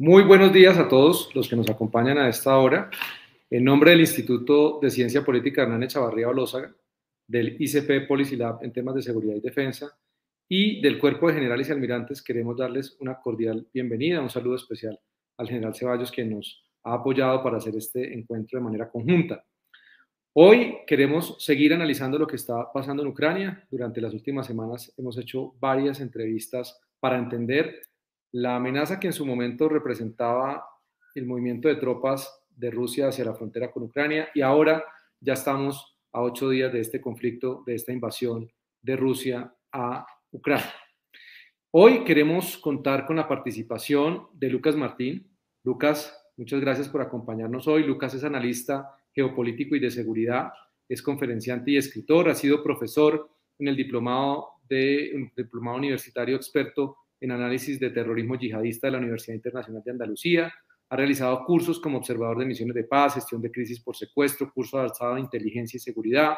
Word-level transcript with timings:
Muy 0.00 0.22
buenos 0.22 0.52
días 0.52 0.78
a 0.78 0.86
todos 0.86 1.34
los 1.34 1.48
que 1.48 1.56
nos 1.56 1.68
acompañan 1.68 2.18
a 2.18 2.28
esta 2.28 2.56
hora. 2.56 2.88
En 3.50 3.64
nombre 3.64 3.90
del 3.90 3.98
Instituto 3.98 4.78
de 4.80 4.92
Ciencia 4.92 5.24
Política 5.24 5.62
Hernán 5.62 5.82
Echavarría 5.82 6.28
Olózaga, 6.28 6.72
del 7.26 7.60
ICP 7.60 8.06
Policy 8.06 8.36
Lab 8.36 8.62
en 8.62 8.72
temas 8.72 8.94
de 8.94 9.02
seguridad 9.02 9.34
y 9.34 9.40
defensa 9.40 9.98
y 10.48 10.80
del 10.80 11.00
Cuerpo 11.00 11.26
de 11.26 11.34
Generales 11.34 11.68
y 11.68 11.72
Almirantes, 11.72 12.22
queremos 12.22 12.56
darles 12.56 12.96
una 13.00 13.18
cordial 13.18 13.66
bienvenida, 13.74 14.22
un 14.22 14.30
saludo 14.30 14.54
especial 14.54 15.00
al 15.36 15.48
general 15.48 15.74
Ceballos 15.74 16.12
que 16.12 16.24
nos 16.24 16.64
ha 16.84 16.94
apoyado 16.94 17.42
para 17.42 17.56
hacer 17.56 17.74
este 17.74 18.14
encuentro 18.14 18.56
de 18.60 18.64
manera 18.64 18.88
conjunta. 18.88 19.44
Hoy 20.32 20.76
queremos 20.86 21.44
seguir 21.44 21.74
analizando 21.74 22.20
lo 22.20 22.26
que 22.28 22.36
está 22.36 22.72
pasando 22.72 23.02
en 23.02 23.08
Ucrania. 23.08 23.66
Durante 23.68 24.00
las 24.00 24.14
últimas 24.14 24.46
semanas 24.46 24.94
hemos 24.96 25.18
hecho 25.18 25.56
varias 25.58 25.98
entrevistas 25.98 26.80
para 27.00 27.18
entender 27.18 27.87
la 28.32 28.56
amenaza 28.56 29.00
que 29.00 29.06
en 29.06 29.12
su 29.12 29.24
momento 29.24 29.68
representaba 29.68 30.64
el 31.14 31.26
movimiento 31.26 31.68
de 31.68 31.76
tropas 31.76 32.42
de 32.50 32.70
Rusia 32.70 33.08
hacia 33.08 33.24
la 33.24 33.34
frontera 33.34 33.70
con 33.70 33.84
Ucrania 33.84 34.28
y 34.34 34.42
ahora 34.42 34.84
ya 35.20 35.32
estamos 35.32 35.96
a 36.12 36.22
ocho 36.22 36.50
días 36.50 36.72
de 36.72 36.80
este 36.80 37.00
conflicto, 37.00 37.62
de 37.66 37.74
esta 37.74 37.92
invasión 37.92 38.50
de 38.82 38.96
Rusia 38.96 39.54
a 39.72 40.06
Ucrania. 40.30 40.72
Hoy 41.70 42.04
queremos 42.04 42.58
contar 42.58 43.06
con 43.06 43.16
la 43.16 43.28
participación 43.28 44.26
de 44.32 44.48
Lucas 44.48 44.76
Martín. 44.76 45.30
Lucas, 45.64 46.18
muchas 46.36 46.60
gracias 46.60 46.88
por 46.88 47.02
acompañarnos 47.02 47.68
hoy. 47.68 47.84
Lucas 47.84 48.14
es 48.14 48.24
analista 48.24 48.90
geopolítico 49.12 49.76
y 49.76 49.80
de 49.80 49.90
seguridad, 49.90 50.52
es 50.88 51.02
conferenciante 51.02 51.72
y 51.72 51.76
escritor, 51.76 52.28
ha 52.28 52.34
sido 52.34 52.62
profesor 52.62 53.30
en 53.58 53.68
el 53.68 53.76
diplomado, 53.76 54.52
universitario 55.76 56.36
experto 56.36 56.96
en 57.20 57.32
análisis 57.32 57.78
de 57.80 57.90
terrorismo 57.90 58.36
yihadista 58.36 58.86
de 58.86 58.92
la 58.92 58.98
Universidad 58.98 59.34
Internacional 59.34 59.82
de 59.84 59.90
Andalucía. 59.90 60.52
Ha 60.90 60.96
realizado 60.96 61.44
cursos 61.44 61.80
como 61.80 61.98
observador 61.98 62.38
de 62.38 62.46
misiones 62.46 62.74
de 62.74 62.84
paz, 62.84 63.14
gestión 63.14 63.42
de 63.42 63.50
crisis 63.50 63.80
por 63.80 63.96
secuestro, 63.96 64.52
curso 64.52 64.78
avanzado 64.78 65.14
de 65.14 65.20
inteligencia 65.20 65.76
y 65.76 65.80
seguridad. 65.80 66.36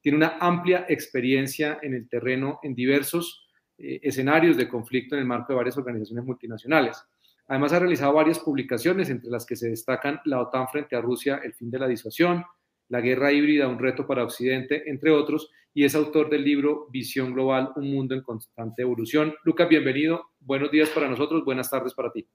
Tiene 0.00 0.18
una 0.18 0.38
amplia 0.40 0.86
experiencia 0.88 1.78
en 1.82 1.94
el 1.94 2.08
terreno 2.08 2.58
en 2.62 2.74
diversos 2.74 3.48
eh, 3.78 4.00
escenarios 4.02 4.56
de 4.56 4.68
conflicto 4.68 5.14
en 5.14 5.20
el 5.20 5.26
marco 5.26 5.52
de 5.52 5.58
varias 5.58 5.78
organizaciones 5.78 6.24
multinacionales. 6.24 7.02
Además, 7.46 7.72
ha 7.72 7.78
realizado 7.78 8.14
varias 8.14 8.38
publicaciones, 8.38 9.10
entre 9.10 9.30
las 9.30 9.44
que 9.44 9.56
se 9.56 9.68
destacan 9.68 10.20
La 10.24 10.40
OTAN 10.40 10.68
frente 10.68 10.96
a 10.96 11.00
Rusia, 11.00 11.40
El 11.44 11.54
fin 11.54 11.70
de 11.70 11.78
la 11.78 11.88
disuasión, 11.88 12.44
La 12.88 13.00
guerra 13.00 13.32
híbrida, 13.32 13.68
un 13.68 13.78
reto 13.78 14.06
para 14.06 14.24
Occidente, 14.24 14.90
entre 14.90 15.10
otros, 15.10 15.50
y 15.74 15.84
es 15.84 15.94
autor 15.94 16.28
del 16.28 16.44
libro 16.44 16.88
Visión 16.90 17.32
Global, 17.32 17.70
un 17.76 17.90
mundo 17.90 18.14
en 18.14 18.22
constante 18.22 18.82
evolución. 18.82 19.34
Lucas, 19.44 19.68
bienvenido. 19.68 20.30
Buenos 20.40 20.70
días 20.70 20.90
para 20.90 21.08
nosotros, 21.08 21.44
buenas 21.44 21.70
tardes 21.70 21.94
para 21.94 22.12
ti. 22.12 22.26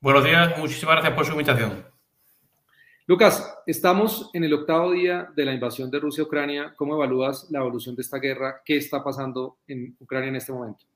Buenos 0.00 0.24
días, 0.24 0.58
muchísimas 0.58 0.96
gracias 0.96 1.14
por 1.14 1.24
su 1.24 1.32
invitación. 1.32 1.94
Lucas, 3.06 3.58
estamos 3.66 4.30
en 4.32 4.44
el 4.44 4.54
octavo 4.54 4.92
día 4.92 5.30
de 5.36 5.44
la 5.44 5.52
invasión 5.52 5.90
de 5.90 6.00
Rusia 6.00 6.24
a 6.24 6.26
Ucrania. 6.26 6.74
¿Cómo 6.76 6.94
evalúas 6.94 7.50
la 7.50 7.58
evolución 7.60 7.94
de 7.94 8.02
esta 8.02 8.18
guerra? 8.18 8.62
¿Qué 8.64 8.76
está 8.76 9.04
pasando 9.04 9.58
en 9.66 9.94
Ucrania 10.00 10.30
en 10.30 10.36
este 10.36 10.52
momento? 10.52 10.86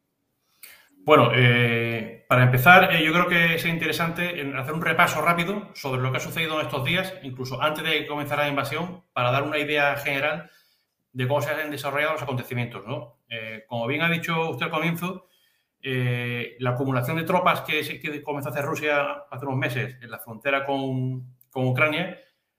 Bueno, 1.09 1.31
eh, 1.35 2.27
para 2.29 2.43
empezar, 2.43 2.95
eh, 2.95 3.03
yo 3.03 3.15
creo 3.15 3.29
que 3.29 3.55
es 3.55 3.65
interesante 3.65 4.43
hacer 4.55 4.75
un 4.75 4.83
repaso 4.83 5.23
rápido 5.23 5.71
sobre 5.75 6.03
lo 6.03 6.11
que 6.11 6.19
ha 6.19 6.21
sucedido 6.21 6.61
en 6.61 6.67
estos 6.67 6.85
días, 6.85 7.15
incluso 7.23 7.63
antes 7.63 7.83
de 7.83 8.07
comenzar 8.07 8.37
la 8.37 8.47
invasión, 8.47 9.05
para 9.15 9.31
dar 9.31 9.45
una 9.45 9.57
idea 9.57 9.97
general 9.97 10.51
de 11.15 11.27
cómo 11.27 11.41
se 11.41 11.49
han 11.49 11.71
desarrollado 11.71 12.13
los 12.13 12.23
acontecimientos. 12.23 12.87
¿no? 12.87 13.21
Eh, 13.31 13.65
como 13.67 13.87
bien 13.87 14.03
ha 14.03 14.11
dicho 14.11 14.51
usted 14.51 14.67
al 14.67 14.71
comienzo, 14.71 15.29
la 15.81 16.71
acumulación 16.73 17.17
de 17.17 17.23
tropas 17.23 17.63
que, 17.63 17.81
que, 18.03 18.23
comenzó 18.23 18.51
a 18.51 18.53
hacer 18.53 18.67
Rusia 18.67 19.25
hace 19.31 19.47
unos 19.47 19.57
meses 19.57 19.97
en 20.03 20.11
la 20.11 20.19
frontera 20.19 20.67
con, 20.67 21.39
con 21.49 21.69
Ucrania 21.69 22.19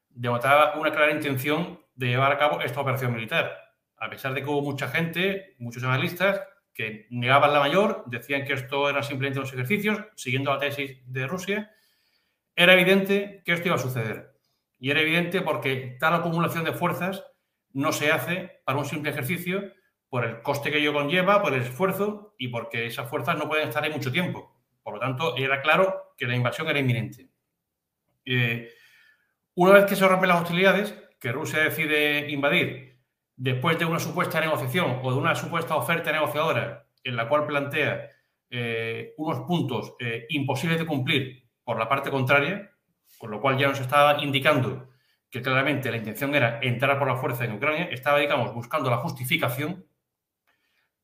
denotaba 0.09 0.73
una 0.73 0.91
clara 0.91 1.11
intención 1.11 1.81
de 1.93 2.07
llevar 2.07 2.31
a 2.31 2.39
cabo 2.39 2.61
esta 2.61 2.81
operación 2.81 3.13
militar. 3.13 3.75
A 3.95 4.09
pesar 4.09 4.33
de 4.33 4.41
que 4.41 4.49
hubo 4.49 4.63
mucha 4.63 4.87
gente, 4.87 5.53
muchos 5.59 5.83
analistas, 5.83 6.41
que 6.79 7.07
negaban 7.09 7.51
la 7.51 7.59
mayor, 7.59 8.05
decían 8.05 8.45
que 8.45 8.53
esto 8.53 8.89
era 8.89 9.03
simplemente 9.03 9.39
unos 9.39 9.51
ejercicios, 9.51 9.99
siguiendo 10.15 10.53
la 10.53 10.59
tesis 10.59 10.97
de 11.07 11.27
Rusia, 11.27 11.73
era 12.55 12.71
evidente 12.71 13.41
que 13.43 13.51
esto 13.51 13.67
iba 13.67 13.75
a 13.75 13.79
suceder. 13.79 14.31
Y 14.79 14.89
era 14.89 15.01
evidente 15.01 15.41
porque 15.41 15.97
tal 15.99 16.13
acumulación 16.13 16.63
de 16.63 16.71
fuerzas 16.71 17.25
no 17.73 17.91
se 17.91 18.13
hace 18.13 18.61
para 18.63 18.77
un 18.77 18.85
simple 18.85 19.11
ejercicio 19.11 19.73
por 20.07 20.23
el 20.23 20.41
coste 20.41 20.71
que 20.71 20.77
ello 20.77 20.93
conlleva, 20.93 21.41
por 21.41 21.53
el 21.53 21.63
esfuerzo 21.63 22.33
y 22.37 22.47
porque 22.47 22.85
esas 22.85 23.09
fuerzas 23.09 23.37
no 23.37 23.49
pueden 23.49 23.67
estar 23.67 23.83
ahí 23.83 23.91
mucho 23.91 24.13
tiempo. 24.13 24.57
Por 24.81 24.93
lo 24.93 24.99
tanto, 25.01 25.35
era 25.35 25.61
claro 25.61 26.13
que 26.17 26.27
la 26.27 26.35
invasión 26.37 26.69
era 26.69 26.79
inminente. 26.79 27.27
Eh, 28.23 28.71
una 29.55 29.73
vez 29.73 29.83
que 29.83 29.97
se 29.97 30.07
rompen 30.07 30.29
las 30.29 30.43
hostilidades, 30.43 30.95
que 31.19 31.33
Rusia 31.33 31.59
decide 31.59 32.31
invadir 32.31 32.88
después 33.39 33.79
de 33.79 33.85
una 33.85 33.99
supuesta 33.99 34.41
negociación 34.41 34.99
o 35.01 35.11
de 35.11 35.17
una 35.17 35.33
supuesta 35.33 35.75
oferta 35.77 36.11
negociadora 36.11 36.85
en 37.05 37.15
la 37.15 37.29
cual 37.29 37.47
plantea 37.47 38.09
eh, 38.49 39.13
unos 39.17 39.39
puntos 39.47 39.93
eh, 39.97 40.25
imposibles 40.29 40.77
de 40.77 40.85
cumplir 40.85 41.47
por 41.63 41.79
la 41.79 41.87
parte 41.87 42.11
contraria, 42.11 42.69
con 43.17 43.31
lo 43.31 43.39
cual 43.39 43.57
ya 43.57 43.69
nos 43.69 43.79
estaba 43.79 44.21
indicando 44.21 44.89
que 45.31 45.41
claramente 45.41 45.89
la 45.89 45.97
intención 45.97 46.35
era 46.35 46.59
entrar 46.61 46.99
por 46.99 47.07
la 47.07 47.15
fuerza 47.15 47.45
en 47.45 47.53
Ucrania, 47.53 47.85
estaba, 47.85 48.19
digamos, 48.19 48.53
buscando 48.53 48.89
la 48.89 48.97
justificación, 48.97 49.85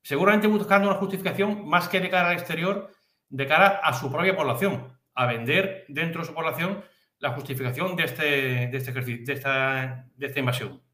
seguramente 0.02 0.47
buscando 0.47 0.90
una 0.90 0.97
justificación 0.97 1.66
más 1.66 1.88
que 1.88 2.02
de 2.02 2.09
cara 2.09 2.29
al 2.29 2.34
exterior, 2.34 2.91
de 3.29 3.47
cara 3.47 3.79
a 3.81 3.94
su 3.94 4.12
propia 4.12 4.35
población, 4.35 4.94
a 5.13 5.25
vender 5.25 5.85
dentro 5.88 6.22
de 6.22 6.28
su 6.28 6.34
población 6.34 6.84
la 7.19 7.31
justificación 7.31 7.96
de, 7.96 8.03
este, 8.03 8.23
de, 8.67 8.78
este 8.78 8.91
de, 8.91 9.34
esta, 9.34 10.06
de 10.16 10.28
esta 10.28 10.40
invasión. 10.40 10.84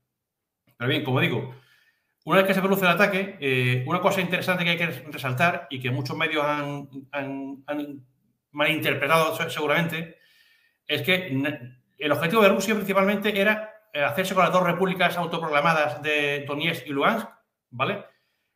Pero 0.81 0.89
bien, 0.89 1.03
como 1.03 1.19
digo, 1.19 1.53
una 2.25 2.37
vez 2.39 2.47
que 2.47 2.55
se 2.55 2.59
produce 2.59 2.85
el 2.85 2.91
ataque, 2.91 3.37
eh, 3.39 3.83
una 3.85 3.99
cosa 3.99 4.19
interesante 4.19 4.63
que 4.63 4.71
hay 4.71 4.77
que 4.77 4.87
resaltar 5.11 5.67
y 5.69 5.79
que 5.79 5.91
muchos 5.91 6.17
medios 6.17 6.43
han, 6.43 6.89
han, 7.11 7.63
han 7.67 8.03
malinterpretado 8.49 9.47
seguramente, 9.51 10.17
es 10.87 11.03
que 11.03 11.39
el 11.99 12.11
objetivo 12.11 12.41
de 12.41 12.49
Rusia 12.49 12.73
principalmente 12.73 13.39
era 13.39 13.75
eh, 13.93 14.01
hacerse 14.01 14.33
con 14.33 14.43
las 14.43 14.51
dos 14.51 14.63
repúblicas 14.63 15.15
autoproclamadas 15.17 16.01
de 16.01 16.45
Donetsk 16.47 16.87
y 16.87 16.89
Lugansk, 16.89 17.29
¿vale? 17.69 18.03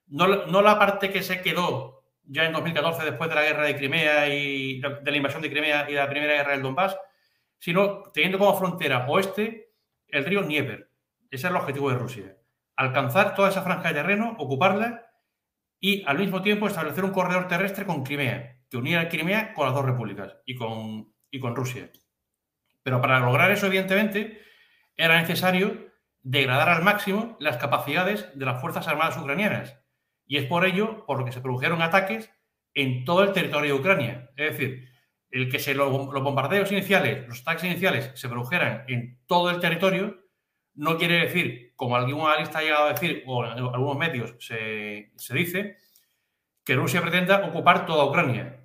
No, 0.07 0.47
no, 0.47 0.63
la 0.63 0.79
parte 0.79 1.11
que 1.11 1.21
se 1.21 1.43
quedó 1.43 2.05
ya 2.23 2.45
en 2.45 2.53
2014 2.53 3.05
después 3.05 3.29
de 3.29 3.35
la 3.35 3.43
guerra 3.43 3.65
de 3.65 3.77
Crimea 3.77 4.29
y 4.29 4.81
de 4.81 5.11
la 5.11 5.17
invasión 5.17 5.43
de 5.43 5.51
Crimea 5.51 5.87
y 5.91 5.93
la 5.93 6.09
primera 6.09 6.33
guerra 6.33 6.53
del 6.53 6.63
Donbass, 6.63 6.97
sino 7.59 8.01
teniendo 8.11 8.39
como 8.39 8.57
frontera 8.57 9.05
oeste 9.07 9.73
el 10.07 10.25
río 10.25 10.41
Dnieper. 10.41 10.84
Ese 11.31 11.47
es 11.47 11.51
el 11.51 11.55
objetivo 11.55 11.89
de 11.89 11.97
Rusia. 11.97 12.37
Alcanzar 12.75 13.35
toda 13.35 13.49
esa 13.49 13.61
franja 13.61 13.89
de 13.89 13.95
terreno, 13.95 14.35
ocuparla 14.37 15.11
y 15.79 16.03
al 16.05 16.17
mismo 16.17 16.41
tiempo 16.41 16.67
establecer 16.67 17.03
un 17.03 17.11
corredor 17.11 17.47
terrestre 17.47 17.85
con 17.85 18.03
Crimea, 18.03 18.61
que 18.69 18.77
uniera 18.77 19.09
Crimea 19.09 19.53
con 19.53 19.65
las 19.65 19.75
dos 19.75 19.85
repúblicas 19.85 20.37
y 20.45 20.55
con, 20.55 21.13
y 21.31 21.39
con 21.39 21.55
Rusia. 21.55 21.89
Pero 22.83 23.01
para 23.01 23.19
lograr 23.19 23.51
eso, 23.51 23.67
evidentemente, 23.67 24.41
era 24.95 25.19
necesario 25.19 25.91
degradar 26.21 26.69
al 26.69 26.83
máximo 26.83 27.37
las 27.39 27.57
capacidades 27.57 28.27
de 28.37 28.45
las 28.45 28.61
Fuerzas 28.61 28.87
Armadas 28.87 29.17
ucranianas. 29.17 29.79
Y 30.25 30.37
es 30.37 30.45
por 30.45 30.65
ello 30.65 31.05
por 31.05 31.19
lo 31.19 31.25
que 31.25 31.31
se 31.31 31.41
produjeron 31.41 31.81
ataques 31.81 32.31
en 32.73 33.05
todo 33.05 33.23
el 33.23 33.31
territorio 33.31 33.73
de 33.73 33.79
Ucrania. 33.79 34.31
Es 34.35 34.51
decir, 34.51 34.89
el 35.29 35.49
que 35.49 35.59
se 35.59 35.73
los 35.73 35.91
bombardeos 35.91 36.71
iniciales, 36.71 37.27
los 37.27 37.41
ataques 37.41 37.65
iniciales 37.65 38.11
se 38.15 38.29
produjeran 38.29 38.85
en 38.87 39.19
todo 39.27 39.49
el 39.49 39.59
territorio, 39.59 40.24
no 40.75 40.97
quiere 40.97 41.19
decir, 41.19 41.73
como 41.75 41.95
algún 41.95 42.27
analista 42.27 42.59
ha 42.59 42.63
llegado 42.63 42.85
a 42.85 42.93
decir, 42.93 43.23
o 43.25 43.45
en 43.45 43.51
algunos 43.51 43.97
medios 43.97 44.35
se, 44.39 45.11
se 45.15 45.33
dice, 45.33 45.77
que 46.63 46.75
Rusia 46.75 47.01
pretenda 47.01 47.45
ocupar 47.45 47.85
toda 47.85 48.05
Ucrania. 48.05 48.61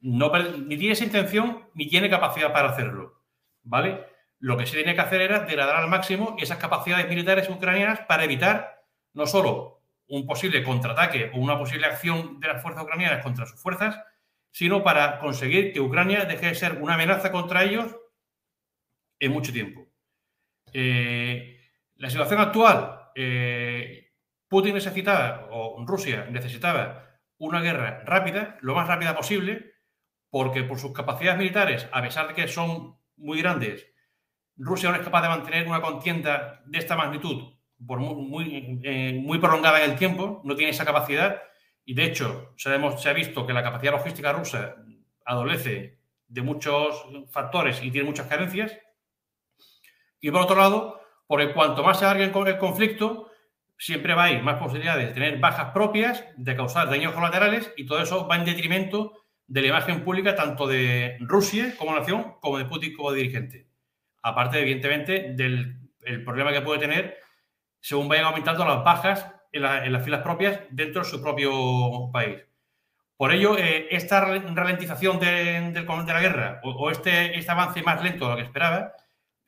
No, 0.00 0.30
ni 0.32 0.76
tiene 0.76 0.92
esa 0.92 1.04
intención 1.04 1.68
ni 1.74 1.88
tiene 1.88 2.10
capacidad 2.10 2.52
para 2.52 2.70
hacerlo. 2.70 3.16
¿vale? 3.66 4.06
Lo 4.38 4.56
que 4.56 4.66
se 4.66 4.76
tenía 4.76 4.94
que 4.94 5.00
hacer 5.00 5.20
era 5.20 5.40
degradar 5.40 5.76
al 5.76 5.88
máximo 5.88 6.36
esas 6.38 6.58
capacidades 6.58 7.08
militares 7.08 7.48
ucranianas 7.50 8.00
para 8.08 8.24
evitar 8.24 8.84
no 9.12 9.26
solo 9.26 9.82
un 10.08 10.26
posible 10.26 10.62
contraataque 10.62 11.30
o 11.34 11.38
una 11.38 11.58
posible 11.58 11.86
acción 11.86 12.38
de 12.40 12.48
las 12.48 12.62
fuerzas 12.62 12.84
ucranianas 12.84 13.22
contra 13.22 13.46
sus 13.46 13.60
fuerzas, 13.60 13.98
sino 14.52 14.82
para 14.84 15.18
conseguir 15.18 15.72
que 15.72 15.80
Ucrania 15.80 16.24
deje 16.24 16.46
de 16.46 16.54
ser 16.54 16.80
una 16.80 16.94
amenaza 16.94 17.32
contra 17.32 17.64
ellos 17.64 17.96
en 19.18 19.32
mucho 19.32 19.52
tiempo. 19.52 19.86
Eh, 20.78 21.58
la 21.94 22.10
situación 22.10 22.38
actual, 22.38 23.10
eh, 23.14 24.10
Putin 24.46 24.74
necesitaba, 24.74 25.48
o 25.50 25.82
Rusia 25.86 26.26
necesitaba, 26.30 27.18
una 27.38 27.62
guerra 27.62 28.02
rápida, 28.04 28.58
lo 28.60 28.74
más 28.74 28.86
rápida 28.86 29.16
posible, 29.16 29.72
porque 30.28 30.64
por 30.64 30.78
sus 30.78 30.92
capacidades 30.92 31.38
militares, 31.38 31.88
a 31.92 32.02
pesar 32.02 32.28
de 32.28 32.34
que 32.34 32.46
son 32.46 32.98
muy 33.16 33.40
grandes, 33.40 33.86
Rusia 34.58 34.90
no 34.90 34.96
es 34.96 35.02
capaz 35.02 35.22
de 35.22 35.30
mantener 35.30 35.66
una 35.66 35.80
contienda 35.80 36.62
de 36.66 36.78
esta 36.78 36.94
magnitud 36.94 37.54
eh, 38.82 39.18
muy, 39.18 39.38
prolongada 39.38 39.82
en 39.82 39.92
el 39.92 39.98
tiempo, 39.98 40.42
no 40.44 40.56
tiene 40.56 40.72
esa 40.72 40.84
capacidad 40.84 41.42
y 41.86 41.94
de 41.94 42.04
hecho 42.04 42.52
se 42.58 42.70
se 42.98 43.08
ha 43.08 43.14
visto 43.14 43.46
que 43.46 43.54
la 43.54 43.62
capacidad 43.62 43.92
logística 43.92 44.32
rusa 44.32 44.76
adolece 45.24 46.00
de 46.28 46.42
muchos 46.42 47.06
factores 47.30 47.82
y 47.82 47.90
tiene 47.90 48.08
muchas 48.08 48.26
carencias. 48.26 48.76
Y 50.26 50.30
por 50.32 50.40
otro 50.40 50.56
lado, 50.56 51.00
porque 51.28 51.52
cuanto 51.52 51.84
más 51.84 52.00
se 52.00 52.04
alargue 52.04 52.24
el 52.24 52.58
conflicto, 52.58 53.30
siempre 53.78 54.12
va 54.12 54.24
a 54.24 54.26
haber 54.26 54.42
más 54.42 54.56
posibilidades 54.56 55.06
de 55.06 55.14
tener 55.14 55.38
bajas 55.38 55.70
propias, 55.72 56.24
de 56.36 56.56
causar 56.56 56.90
daños 56.90 57.12
colaterales 57.12 57.72
y 57.76 57.86
todo 57.86 58.02
eso 58.02 58.26
va 58.26 58.34
en 58.34 58.44
detrimento 58.44 59.12
de 59.46 59.60
la 59.60 59.68
imagen 59.68 60.02
pública 60.02 60.34
tanto 60.34 60.66
de 60.66 61.16
Rusia 61.20 61.76
como 61.78 61.94
nación 61.94 62.34
como 62.40 62.58
de 62.58 62.64
Putin 62.64 62.96
como 62.96 63.12
dirigente. 63.12 63.68
Aparte, 64.20 64.58
evidentemente, 64.58 65.32
del 65.34 65.78
problema 66.24 66.50
que 66.50 66.60
puede 66.60 66.80
tener 66.80 67.18
según 67.80 68.08
vayan 68.08 68.24
aumentando 68.24 68.64
las 68.64 68.82
bajas 68.82 69.32
en, 69.52 69.62
las 69.62 70.04
filas 70.04 70.22
propias 70.22 70.58
dentro 70.70 71.04
de 71.04 71.08
su 71.08 71.22
propio 71.22 72.10
país. 72.12 72.42
Por 73.16 73.32
ello, 73.32 73.56
eh, 73.56 73.86
esta 73.92 74.22
ralentización 74.22 75.20
de, 75.20 75.70
de, 75.70 75.84
la 75.84 76.20
guerra 76.20 76.60
o, 76.64 76.90
este, 76.90 77.38
este 77.38 77.52
avance 77.52 77.80
más 77.84 78.02
lento 78.02 78.24
de 78.24 78.30
lo 78.32 78.36
que 78.38 78.42
esperaba 78.42 78.92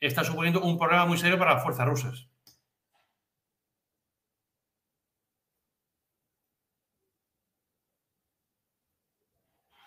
está 0.00 0.24
suponiendo 0.24 0.62
un 0.62 0.78
problema 0.78 1.06
muy 1.06 1.18
serio 1.18 1.38
para 1.38 1.54
las 1.54 1.62
fuerzas 1.62 1.86
rusas. 1.86 2.28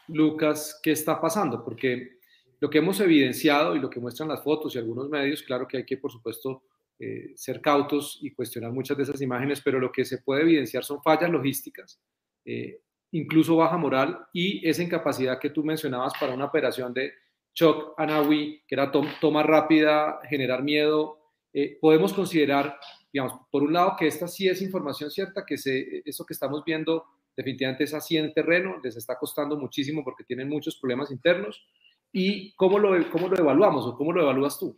Lucas, 0.08 0.80
¿qué 0.84 0.92
está 0.92 1.20
pasando? 1.22 1.64
Porque 1.64 2.20
lo 2.60 2.70
que 2.70 2.80
hemos 2.80 3.00
evidenciado 3.00 3.76
y 3.76 3.80
lo 3.80 3.90
que 3.90 4.00
muestran 4.00 4.30
las 4.30 4.44
fotos 4.44 4.76
y 4.76 4.78
algunos 4.78 5.10
medios, 5.10 5.42
claro 5.42 5.68
que 5.68 5.78
hay 5.78 5.86
que, 5.86 5.98
por 5.98 6.12
supuesto, 6.12 6.64
eh, 7.00 7.32
ser 7.36 7.62
cautos 7.62 8.20
y 8.22 8.32
cuestionar 8.32 8.72
muchas 8.72 8.98
de 8.98 9.04
esas 9.04 9.22
imágenes, 9.22 9.62
pero 9.62 9.80
lo 9.80 9.92
que 9.92 10.06
se 10.06 10.20
puede 10.20 10.42
evidenciar 10.42 10.84
son 10.84 11.02
fallas 11.02 11.32
logísticas, 11.32 12.00
eh, 12.46 12.82
incluso 13.12 13.56
baja 13.56 13.78
moral 13.78 14.28
y 14.34 14.68
esa 14.68 14.84
incapacidad 14.84 15.40
que 15.40 15.50
tú 15.50 15.64
mencionabas 15.64 16.14
para 16.20 16.34
una 16.34 16.46
operación 16.46 16.94
de 16.94 17.14
shock 17.54 17.94
anawi, 17.98 18.64
que 18.68 18.76
era 18.76 18.92
toma 18.92 19.44
rápida, 19.44 20.20
generar 20.30 20.64
miedo. 20.64 21.20
Eh, 21.54 21.78
podemos 21.82 22.14
considerar, 22.14 22.80
digamos, 23.12 23.34
por 23.52 23.64
un 23.64 23.74
lado 23.74 23.96
que 23.98 24.08
esta 24.08 24.28
sí 24.28 24.48
es 24.48 24.62
información 24.62 25.12
cierta, 25.12 25.46
que 25.46 25.58
se, 25.58 26.02
eso 26.06 26.26
que 26.26 26.34
estamos 26.34 26.64
viendo 26.64 27.06
definitivamente 27.36 27.86
es 27.86 27.94
así 27.94 28.18
en 28.18 28.34
terreno, 28.34 28.80
les 28.84 28.96
está 28.98 29.18
costando 29.18 29.58
muchísimo 29.58 30.04
porque 30.04 30.24
tienen 30.24 30.50
muchos 30.50 30.78
problemas 30.78 31.12
internos. 31.12 31.66
¿Y 32.12 32.54
cómo 32.56 32.78
lo, 32.78 33.10
cómo 33.10 33.30
lo 33.30 33.38
evaluamos 33.38 33.86
o 33.86 33.96
cómo 33.96 34.12
lo 34.12 34.22
evalúas 34.22 34.60
tú? 34.60 34.76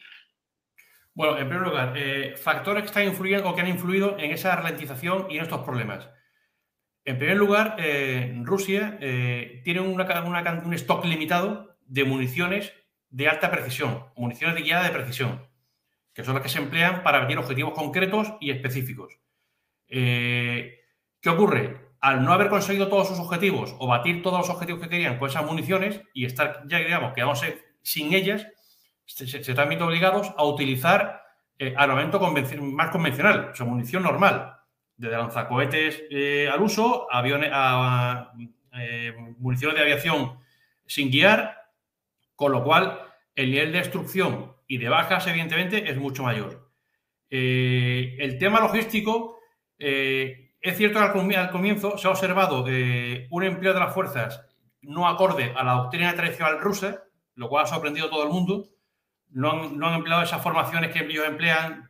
Bueno, 1.15 1.37
en 1.37 1.47
primer 1.47 1.67
lugar, 1.67 1.93
eh, 1.95 2.35
factores 2.37 2.83
que 2.83 2.87
están 2.87 3.05
influyendo 3.05 3.49
o 3.49 3.55
que 3.55 3.61
han 3.61 3.67
influido 3.67 4.17
en 4.17 4.31
esa 4.31 4.55
ralentización 4.55 5.27
y 5.29 5.37
en 5.37 5.43
estos 5.43 5.61
problemas. 5.61 6.09
En 7.05 7.17
primer 7.17 7.37
lugar, 7.37 7.75
eh, 7.79 8.33
Rusia 8.43 8.97
eh, 9.01 9.61
tiene 9.63 9.81
un 9.81 10.73
stock 10.73 11.05
limitado 11.05 11.72
de 11.93 12.03
municiones 12.05 12.73
de 13.09 13.29
alta 13.29 13.51
precisión, 13.51 14.05
municiones 14.15 14.55
de 14.55 14.63
guiada 14.63 14.85
de 14.85 14.91
precisión, 14.91 15.47
que 16.13 16.23
son 16.23 16.33
las 16.33 16.43
que 16.43 16.49
se 16.49 16.59
emplean 16.59 17.03
para 17.03 17.19
batir 17.19 17.37
objetivos 17.37 17.73
concretos 17.73 18.33
y 18.39 18.51
específicos. 18.51 19.19
¿Qué 19.87 21.29
ocurre? 21.29 21.93
al 22.03 22.25
no 22.25 22.33
haber 22.33 22.49
conseguido 22.49 22.89
todos 22.89 23.07
sus 23.07 23.17
objetivos 23.17 23.77
o 23.79 23.87
batir 23.87 24.21
todos 24.21 24.39
los 24.39 24.49
objetivos 24.49 24.81
que 24.81 24.89
querían 24.89 25.17
con 25.17 25.29
esas 25.29 25.45
municiones 25.45 26.01
y 26.13 26.25
estar 26.25 26.61
ya, 26.67 26.79
digamos, 26.79 27.13
quedándose 27.13 27.63
sin 27.81 28.13
ellas, 28.13 28.45
se, 29.05 29.23
están 29.37 29.69
viendo 29.69 29.87
obligados 29.87 30.33
a 30.35 30.43
utilizar 30.43 31.21
eh, 31.57 31.73
armamento 31.77 32.19
más 32.19 32.89
convencional, 32.89 33.51
o 33.53 33.55
sea, 33.55 33.65
munición 33.65 34.03
normal, 34.03 34.53
desde 34.97 35.15
lanzacohetes 35.15 36.03
eh, 36.11 36.49
al 36.51 36.61
uso, 36.61 37.07
aviones, 37.09 37.51
a, 37.53 38.33
eh, 38.77 39.15
municiones 39.37 39.77
de 39.77 39.83
aviación 39.83 40.39
sin 40.85 41.09
guiar, 41.09 41.62
con 42.35 42.51
lo 42.51 42.63
cual 42.63 42.99
el 43.35 43.51
nivel 43.51 43.71
de 43.71 43.79
destrucción 43.79 44.53
y 44.67 44.77
de 44.77 44.89
bajas, 44.89 45.27
evidentemente, 45.27 45.89
es 45.89 45.97
mucho 45.97 46.23
mayor. 46.23 46.71
el 47.29 48.37
tema 48.39 48.59
logístico 48.59 49.37
es 50.63 50.77
cierto 50.77 50.97
que 50.99 51.35
al 51.35 51.51
comienzo 51.51 51.97
se 51.97 52.07
ha 52.07 52.11
observado 52.11 52.63
eh, 52.69 53.27
un 53.31 53.43
empleo 53.43 53.73
de 53.73 53.81
las 53.81 53.93
fuerzas 53.93 54.45
no 54.81 55.07
acorde 55.09 55.53
a 55.55 55.63
la 55.63 55.73
doctrina 55.73 56.15
tradicional 56.15 56.61
rusa, 56.61 57.03
lo 57.35 57.49
cual 57.49 57.65
ha 57.65 57.67
sorprendido 57.67 58.07
a 58.07 58.09
todo 58.09 58.23
el 58.23 58.29
mundo. 58.29 58.69
No 59.29 59.51
han, 59.51 59.93
empleado 59.93 60.23
esas 60.23 60.41
formaciones 60.41 60.91
que 60.91 60.99
ellos 60.99 61.25
emplean, 61.27 61.89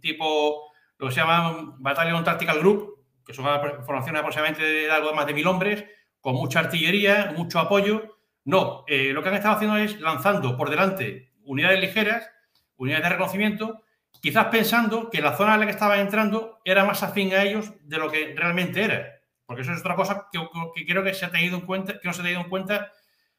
tipo 0.00 0.72
lo 0.96 1.08
que 1.08 1.12
se 1.14 1.20
llaman 1.20 1.82
Battalion 1.82 2.24
Tactical 2.24 2.60
Group, 2.60 3.04
que 3.26 3.34
son 3.34 3.44
formaciones 3.84 4.20
aproximadamente 4.20 4.62
de 4.62 4.90
algo 4.90 5.12
más 5.12 5.26
de 5.26 5.34
mil 5.34 5.46
hombres, 5.46 5.84
con 6.20 6.34
mucha 6.34 6.60
artillería, 6.60 7.34
mucho 7.36 7.58
apoyo. 7.58 8.13
No, 8.44 8.84
eh, 8.86 9.12
lo 9.12 9.22
que 9.22 9.30
han 9.30 9.36
estado 9.36 9.56
haciendo 9.56 9.76
es 9.78 10.00
lanzando 10.00 10.56
por 10.56 10.70
delante 10.70 11.32
unidades 11.44 11.80
ligeras, 11.80 12.30
unidades 12.76 13.04
de 13.04 13.10
reconocimiento, 13.10 13.82
quizás 14.20 14.46
pensando 14.46 15.10
que 15.10 15.20
la 15.20 15.36
zona 15.36 15.54
en 15.54 15.60
la 15.60 15.66
que 15.66 15.72
estaba 15.72 15.98
entrando 15.98 16.60
era 16.64 16.84
más 16.84 17.02
afín 17.02 17.32
a 17.34 17.42
ellos 17.42 17.72
de 17.82 17.98
lo 17.98 18.10
que 18.10 18.34
realmente 18.36 18.82
era. 18.82 19.20
Porque 19.46 19.62
eso 19.62 19.72
es 19.72 19.80
otra 19.80 19.96
cosa 19.96 20.28
que, 20.32 20.86
creo 20.86 21.02
que 21.02 21.14
se 21.14 21.26
ha 21.26 21.30
tenido 21.30 21.56
en 21.56 21.66
cuenta, 21.66 21.98
que 21.98 22.08
no 22.08 22.14
se 22.14 22.20
ha 22.20 22.24
tenido 22.24 22.42
en 22.42 22.48
cuenta 22.48 22.90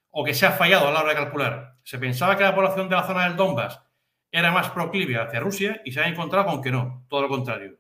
o 0.10 0.24
que 0.24 0.34
se 0.34 0.46
ha 0.46 0.52
fallado 0.52 0.88
a 0.88 0.92
la 0.92 1.02
hora 1.02 1.10
de 1.10 1.16
calcular. 1.16 1.78
Se 1.84 1.98
pensaba 1.98 2.38
que 2.38 2.44
la 2.44 2.56
población 2.56 2.90
de 2.90 2.96
la 2.96 3.04
zona 3.04 3.28
del 3.28 3.36
Donbass 3.36 3.82
era 4.32 4.52
más 4.52 4.70
proclive 4.70 5.18
hacia 5.20 5.40
Rusia 5.40 5.82
y 5.86 5.92
se 5.92 6.02
ha 6.02 6.08
encontrado 6.08 6.46
con 6.46 6.62
que 6.62 6.72
no, 6.72 7.06
todo 7.10 7.24
lo 7.24 7.30
contrario. 7.30 7.78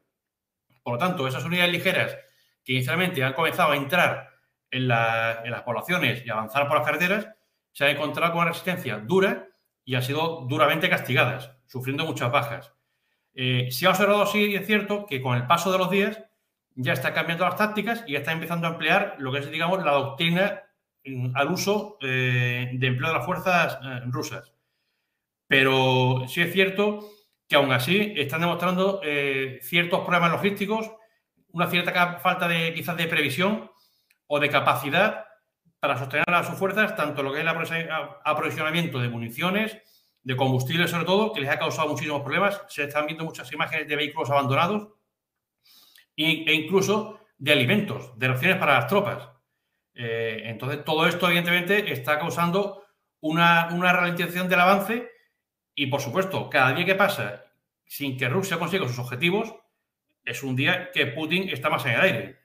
Por 0.83 0.93
lo 0.93 0.99
tanto, 0.99 1.27
esas 1.27 1.43
unidades 1.43 1.71
ligeras 1.71 2.17
que 2.63 2.73
inicialmente 2.73 3.23
han 3.23 3.33
comenzado 3.33 3.71
a 3.71 3.77
entrar 3.77 4.34
en, 4.75 4.87
las 4.87 5.61
poblaciones 5.63 6.25
y 6.25 6.29
avanzar 6.29 6.67
por 6.67 6.77
las 6.77 6.85
carreteras, 6.85 7.29
se 7.71 7.85
han 7.85 7.91
encontrado 7.91 8.33
con 8.33 8.41
una 8.41 8.51
resistencia 8.51 8.97
dura 8.97 9.47
y 9.83 9.95
han 9.95 10.03
sido 10.03 10.45
duramente 10.47 10.89
castigadas, 10.89 11.51
sufriendo 11.65 12.05
muchas 12.05 12.31
bajas. 12.31 12.73
Eh, 13.33 13.69
se 13.71 13.85
ha 13.85 13.91
observado, 13.91 14.25
sí, 14.25 14.55
es 14.55 14.65
cierto, 14.65 15.05
que 15.05 15.21
con 15.21 15.35
el 15.37 15.47
paso 15.47 15.71
de 15.71 15.77
los 15.77 15.89
días 15.89 16.21
ya 16.75 16.93
está 16.93 17.13
cambiando 17.13 17.45
las 17.45 17.55
tácticas 17.55 18.03
y 18.07 18.13
ya 18.13 18.19
está 18.19 18.31
empezando 18.31 18.67
a 18.67 18.71
emplear 18.71 19.15
lo 19.19 19.31
que 19.31 19.39
es, 19.39 19.51
digamos, 19.51 19.83
la 19.83 19.91
doctrina 19.91 20.61
al 21.35 21.51
uso 21.51 21.97
eh, 22.01 22.71
de 22.73 22.87
empleo 22.87 23.09
de 23.09 23.17
las 23.17 23.25
fuerzas 23.25 23.77
eh, 23.83 24.01
rusas. 24.07 24.53
Pero 25.47 26.25
sí 26.27 26.41
es 26.41 26.51
cierto 26.51 27.07
que 27.47 27.55
aún 27.55 27.71
así 27.71 28.13
están 28.17 28.41
demostrando 28.41 28.99
ciertos 29.61 29.99
problemas 29.99 30.31
logísticos, 30.31 30.91
una 31.51 31.69
cierta 31.69 32.17
falta 32.17 32.47
de 32.47 32.73
quizás 32.73 32.97
de 32.97 33.05
previsión 33.05 33.69
o 34.27 34.39
de 34.39 34.49
capacidad 34.49 35.25
para 35.79 35.97
sostener 35.97 36.25
a 36.27 36.43
sus 36.43 36.55
fuerzas, 36.55 36.95
tanto 36.95 37.21
lo 37.21 37.31
que 37.31 37.41
es 37.41 37.45
el 37.45 37.89
aprovisionamiento 38.23 38.99
de 38.99 39.09
municiones, 39.09 39.77
de 40.23 40.35
combustible 40.35 40.87
sobre 40.87 41.05
todo, 41.05 41.31
que 41.31 41.41
les 41.41 41.49
ha 41.49 41.59
causado 41.59 41.89
muchísimos 41.89 42.21
problemas. 42.21 42.61
Se 42.67 42.83
están 42.83 43.05
viendo 43.05 43.23
muchas 43.23 43.51
imágenes 43.51 43.87
de 43.87 43.95
vehículos 43.95 44.31
abandonados 44.31 44.89
e 46.17 46.53
incluso 46.53 47.19
de 47.37 47.51
alimentos, 47.51 48.17
de 48.17 48.27
raciones 48.27 48.57
para 48.57 48.75
las 48.75 48.87
tropas. 48.87 49.29
Eh, 49.93 50.41
entonces, 50.45 50.83
todo 50.83 51.07
esto, 51.07 51.27
evidentemente, 51.27 51.91
está 51.91 52.17
causando 52.17 52.83
una, 53.21 53.69
una 53.71 53.93
ralentización 53.93 54.49
del 54.49 54.59
avance 54.59 55.09
y, 55.75 55.87
por 55.87 56.01
supuesto, 56.01 56.49
cada 56.49 56.73
día 56.73 56.85
que 56.85 56.95
pasa 56.95 57.45
sin 57.85 58.17
que 58.17 58.29
Rusia 58.29 58.57
consiga 58.57 58.87
sus 58.87 58.99
objetivos, 58.99 59.53
es 60.23 60.41
un 60.43 60.55
día 60.55 60.91
que 60.91 61.05
Putin 61.07 61.49
está 61.49 61.69
más 61.69 61.85
en 61.85 61.91
el 61.91 62.01
aire. 62.01 62.39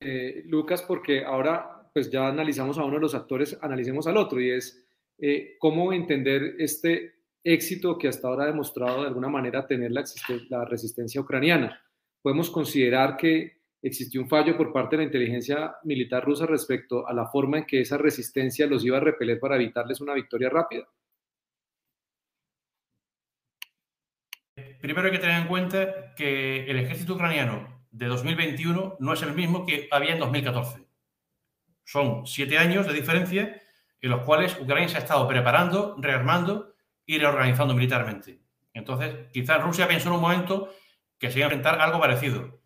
Eh, 0.00 0.42
Lucas, 0.46 0.82
porque 0.82 1.24
ahora 1.24 1.90
pues 1.92 2.10
ya 2.10 2.28
analizamos 2.28 2.78
a 2.78 2.84
uno 2.84 2.94
de 2.94 3.00
los 3.00 3.14
actores, 3.14 3.58
analicemos 3.60 4.06
al 4.06 4.16
otro, 4.16 4.40
y 4.40 4.50
es 4.50 4.86
eh, 5.18 5.56
cómo 5.58 5.92
entender 5.92 6.54
este 6.58 7.14
éxito 7.42 7.98
que 7.98 8.08
hasta 8.08 8.28
ahora 8.28 8.44
ha 8.44 8.48
demostrado 8.48 9.02
de 9.02 9.08
alguna 9.08 9.28
manera 9.28 9.66
tener 9.66 9.90
la, 9.90 10.04
la 10.48 10.64
resistencia 10.64 11.20
ucraniana. 11.20 11.82
Podemos 12.22 12.50
considerar 12.50 13.16
que 13.16 13.58
existió 13.82 14.20
un 14.20 14.28
fallo 14.28 14.56
por 14.56 14.72
parte 14.72 14.96
de 14.96 15.02
la 15.02 15.06
inteligencia 15.06 15.76
militar 15.84 16.24
rusa 16.24 16.46
respecto 16.46 17.06
a 17.06 17.12
la 17.12 17.26
forma 17.26 17.58
en 17.58 17.66
que 17.66 17.80
esa 17.80 17.96
resistencia 17.96 18.66
los 18.66 18.84
iba 18.84 18.98
a 18.98 19.00
repeler 19.00 19.40
para 19.40 19.56
evitarles 19.56 20.00
una 20.00 20.14
victoria 20.14 20.50
rápida. 20.50 20.88
Primero 24.80 25.06
hay 25.06 25.12
que 25.12 25.18
tener 25.18 25.42
en 25.42 25.48
cuenta 25.48 26.14
que 26.14 26.64
el 26.70 26.78
ejército 26.78 27.14
ucraniano 27.14 27.77
de 27.90 28.06
2021 28.06 28.96
no 28.98 29.12
es 29.12 29.22
el 29.22 29.34
mismo 29.34 29.66
que 29.66 29.88
había 29.90 30.12
en 30.12 30.20
2014. 30.20 30.86
Son 31.84 32.26
siete 32.26 32.58
años 32.58 32.86
de 32.86 32.92
diferencia 32.92 33.62
en 34.00 34.10
los 34.10 34.22
cuales 34.22 34.58
Ucrania 34.60 34.88
se 34.88 34.96
ha 34.96 35.00
estado 35.00 35.26
preparando, 35.26 35.96
rearmando 35.98 36.74
y 37.06 37.18
reorganizando 37.18 37.74
militarmente. 37.74 38.40
Entonces, 38.74 39.28
quizás 39.32 39.62
Rusia 39.62 39.88
pensó 39.88 40.08
en 40.08 40.16
un 40.16 40.20
momento 40.20 40.70
que 41.18 41.30
se 41.30 41.38
iba 41.38 41.46
a 41.46 41.50
enfrentar 41.50 41.80
algo 41.80 41.98
parecido. 42.00 42.60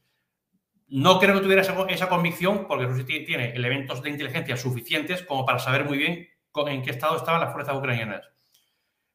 No 0.88 1.18
creo 1.18 1.34
que 1.34 1.40
tuviera 1.40 1.62
esa, 1.62 2.08
convicción 2.08 2.66
porque 2.68 2.84
Rusia 2.84 3.06
tiene 3.06 3.52
elementos 3.52 4.02
de 4.02 4.10
inteligencia 4.10 4.56
suficientes 4.56 5.22
como 5.22 5.46
para 5.46 5.58
saber 5.58 5.84
muy 5.84 5.96
bien 5.96 6.28
en 6.54 6.82
qué 6.82 6.90
estado 6.90 7.16
estaban 7.16 7.40
las 7.40 7.52
fuerzas 7.52 7.76
ucranianas. 7.76 8.28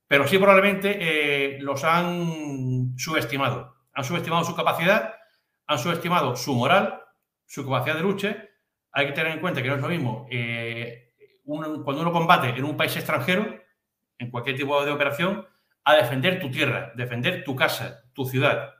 Pero 0.08 0.28
sí 0.28 0.38
probablemente 0.38 0.98
eh, 1.00 1.60
los 1.60 1.84
han 1.84 2.98
subestimado. 2.98 3.76
Han 3.94 4.04
subestimado 4.04 4.44
su 4.44 4.56
capacidad, 4.56 5.17
han 5.68 5.80
subestimado 5.80 6.36
su 6.36 6.54
moral, 6.56 7.02
su 7.46 7.64
capacidad 7.64 7.96
de 7.96 8.02
lucha 8.02 8.48
hay 8.98 9.06
que 9.06 9.14
tener 9.14 9.34
en 9.34 9.40
cuenta 9.40 9.62
que 9.62 9.68
no 9.68 9.76
es 9.76 9.82
lo 9.82 9.90
mismo 9.90 10.26
eh, 10.32 11.14
cuando 11.46 12.02
uno 12.02 12.12
combate 12.12 12.50
en 12.50 12.64
un 12.66 12.76
país 12.76 12.96
extranjero, 12.96 13.58
en 14.18 14.32
cualquier 14.32 14.58
tipo 14.58 14.84
de 14.84 14.92
operación, 14.92 15.46
a 15.86 15.96
defender 15.96 16.40
tu 16.40 16.50
tierra, 16.50 16.92
defender 16.96 17.44
tu 17.46 17.56
casa, 17.56 18.02
tu 18.14 18.26
ciudad. 18.26 18.74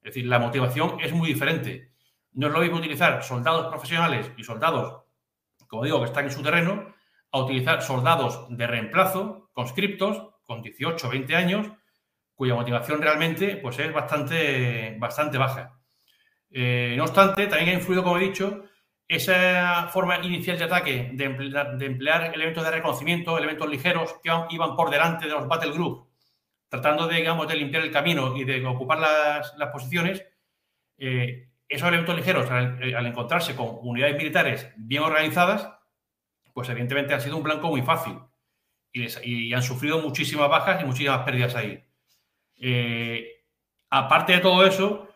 Es 0.00 0.14
decir, 0.14 0.26
la 0.26 0.38
motivación 0.38 0.98
es 1.00 1.12
muy 1.12 1.28
diferente. 1.28 1.92
No 2.32 2.48
es 2.48 2.52
lo 2.52 2.60
mismo 2.60 2.78
utilizar 2.78 3.22
soldados 3.22 3.68
profesionales 3.68 4.32
y 4.36 4.42
soldados, 4.42 5.04
como 5.68 5.84
digo, 5.84 6.00
que 6.00 6.06
están 6.06 6.24
en 6.24 6.32
su 6.32 6.42
terreno, 6.42 6.92
a 7.30 7.38
utilizar 7.38 7.82
soldados 7.82 8.46
de 8.48 8.66
reemplazo, 8.66 9.50
conscriptos, 9.52 10.30
con 10.44 10.62
18 10.62 11.06
o 11.06 11.10
20 11.10 11.36
años, 11.36 11.68
cuya 12.34 12.54
motivación 12.54 13.02
realmente 13.02 13.56
pues, 13.58 13.78
es 13.78 13.92
bastante, 13.92 14.96
bastante 14.98 15.38
baja. 15.38 15.77
Eh, 16.50 16.94
no 16.96 17.04
obstante, 17.04 17.46
también 17.46 17.70
ha 17.70 17.74
influido, 17.74 18.02
como 18.02 18.18
he 18.18 18.22
dicho, 18.22 18.64
esa 19.06 19.88
forma 19.88 20.18
inicial 20.18 20.58
de 20.58 20.64
ataque 20.64 21.10
de 21.14 21.24
emplear, 21.24 22.34
elementos 22.34 22.64
de 22.64 22.70
reconocimiento, 22.70 23.38
elementos 23.38 23.68
ligeros 23.68 24.16
que 24.22 24.30
iban 24.50 24.76
por 24.76 24.90
delante 24.90 25.26
de 25.26 25.32
los 25.32 25.48
battle 25.48 25.72
group, 25.72 26.08
tratando 26.68 27.06
de, 27.06 27.16
digamos, 27.16 27.48
de 27.48 27.56
limpiar 27.56 27.82
el 27.82 27.90
camino 27.90 28.36
y 28.36 28.44
de 28.44 28.64
ocupar 28.66 28.98
las, 28.98 29.70
posiciones. 29.72 30.24
Eh, 30.98 31.48
esos 31.68 31.88
elementos 31.88 32.16
ligeros, 32.16 32.50
al, 32.50 33.06
encontrarse 33.06 33.54
con 33.54 33.78
unidades 33.82 34.16
militares 34.16 34.72
bien 34.76 35.02
organizadas, 35.02 35.70
pues 36.52 36.68
evidentemente 36.68 37.14
ha 37.14 37.20
sido 37.20 37.36
un 37.36 37.42
blanco 37.42 37.68
muy 37.68 37.82
fácil 37.82 38.18
y, 38.92 39.52
han 39.52 39.62
sufrido 39.62 40.00
muchísimas 40.00 40.48
bajas 40.48 40.82
y 40.82 40.84
muchísimas 40.84 41.24
pérdidas 41.24 41.54
ahí. 41.54 41.84
Eh, 42.60 43.44
aparte 43.90 44.32
de 44.34 44.40
todo 44.40 44.66
eso, 44.66 45.07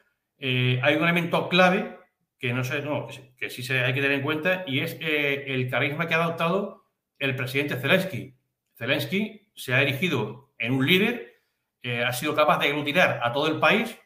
eh, 0.44 0.80
hay 0.82 0.96
un 0.96 1.04
elemento 1.04 1.48
clave 1.48 2.00
que 2.36 2.52
no 2.52 2.64
sé, 2.64 2.82
que, 3.36 3.48
sí 3.48 3.62
se 3.62 3.78
hay 3.78 3.94
que 3.94 4.00
tener 4.00 4.18
en 4.18 4.24
cuenta 4.24 4.64
y 4.66 4.80
es 4.80 4.96
eh, 5.00 5.44
el 5.46 5.70
carisma 5.70 6.08
que 6.08 6.14
ha 6.14 6.24
adoptado 6.24 6.88
el 7.20 7.36
presidente 7.36 7.76
Zelensky. 7.76 8.34
Zelensky 8.76 9.48
se 9.54 9.72
ha 9.72 9.82
erigido 9.82 10.52
en 10.58 10.72
un 10.72 10.84
líder, 10.84 11.40
ha 12.04 12.12
sido 12.12 12.34
capaz 12.34 12.58
de 12.58 12.68
aglutinar 12.68 13.20
a 13.22 13.32
todo 13.32 13.46
el 13.46 13.60
país 13.60 13.96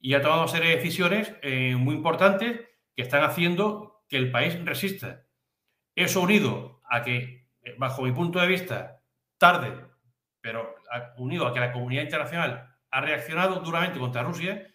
y 0.00 0.14
ha 0.14 0.22
tomado 0.22 0.42
una 0.42 0.50
serie 0.50 0.70
de 0.70 0.76
decisiones 0.76 1.34
muy 1.78 1.94
importantes 1.94 2.60
que 2.96 3.02
están 3.02 3.22
haciendo 3.22 4.04
que 4.08 4.16
el 4.16 4.30
país 4.30 4.58
resista. 4.64 5.26
Eso 5.94 6.22
unido 6.22 6.80
a 6.88 7.02
que, 7.02 7.48
bajo 7.76 8.02
mi 8.02 8.12
punto 8.12 8.40
de 8.40 8.46
vista, 8.46 9.02
tarde, 9.36 9.74
pero 10.40 10.74
unido 11.16 11.46
a 11.46 11.52
que 11.52 11.60
la 11.60 11.72
comunidad 11.72 12.04
internacional 12.04 12.74
ha 12.90 13.00
reaccionado 13.00 13.60
duramente 13.60 13.98
contra 13.98 14.22
Rusia, 14.22 14.66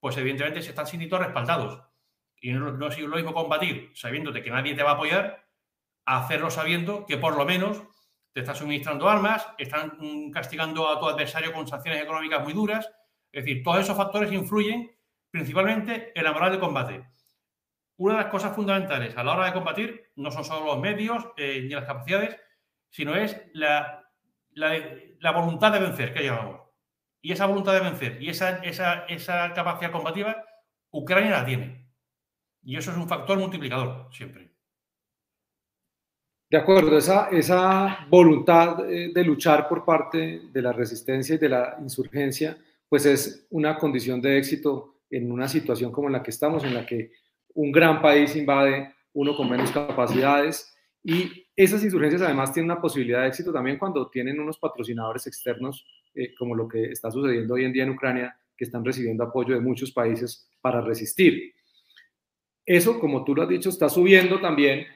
pues 0.00 0.16
evidentemente 0.16 0.62
se 0.62 0.70
están 0.70 0.86
sintiendo 0.86 1.18
respaldados. 1.18 1.82
Y 2.40 2.52
no, 2.52 2.88
es 2.88 2.98
lo 2.98 3.16
mismo 3.16 3.34
combatir 3.34 3.92
sabiendo 3.94 4.32
que 4.32 4.50
nadie 4.50 4.74
te 4.74 4.82
va 4.82 4.92
a 4.92 4.94
apoyar, 4.94 5.46
hacerlo 6.06 6.50
sabiendo 6.50 7.06
que 7.06 7.18
por 7.18 7.36
lo 7.36 7.44
menos 7.44 7.82
te 8.32 8.40
están 8.40 8.56
suministrando 8.56 9.08
armas, 9.08 9.46
están 9.58 9.98
mm, 9.98 10.30
castigando 10.30 10.88
a 10.88 10.98
tu 10.98 11.06
adversario 11.06 11.52
con 11.52 11.68
sanciones 11.68 12.02
económicas 12.02 12.42
muy 12.42 12.52
duras. 12.52 12.90
Es 13.30 13.44
decir, 13.44 13.62
todos 13.62 13.80
esos 13.80 13.96
factores 13.96 14.32
influyen 14.32 14.90
principalmente 15.30 16.12
en 16.14 16.24
la 16.24 16.32
moral 16.32 16.52
de 16.52 16.58
combate. 16.58 17.06
Una 17.98 18.14
de 18.14 18.22
las 18.22 18.30
cosas 18.30 18.56
fundamentales 18.56 19.16
a 19.16 19.22
la 19.22 19.34
hora 19.34 19.46
de 19.46 19.52
combatir 19.52 20.10
no 20.16 20.30
son 20.30 20.44
solo 20.44 20.64
los 20.64 20.80
medios 20.80 21.28
eh, 21.36 21.60
ni 21.62 21.68
las 21.68 21.84
capacidades, 21.84 22.36
sino 22.88 23.14
es 23.14 23.40
la 23.52 24.00
la, 24.54 25.32
voluntad 25.32 25.72
de 25.72 25.80
vencer, 25.80 26.12
que 26.12 26.24
llamamos. 26.24 26.60
Y 27.22 27.32
esa 27.32 27.46
voluntad 27.46 27.74
de 27.74 27.80
vencer 27.80 28.22
y 28.22 28.30
esa, 28.30 28.58
esa, 28.58 29.54
capacidad 29.54 29.92
combativa, 29.92 30.44
Ucrania 30.90 31.30
la 31.30 31.44
tiene. 31.44 31.86
Y 32.62 32.76
eso 32.76 32.90
es 32.90 32.96
un 32.96 33.08
factor 33.08 33.38
multiplicador 33.38 34.08
siempre. 34.12 34.50
De 36.50 36.58
acuerdo, 36.58 36.98
esa, 36.98 37.28
esa 37.28 38.06
voluntad 38.08 38.90
eh, 38.90 39.12
de 39.14 39.24
luchar 39.24 39.68
por 39.68 39.84
parte 39.84 40.48
de 40.52 40.62
la 40.62 40.72
resistencia 40.72 41.36
y 41.36 41.38
de 41.38 41.48
la 41.48 41.76
insurgencia, 41.80 42.58
pues 42.88 43.06
es 43.06 43.46
una 43.50 43.78
condición 43.78 44.20
de 44.20 44.36
éxito 44.36 45.02
en 45.10 45.30
una 45.30 45.46
situación 45.46 45.92
como 45.92 46.08
en 46.08 46.14
la 46.14 46.22
que 46.22 46.30
estamos, 46.30 46.64
en 46.64 46.74
la 46.74 46.84
que 46.84 47.12
un 47.54 47.70
gran 47.70 48.00
país 48.00 48.34
invade 48.36 48.94
uno 49.12 49.36
con 49.36 49.48
menos 49.48 49.70
capacidades 49.70 50.74
y 51.02 51.46
esas 51.56 51.82
insurgencias 51.82 52.22
además 52.22 52.52
tienen 52.52 52.70
una 52.70 52.80
posibilidad 52.80 53.22
de 53.22 53.28
éxito 53.28 53.52
también 53.52 53.78
cuando 53.78 54.08
tienen 54.08 54.38
unos 54.38 54.58
patrocinadores 54.58 55.26
externos, 55.26 55.84
eh, 56.14 56.34
como 56.34 56.54
lo 56.54 56.68
que 56.68 56.90
está 56.90 57.10
sucediendo 57.10 57.54
hoy 57.54 57.64
en 57.64 57.72
día 57.72 57.84
en 57.84 57.90
Ucrania, 57.90 58.36
que 58.56 58.64
están 58.64 58.84
recibiendo 58.84 59.24
apoyo 59.24 59.54
de 59.54 59.60
muchos 59.60 59.92
países 59.92 60.48
para 60.60 60.80
resistir. 60.80 61.54
Eso, 62.66 63.00
como 63.00 63.24
tú 63.24 63.34
lo 63.34 63.42
has 63.42 63.48
dicho, 63.48 63.68
está 63.68 63.88
subiendo 63.88 64.40
también 64.40 64.86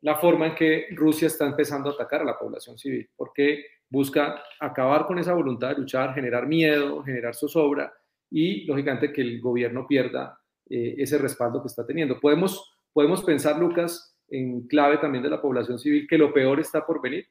la 0.00 0.16
forma 0.16 0.48
en 0.48 0.54
que 0.54 0.86
Rusia 0.92 1.28
está 1.28 1.46
empezando 1.46 1.90
a 1.90 1.92
atacar 1.92 2.22
a 2.22 2.24
la 2.24 2.38
población 2.38 2.76
civil, 2.78 3.08
porque 3.16 3.64
busca 3.88 4.42
acabar 4.58 5.06
con 5.06 5.18
esa 5.18 5.34
voluntad 5.34 5.70
de 5.70 5.82
luchar, 5.82 6.14
generar 6.14 6.46
miedo, 6.46 7.02
generar 7.02 7.34
zozobra 7.34 7.92
y, 8.30 8.64
lógicamente, 8.64 9.12
que 9.12 9.20
el 9.20 9.40
gobierno 9.40 9.86
pierda 9.86 10.40
eh, 10.68 10.94
ese 10.98 11.18
respaldo 11.18 11.60
que 11.60 11.68
está 11.68 11.86
teniendo. 11.86 12.18
Podemos, 12.18 12.74
podemos 12.92 13.22
pensar, 13.22 13.58
Lucas, 13.58 14.18
en 14.28 14.66
clave 14.66 14.98
también 14.98 15.22
de 15.22 15.30
la 15.30 15.42
población 15.42 15.78
civil, 15.78 16.06
que 16.08 16.18
lo 16.18 16.32
peor 16.32 16.58
está 16.58 16.84
por 16.84 17.00
venir? 17.02 17.28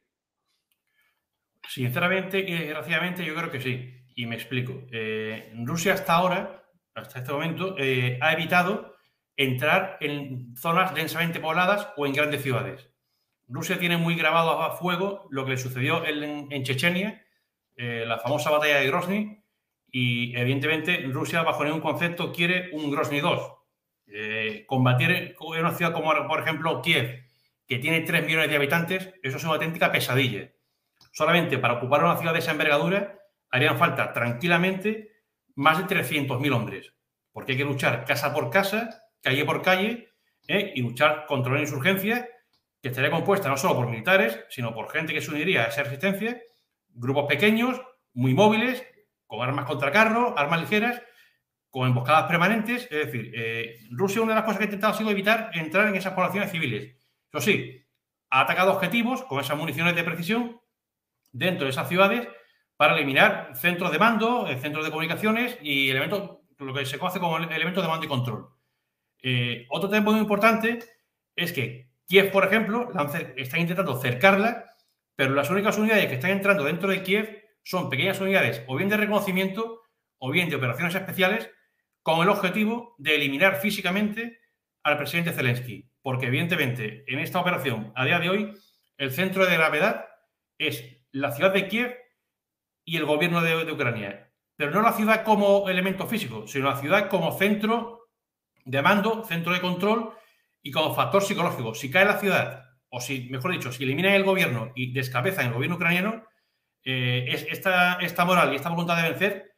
Sinceramente 1.73 2.37
y 2.39 2.51
desgraciadamente 2.51 3.23
yo 3.23 3.33
creo 3.33 3.49
que 3.49 3.61
sí. 3.61 3.93
Y 4.13 4.25
me 4.25 4.35
explico. 4.35 4.85
Eh, 4.91 5.53
Rusia 5.63 5.93
hasta 5.93 6.15
ahora, 6.15 6.65
hasta 6.93 7.19
este 7.19 7.31
momento, 7.31 7.75
eh, 7.77 8.19
ha 8.21 8.33
evitado 8.33 8.97
entrar 9.37 9.97
en 10.01 10.53
zonas 10.57 10.93
densamente 10.93 11.39
pobladas 11.39 11.87
o 11.95 12.05
en 12.05 12.11
grandes 12.11 12.41
ciudades. 12.43 12.89
Rusia 13.47 13.79
tiene 13.79 13.95
muy 13.95 14.15
grabado 14.15 14.61
a 14.61 14.75
fuego 14.75 15.29
lo 15.31 15.45
que 15.45 15.51
le 15.51 15.57
sucedió 15.57 16.05
en, 16.05 16.63
Chechenia, 16.63 17.25
eh, 17.77 18.03
la 18.05 18.19
famosa 18.19 18.49
batalla 18.49 18.79
de 18.79 18.87
Grozny, 18.87 19.41
y 19.89 20.35
evidentemente 20.35 20.97
Rusia 21.07 21.41
bajo 21.41 21.63
ningún 21.63 21.79
concepto 21.79 22.33
quiere 22.33 22.69
un 22.73 22.91
Grozny 22.91 23.21
2, 23.21 23.53
eh, 24.07 24.65
combatir 24.67 25.11
en 25.11 25.35
una 25.39 25.71
ciudad 25.71 25.93
como, 25.93 26.13
por 26.27 26.41
ejemplo, 26.41 26.81
Kiev, 26.81 27.23
que 27.65 27.79
tiene 27.79 28.01
3 28.01 28.25
millones 28.25 28.49
de 28.49 28.57
habitantes, 28.57 29.13
eso 29.23 29.37
es 29.37 29.43
una 29.45 29.53
auténtica 29.53 29.89
pesadilla. 29.89 30.51
Solamente 31.11 31.57
para 31.57 31.75
ocupar 31.75 32.03
una 32.03 32.17
ciudad 32.17 32.33
de 32.33 32.39
esa 32.39 32.51
envergadura 32.51 33.19
harían 33.49 33.77
falta 33.77 34.13
tranquilamente 34.13 35.11
más 35.55 35.77
de 35.77 35.95
300.000 35.95 36.53
hombres, 36.53 36.93
porque 37.31 37.53
hay 37.53 37.57
que 37.57 37.65
luchar 37.65 38.05
casa 38.05 38.33
por 38.33 38.49
casa, 38.49 39.03
calle 39.21 39.45
por 39.45 39.61
calle, 39.61 40.09
¿eh? 40.47 40.71
y 40.75 40.81
luchar 40.81 41.25
contra 41.25 41.51
una 41.51 41.61
insurgencia 41.61 42.27
que 42.81 42.89
estaría 42.89 43.11
compuesta 43.11 43.49
no 43.49 43.57
solo 43.57 43.75
por 43.75 43.89
militares, 43.89 44.39
sino 44.49 44.73
por 44.73 44.89
gente 44.89 45.13
que 45.13 45.21
se 45.21 45.31
uniría 45.31 45.63
a 45.63 45.67
esa 45.67 45.83
resistencia, 45.83 46.41
grupos 46.89 47.25
pequeños, 47.27 47.79
muy 48.13 48.33
móviles, 48.33 48.83
con 49.27 49.47
armas 49.47 49.65
contra 49.65 49.91
carro, 49.91 50.37
armas 50.37 50.61
ligeras, 50.61 51.01
con 51.69 51.87
emboscadas 51.87 52.23
permanentes. 52.27 52.83
Es 52.91 53.05
decir, 53.05 53.31
eh, 53.35 53.79
Rusia 53.91 54.21
una 54.21 54.33
de 54.33 54.35
las 54.35 54.45
cosas 54.45 54.57
que 54.57 54.63
ha 54.63 54.67
intentado 54.67 54.93
ha 54.93 54.97
sido 54.97 55.11
evitar 55.11 55.51
entrar 55.53 55.87
en 55.87 55.95
esas 55.95 56.13
poblaciones 56.13 56.51
civiles. 56.51 56.95
Eso 57.31 57.41
sí, 57.41 57.85
ha 58.29 58.41
atacado 58.41 58.73
objetivos 58.73 59.23
con 59.23 59.39
esas 59.39 59.57
municiones 59.57 59.95
de 59.95 60.03
precisión 60.03 60.60
dentro 61.31 61.65
de 61.65 61.71
esas 61.71 61.87
ciudades 61.87 62.27
para 62.77 62.95
eliminar 62.95 63.51
centros 63.55 63.91
de 63.91 63.99
mando, 63.99 64.47
eh, 64.47 64.57
centros 64.57 64.83
de 64.83 64.91
comunicaciones 64.91 65.57
y 65.61 65.89
elementos, 65.89 66.39
lo 66.57 66.73
que 66.73 66.85
se 66.85 66.97
conoce 66.97 67.19
como 67.19 67.37
elementos 67.37 67.83
de 67.83 67.89
mando 67.89 68.05
y 68.05 68.09
control. 68.09 68.49
Eh, 69.21 69.67
otro 69.69 69.89
tema 69.89 70.11
muy 70.11 70.19
importante 70.19 70.79
es 71.35 71.53
que 71.53 71.91
Kiev, 72.07 72.31
por 72.31 72.43
ejemplo, 72.43 72.89
está 73.37 73.57
intentando 73.59 73.95
cercarla, 73.99 74.65
pero 75.15 75.33
las 75.33 75.49
únicas 75.49 75.77
unidades 75.77 76.07
que 76.07 76.15
están 76.15 76.31
entrando 76.31 76.63
dentro 76.63 76.89
de 76.89 77.03
Kiev 77.03 77.41
son 77.63 77.89
pequeñas 77.89 78.19
unidades 78.19 78.63
o 78.67 78.75
bien 78.75 78.89
de 78.89 78.97
reconocimiento 78.97 79.81
o 80.17 80.31
bien 80.31 80.49
de 80.49 80.55
operaciones 80.55 80.95
especiales 80.95 81.49
con 82.01 82.21
el 82.21 82.29
objetivo 82.29 82.95
de 82.97 83.15
eliminar 83.15 83.57
físicamente 83.57 84.39
al 84.83 84.97
presidente 84.97 85.31
Zelensky, 85.31 85.89
porque 86.01 86.27
evidentemente 86.27 87.03
en 87.07 87.19
esta 87.19 87.39
operación, 87.39 87.91
a 87.95 88.05
día 88.05 88.19
de 88.19 88.29
hoy, 88.29 88.53
el 88.97 89.11
centro 89.11 89.45
de 89.45 89.55
gravedad 89.55 90.05
es 90.57 91.00
la 91.11 91.31
ciudad 91.31 91.53
de 91.53 91.67
Kiev 91.67 91.95
y 92.85 92.97
el 92.97 93.05
gobierno 93.05 93.41
de, 93.41 93.71
Ucrania, 93.71 94.31
pero 94.55 94.71
no 94.71 94.81
la 94.81 94.93
ciudad 94.93 95.23
como 95.23 95.69
elemento 95.69 96.07
físico, 96.07 96.47
sino 96.47 96.69
la 96.69 96.77
ciudad 96.77 97.09
como 97.09 97.37
centro 97.37 98.09
de 98.65 98.81
mando, 98.81 99.23
centro 99.23 99.53
de 99.53 99.61
control 99.61 100.13
y 100.61 100.71
como 100.71 100.93
factor 100.93 101.23
psicológico. 101.23 101.73
Si 101.73 101.89
cae 101.89 102.05
la 102.05 102.19
ciudad, 102.19 102.65
o 102.89 102.99
si, 102.99 103.29
mejor 103.29 103.51
dicho, 103.51 103.71
si 103.71 103.83
eliminan 103.83 104.13
el 104.13 104.23
gobierno 104.23 104.71
y 104.75 104.93
descabezan 104.93 105.47
el 105.47 105.53
gobierno 105.53 105.77
ucraniano, 105.77 106.25
eh, 106.83 107.25
es 107.29 107.45
esta, 107.49 108.25
moral 108.25 108.51
y 108.51 108.55
esta 108.55 108.69
voluntad 108.69 108.97
de 108.97 109.09
vencer 109.09 109.55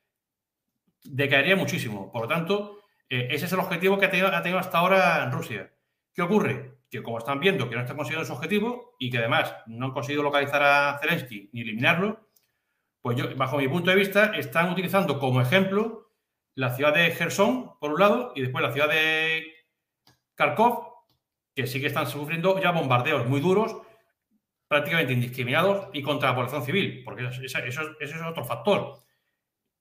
decaería 1.04 1.56
muchísimo. 1.56 2.12
Por 2.12 2.24
lo 2.24 2.28
tanto, 2.28 2.80
eh, 3.10 3.28
ese 3.32 3.46
es 3.46 3.54
el 3.54 3.60
objetivo 3.60 3.98
que 3.98 4.06
ha 4.06 4.12
tenido, 4.12 4.60
hasta 4.60 4.78
ahora 4.78 5.30
Rusia. 5.30 5.74
¿Qué 6.14 6.22
ocurre? 6.22 6.78
Que 6.94 7.02
como 7.02 7.18
están 7.18 7.40
viendo 7.40 7.68
que 7.68 7.74
no 7.74 7.82
están 7.82 7.98
consiguiendo 7.98 8.24
su 8.24 8.34
objetivo 8.34 8.94
y 9.00 9.10
que 9.10 9.18
además 9.18 9.56
no 9.66 9.88
han 9.88 9.94
conseguido 9.94 10.22
localizar 10.22 10.62
a 10.62 11.00
Zelensky 11.02 11.50
ni 11.52 11.62
eliminarlo, 11.62 12.30
pues 13.02 13.18
yo, 13.18 13.36
bajo 13.36 13.58
mi 13.58 13.68
punto 13.68 13.90
de 13.90 13.96
vista, 13.96 14.26
están 14.36 14.70
utilizando 14.70 15.18
como 15.18 15.42
ejemplo 15.42 16.12
la 16.54 16.70
ciudad 16.76 16.94
de 16.94 17.10
Gerson, 17.10 17.80
por 17.80 17.94
un 17.94 18.00
lado, 18.00 18.32
y 18.36 18.42
después 18.42 18.64
la 18.64 18.72
ciudad 18.72 18.90
de 18.90 19.44
Kharkov, 20.36 20.84
que 21.56 21.66
sí 21.66 21.82
que 21.82 21.88
están 21.88 22.06
sufriendo 22.06 22.62
ya 22.62 22.70
bombardeos 22.70 23.26
muy 23.26 23.42
duros, 23.42 23.76
prácticamente 24.68 25.14
indiscriminados 25.14 25.88
y 25.94 26.04
contra 26.04 26.30
la 26.30 26.36
población 26.36 26.64
civil, 26.64 27.02
porque 27.04 27.26
eso, 27.26 27.42
es 28.00 28.14
otro 28.22 28.46
factor. 28.46 29.00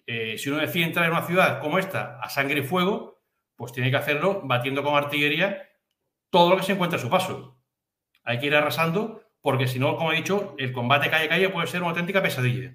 Eh, 0.07 0.38
si 0.38 0.49
uno 0.49 0.61
decide 0.62 0.87
entrar 0.87 1.04
en 1.04 1.12
una 1.12 1.26
ciudad 1.26 1.61
como 1.61 1.78
esta 1.78 2.19
a 2.23 2.31
sangre 2.31 2.61
y 2.61 2.64
fuego, 2.64 3.21
pues 3.54 3.71
tiene 3.71 3.90
que 3.90 3.99
hacerlo 3.99 4.40
batiendo 4.45 4.83
con 4.83 4.95
artillería 4.95 5.69
todo 6.33 6.49
lo 6.49 6.57
que 6.57 6.62
se 6.62 6.73
encuentra 6.73 6.99
a 6.99 7.03
su 7.03 7.11
paso. 7.11 7.59
Hay 8.25 8.41
que 8.41 8.47
ir 8.47 8.55
arrasando 8.55 9.23
porque 9.43 9.67
si 9.67 9.79
no, 9.79 9.97
como 9.97 10.12
he 10.12 10.17
dicho, 10.17 10.55
el 10.57 10.73
combate 10.73 11.11
calle-calle 11.11 11.51
puede 11.51 11.67
ser 11.67 11.83
una 11.83 11.91
auténtica 11.91 12.23
pesadilla. 12.23 12.75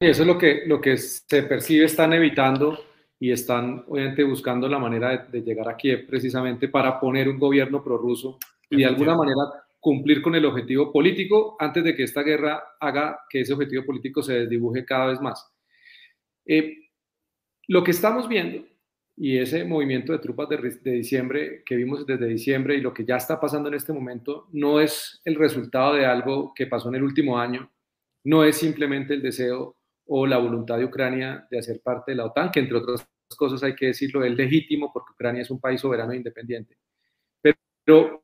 Eso 0.00 0.22
es 0.22 0.28
lo 0.28 0.36
que, 0.36 0.64
lo 0.66 0.80
que 0.80 0.98
se 0.98 1.44
percibe, 1.44 1.86
están 1.86 2.12
evitando 2.12 2.78
y 3.18 3.32
están 3.32 3.84
obviamente 3.88 4.22
buscando 4.22 4.68
la 4.68 4.78
manera 4.78 5.16
de, 5.16 5.40
llegar 5.40 5.68
aquí 5.68 5.96
precisamente 5.96 6.68
para 6.68 7.00
poner 7.00 7.28
un 7.28 7.38
gobierno 7.38 7.82
prorruso 7.82 8.38
y 8.68 8.76
de 8.76 8.86
alguna 8.86 9.16
manera 9.16 9.40
cumplir 9.80 10.20
con 10.20 10.34
el 10.34 10.44
objetivo 10.44 10.92
político 10.92 11.56
antes 11.58 11.82
de 11.82 11.96
que 11.96 12.02
esta 12.02 12.22
guerra 12.22 12.76
haga 12.78 13.20
que 13.30 13.40
ese 13.40 13.54
objetivo 13.54 13.86
político 13.86 14.22
se 14.22 14.40
desdibuje 14.40 14.84
cada 14.84 15.06
vez 15.06 15.20
más. 15.20 15.50
Eh, 16.44 16.76
lo 17.66 17.82
que 17.82 17.92
estamos 17.92 18.28
viendo 18.28 18.64
y 19.20 19.38
ese 19.38 19.64
movimiento 19.64 20.12
de 20.12 20.20
tropas 20.20 20.48
de, 20.48 20.92
diciembre 20.92 21.62
que 21.66 21.74
vimos 21.74 22.06
desde 22.06 22.26
diciembre 22.26 22.76
y 22.76 22.80
lo 22.80 22.94
que 22.94 23.04
ya 23.04 23.16
está 23.16 23.40
pasando 23.40 23.68
en 23.68 23.74
este 23.74 23.92
momento 23.92 24.46
no 24.52 24.80
es 24.80 25.20
el 25.24 25.34
resultado 25.34 25.94
de 25.94 26.06
algo 26.06 26.52
que 26.54 26.68
pasó 26.68 26.88
en 26.88 26.94
el 26.94 27.02
último 27.02 27.38
año, 27.38 27.70
no 28.24 28.44
es 28.44 28.56
simplemente 28.56 29.14
el 29.14 29.22
deseo 29.22 29.76
o 30.06 30.26
la 30.26 30.38
voluntad 30.38 30.78
de 30.78 30.84
Ucrania 30.84 31.46
de 31.50 31.58
hacer 31.58 31.80
parte 31.82 32.12
de 32.12 32.16
la 32.16 32.26
OTAN, 32.26 32.50
que 32.52 32.60
entre 32.60 32.78
otras 32.78 33.08
cosas 33.36 33.62
hay 33.64 33.74
que 33.74 33.86
decirlo, 33.86 34.24
es 34.24 34.34
legítimo 34.34 34.92
porque 34.92 35.12
Ucrania 35.12 35.42
es 35.42 35.50
un 35.50 35.60
país 35.60 35.80
soberano 35.80 36.12
e 36.12 36.16
independiente. 36.16 36.78
Pero, 37.42 38.22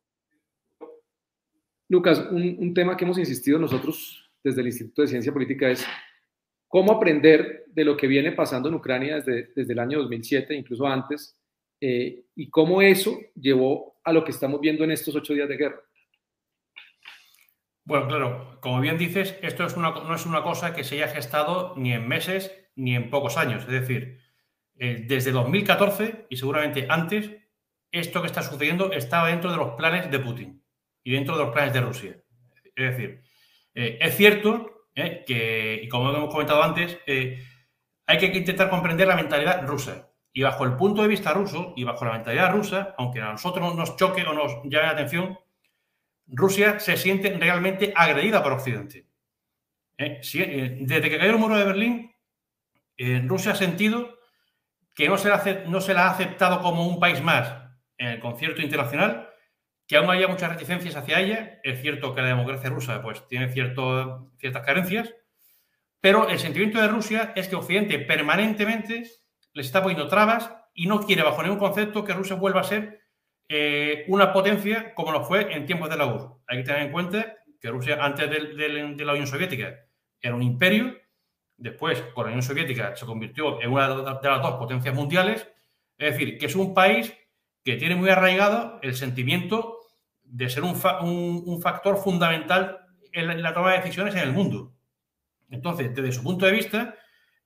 Lucas, 1.89 2.27
un, 2.31 2.73
tema 2.73 2.97
que 2.97 3.05
hemos 3.05 3.19
insistido 3.19 3.59
nosotros 3.59 4.31
desde 4.43 4.61
el 4.61 4.69
Instituto 4.69 5.03
de 5.03 5.09
Ciencia 5.09 5.33
Política 5.33 5.71
es 5.71 5.85
cómo 6.75 6.91
aprender 6.91 7.67
de 7.69 7.85
lo 7.85 7.97
que 7.97 8.09
viene 8.09 8.33
pasando 8.33 8.69
en 8.69 8.75
Ucrania 8.75 9.21
desde, 9.21 9.53
desde 9.55 9.73
el 9.75 9.79
año 9.79 10.01
2007, 10.01 10.57
incluso 10.57 10.89
antes, 10.89 11.39
eh, 11.81 12.25
y 12.35 12.51
cómo 12.51 12.83
eso 12.83 13.17
llevó 13.37 14.01
a 14.03 14.13
lo 14.13 14.25
que 14.25 14.33
estamos 14.33 14.61
viendo 14.61 14.83
en 14.83 14.91
estos 14.91 15.15
ocho 15.15 15.35
días 15.35 15.49
de 15.49 15.57
guerra. 15.57 15.81
Bueno, 17.85 18.09
claro, 18.09 18.59
como 18.61 18.81
bien 18.81 18.99
dices, 18.99 19.39
esto 19.41 19.65
es 19.65 19.77
una, 19.77 19.91
no 19.91 20.17
es 20.17 20.27
una 20.27 20.43
cosa 20.43 20.75
que 20.75 20.83
se 20.83 20.97
haya 20.97 21.15
gestado 21.15 21.75
ni 21.77 21.93
en 21.93 22.09
meses 22.09 22.51
ni 22.75 22.97
en 22.97 23.09
pocos 23.09 23.37
años. 23.37 23.63
Es 23.63 23.71
decir, 23.71 24.19
eh, 24.77 25.05
desde 25.07 25.31
2014 25.31 26.27
y 26.29 26.37
seguramente 26.37 26.87
antes, 26.89 27.31
esto 27.93 28.21
que 28.21 28.27
está 28.27 28.43
sucediendo 28.43 28.91
estaba 28.91 29.29
dentro 29.29 29.53
de 29.53 29.59
los 29.59 29.77
planes 29.77 30.11
de 30.11 30.19
Putin 30.19 30.61
y 31.05 31.13
dentro 31.13 31.39
de 31.39 31.45
los 31.45 31.53
planes 31.53 31.73
de 31.73 31.81
Rusia. 31.83 32.21
Es 32.75 32.97
decir, 32.97 33.23
eh, 33.77 33.97
es 34.01 34.17
cierto 34.17 34.74
eh, 34.95 35.25
que, 35.27 35.81
y 35.83 35.89
como 35.89 36.11
hemos 36.11 36.31
comentado 36.31 36.63
antes, 36.63 36.99
hay 37.07 38.19
que 38.19 38.27
intentar 38.27 38.71
comprender 38.71 39.07
la 39.09 39.17
mentalidad 39.17 39.67
rusa. 39.67 40.11
Y 40.33 40.43
bajo 40.43 40.65
el 40.65 40.77
punto 40.77 41.03
de 41.03 41.09
vista 41.09 41.33
ruso 41.33 41.75
y 41.77 41.85
bajo 41.85 42.05
la 42.05 42.13
mentalidad 42.13 42.53
rusa, 42.53 42.95
aunque 42.99 43.21
a 43.21 43.33
nosotros 43.33 43.75
nos 43.75 43.97
choque 43.97 44.23
o 44.23 44.33
nos 44.33 44.63
llame 44.65 44.87
la 44.87 44.91
atención, 44.91 45.39
Rusia 46.27 46.81
se 46.81 46.97
siente 46.97 47.31
realmente 47.39 47.93
agredida 47.95 48.43
por 48.43 48.53
Occidente. 48.53 49.07
Eh, 49.97 50.21
eh, 50.35 50.79
desde 50.81 51.11
que 51.11 51.19
cayó 51.19 51.31
el 51.31 51.39
muro 51.39 51.57
de 51.57 51.65
Berlín, 51.65 52.13
eh, 52.97 53.23
Rusia 53.25 53.53
ha 53.53 53.57
sentido 53.57 54.19
que 54.95 55.09
no 55.09 55.19
se 55.19 55.95
la 55.95 56.07
ha 56.07 56.11
aceptado 56.11 56.61
como 56.63 56.87
un 56.87 56.99
país 57.01 57.23
más 57.23 57.53
en 57.99 58.09
el 58.09 58.21
concierto 58.21 58.63
internacional, 58.63 59.29
que 59.87 59.97
aún 59.97 60.11
haya 60.11 60.29
muchas 60.29 60.51
reticencias 60.51 60.97
hacia 60.97 61.21
ella. 61.21 61.61
Es 61.63 61.81
cierto 61.81 62.15
que 62.15 62.23
la 62.23 62.29
democracia 62.29 62.71
rusa 62.71 63.03
pues, 63.03 63.27
tiene 63.29 63.51
cierto, 63.51 64.31
ciertas 64.39 64.65
carencias, 64.65 65.15
pero 66.01 66.29
el 66.29 66.39
sentimiento 66.39 66.81
de 66.81 66.89
Rusia 66.89 67.33
es 67.35 67.49
que 67.49 67.57
Occidente 67.57 67.99
permanentemente 67.99 69.05
les 69.55 69.67
está 69.67 69.83
poniendo 69.83 70.07
trabas 70.07 70.55
y 70.75 70.87
no 70.87 71.01
quiere, 71.01 71.23
bajo 71.23 71.43
ningún 71.43 71.59
concepto, 71.59 72.05
que 72.05 72.13
Rusia 72.13 72.37
vuelva 72.37 72.61
a 72.61 72.65
ser 72.65 73.01
eh, 73.49 74.05
una 74.09 74.33
potencia 74.33 74.95
como 74.95 75.13
lo 75.13 75.25
fue 75.25 75.55
en 75.55 75.65
tiempos 75.65 75.89
de 75.89 75.97
la 75.97 76.07
URSS. 76.07 76.33
Hay 76.47 76.59
que 76.59 76.65
tener 76.65 76.83
en 76.83 76.93
cuenta 76.93 77.37
que 77.59 77.71
Rusia, 77.71 77.99
antes 78.01 78.29
de, 78.29 79.05
la 79.05 79.13
Unión 79.13 79.27
Soviética, 79.27 79.87
era 80.21 80.35
un 80.35 80.43
imperio. 80.43 80.95
Después, 81.57 82.03
con 82.15 82.25
la 82.25 82.33
Unión 82.33 82.43
Soviética, 82.43 82.95
se 82.97 83.07
convirtió 83.07 83.63
en 83.63 83.73
una 83.73 83.89
de 83.89 84.29
las 84.29 84.43
dos 84.43 84.55
potencias 84.57 84.95
mundiales. 84.95 85.49
Es 85.97 86.13
decir, 86.13 86.37
que 86.37 86.47
es 86.47 86.55
un 86.55 86.75
país 86.75 87.15
que 87.65 87.77
tiene 87.77 87.97
muy 87.97 88.11
arraigado 88.11 88.79
el 88.83 88.95
sentimiento 88.95 89.79
de 90.23 90.51
ser 90.51 90.63
un, 90.65 91.61
factor 91.63 91.97
fundamental 91.97 92.81
en 93.13 93.43
la, 93.43 93.55
toma 93.55 93.73
de 93.73 93.79
decisiones 93.79 94.15
en 94.15 94.21
el 94.21 94.33
mundo. 94.33 94.75
Entonces, 95.51 95.95
desde 95.95 96.13
su 96.13 96.23
punto 96.23 96.47
de 96.47 96.53
vista, 96.53 96.95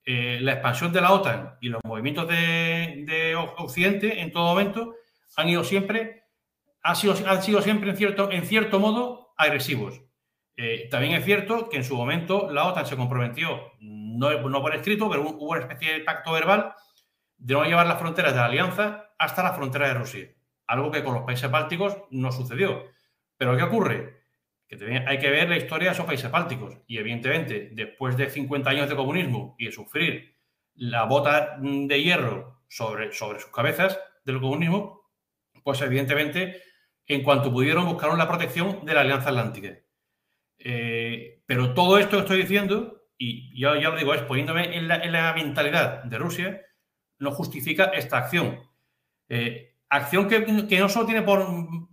eh, 0.04 0.38
la 0.40 0.54
expansión 0.54 0.92
de 0.92 1.00
la 1.00 1.12
OTAN 1.12 1.56
y 1.60 1.68
los 1.68 1.80
movimientos 1.84 2.26
de 2.28 3.36
Occidente 3.58 4.20
en 4.20 4.32
todo 4.32 4.46
momento 4.46 4.94
han 5.36 5.48
ido 5.48 5.62
siempre, 5.62 6.24
han 6.82 6.96
sido, 6.96 7.14
han 7.26 7.42
sido 7.42 7.62
siempre 7.62 7.90
en 7.90 7.96
cierto, 7.96 8.30
en 8.30 8.44
cierto 8.44 8.80
modo 8.80 9.34
agresivos. 9.36 10.00
Eh, 10.56 10.88
también 10.90 11.12
es 11.12 11.24
cierto 11.24 11.68
que 11.68 11.76
en 11.76 11.84
su 11.84 11.94
momento 11.94 12.50
la 12.50 12.66
OTAN 12.66 12.86
se 12.86 12.96
comprometió, 12.96 13.72
no, 13.78 14.48
no 14.48 14.60
por 14.60 14.74
escrito, 14.74 15.08
pero 15.08 15.22
hubo 15.22 15.50
una 15.50 15.60
especie 15.60 15.92
de 15.92 16.00
pacto 16.00 16.32
verbal 16.32 16.72
de 17.36 17.54
no 17.54 17.64
llevar 17.64 17.86
las 17.86 18.00
fronteras 18.00 18.32
de 18.32 18.38
la 18.38 18.46
alianza 18.46 19.07
hasta 19.18 19.42
la 19.42 19.52
frontera 19.52 19.88
de 19.88 19.94
Rusia. 19.94 20.28
Algo 20.66 20.90
que 20.90 21.02
con 21.02 21.14
los 21.14 21.24
países 21.24 21.50
bálticos 21.50 21.96
no 22.10 22.30
sucedió. 22.32 22.84
Pero 23.36 23.56
¿qué 23.56 23.62
ocurre? 23.62 24.22
Que 24.66 25.04
hay 25.06 25.18
que 25.18 25.30
ver 25.30 25.48
la 25.48 25.56
historia 25.56 25.88
de 25.88 25.94
esos 25.94 26.06
países 26.06 26.30
bálticos. 26.30 26.76
Y 26.86 26.98
evidentemente, 26.98 27.70
después 27.72 28.16
de 28.16 28.30
50 28.30 28.70
años 28.70 28.88
de 28.88 28.96
comunismo 28.96 29.54
y 29.58 29.66
de 29.66 29.72
sufrir 29.72 30.36
la 30.74 31.04
bota 31.04 31.58
de 31.60 32.02
hierro 32.02 32.62
sobre, 32.68 33.12
sobre 33.12 33.40
sus 33.40 33.50
cabezas 33.50 33.98
del 34.24 34.40
comunismo, 34.40 35.10
pues 35.62 35.80
evidentemente, 35.80 36.62
en 37.06 37.22
cuanto 37.22 37.52
pudieron, 37.52 37.86
buscaron 37.86 38.18
la 38.18 38.28
protección 38.28 38.84
de 38.84 38.94
la 38.94 39.00
Alianza 39.00 39.30
Atlántica. 39.30 39.78
Eh, 40.58 41.42
pero 41.46 41.72
todo 41.72 41.98
esto 41.98 42.16
que 42.16 42.22
estoy 42.22 42.38
diciendo, 42.42 43.06
y 43.16 43.58
yo 43.58 43.74
ya 43.76 43.90
lo 43.90 43.96
digo, 43.96 44.14
es 44.14 44.22
poniéndome 44.22 44.76
en 44.76 44.88
la, 44.88 45.32
mentalidad 45.34 46.04
de 46.04 46.18
Rusia, 46.18 46.62
no 47.18 47.32
justifica 47.32 47.84
esta 47.86 48.18
acción. 48.18 48.60
Eh, 49.28 49.76
acción 49.88 50.28
que, 50.28 50.40
no, 50.78 50.88
solo 50.88 51.06
tiene 51.06 51.22
por, 51.22 51.46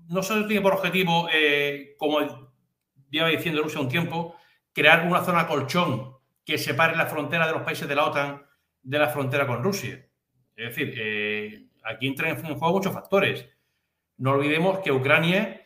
no 0.07 0.23
solo 0.23 0.47
tiene 0.47 0.61
por 0.61 0.73
objetivo, 0.73 1.27
eh, 1.33 1.95
como 1.97 2.19
lleva 3.09 3.29
diciendo 3.29 3.61
Rusia 3.61 3.81
un 3.81 3.89
tiempo, 3.89 4.35
crear 4.73 5.07
una 5.07 5.23
zona 5.23 5.47
colchón 5.47 6.13
que 6.45 6.57
separe 6.57 6.95
la 6.95 7.07
frontera 7.07 7.47
de 7.47 7.53
los 7.53 7.63
países 7.63 7.87
de 7.87 7.95
la 7.95 8.05
OTAN 8.05 8.45
de 8.81 8.99
la 8.99 9.09
frontera 9.09 9.47
con 9.47 9.63
Rusia. 9.63 10.05
Es 10.55 10.75
decir, 10.75 11.69
aquí 11.83 12.07
entran 12.07 12.31
en 12.31 12.57
juego 12.57 12.73
muchos 12.73 12.93
factores. 12.93 13.47
No 14.17 14.31
olvidemos 14.31 14.79
que 14.79 14.91
Ucrania, 14.91 15.61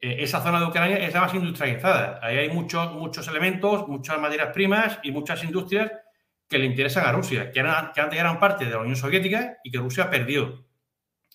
eh, 0.00 0.16
esa 0.18 0.42
zona 0.42 0.60
de 0.60 0.66
Ucrania 0.66 0.96
es 0.98 1.14
la 1.14 1.20
más 1.20 1.34
industrializada. 1.34 2.20
Ahí 2.22 2.38
hay 2.38 2.50
muchos, 2.50 2.92
muchos 2.92 3.26
elementos, 3.28 3.86
muchas 3.88 4.20
materias 4.20 4.48
primas 4.52 4.98
y 5.02 5.12
muchas 5.12 5.42
industrias 5.44 5.92
que 6.48 6.58
le 6.58 6.66
interesan 6.66 7.06
a 7.06 7.12
Rusia, 7.12 7.50
que, 7.50 7.60
antes 7.60 8.18
eran 8.18 8.38
parte 8.38 8.64
de 8.64 8.70
la 8.70 8.78
Unión 8.78 8.96
Soviética 8.96 9.58
y 9.64 9.70
que 9.70 9.78
Rusia 9.78 10.10
perdió 10.10 10.65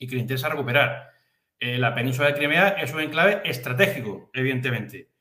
y 0.02 0.08
que 0.08 0.16
le 0.16 0.22
interesa 0.22 0.50
recuperar. 0.50 1.12
Eh, 1.60 1.78
la 1.78 1.94
península 1.94 2.30
de 2.30 2.34
Crimea 2.34 2.70
es 2.70 2.92
un 2.92 3.02
enclave 3.02 3.42
estratégico, 3.46 4.32
evidentemente. 4.34 5.12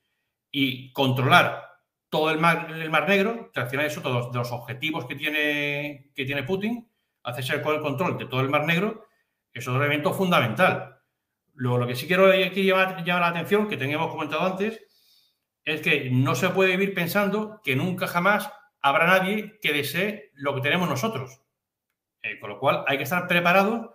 Y 0.50 0.90
controlar 0.94 1.68
todo 2.08 2.30
el 2.30 2.38
mar, 2.38 2.72
el 2.72 2.88
mar 2.88 3.06
Negro, 3.06 3.50
que 3.52 3.60
al 3.60 3.68
final 3.68 3.84
eso, 3.84 4.00
todos 4.00 4.34
los 4.34 4.50
objetivos 4.50 5.04
que 5.04 5.16
tiene, 5.16 6.10
que 6.14 6.24
tiene 6.24 6.44
Putin, 6.44 6.88
hacerse 7.22 7.60
con 7.60 7.74
el 7.74 7.82
control 7.82 8.16
de 8.16 8.24
todo 8.24 8.40
el 8.40 8.48
Mar 8.48 8.64
Negro, 8.64 9.06
es 9.52 9.68
otro 9.68 9.82
elemento 9.82 10.14
fundamental. 10.14 10.98
Luego, 11.52 11.76
lo 11.76 11.86
que 11.86 11.94
sí 11.94 12.06
quiero 12.06 12.32
aquí 12.32 12.64
llamar, 12.64 13.06
la 13.06 13.28
atención, 13.28 13.68
que 13.68 13.76
teníamos 13.76 14.10
comentado 14.10 14.40
antes, 14.40 14.80
es 15.62 15.82
que 15.82 16.08
no 16.10 16.34
se 16.34 16.48
puede 16.48 16.70
vivir 16.70 16.94
pensando 16.94 17.60
que 17.62 17.76
nunca 17.76 18.06
jamás 18.06 18.50
habrá 18.80 19.06
nadie 19.06 19.58
que 19.60 19.74
desee 19.74 20.30
lo 20.32 20.54
que 20.54 20.62
tenemos 20.62 20.88
nosotros. 20.88 21.42
Eh, 22.22 22.40
con 22.40 22.48
lo 22.48 22.58
cual, 22.58 22.82
hay 22.88 22.96
que 22.96 23.02
estar 23.02 23.26
preparado 23.28 23.94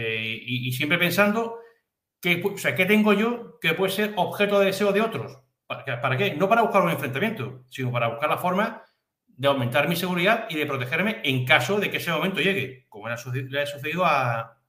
eh, 0.00 0.40
y, 0.46 0.70
siempre 0.70 0.96
pensando 0.96 1.58
que, 2.20 2.40
o 2.44 2.56
sea, 2.56 2.76
¿qué 2.76 2.86
tengo 2.86 3.12
yo 3.14 3.58
que 3.60 3.74
puede 3.74 3.90
ser 3.92 4.12
objeto 4.14 4.60
de 4.60 4.66
deseo 4.66 4.92
de 4.92 5.00
otros? 5.00 5.40
¿Para, 5.66 6.00
¿Para 6.00 6.16
qué? 6.16 6.34
No 6.36 6.48
para 6.48 6.62
buscar 6.62 6.82
un 6.82 6.90
enfrentamiento, 6.90 7.64
sino 7.68 7.90
para 7.90 8.06
buscar 8.06 8.30
la 8.30 8.38
forma 8.38 8.84
de 9.26 9.48
aumentar 9.48 9.88
mi 9.88 9.96
seguridad 9.96 10.46
y 10.50 10.56
de 10.56 10.66
protegerme 10.66 11.20
en 11.24 11.44
caso 11.44 11.80
de 11.80 11.90
que 11.90 11.96
ese 11.96 12.12
momento 12.12 12.40
llegue, 12.40 12.86
como 12.88 13.08
le 13.08 13.14
ha 13.14 13.66
sucedido 13.66 14.04
a, 14.04 14.60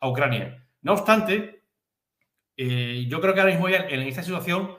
a 0.00 0.08
Ucrania. 0.08 0.68
No 0.82 0.92
obstante, 0.92 1.62
eh, 2.58 3.06
yo 3.08 3.22
creo 3.22 3.32
que 3.32 3.40
ahora 3.40 3.52
mismo 3.52 3.70
ya 3.70 3.86
en 3.88 4.02
esta 4.02 4.22
situación 4.22 4.76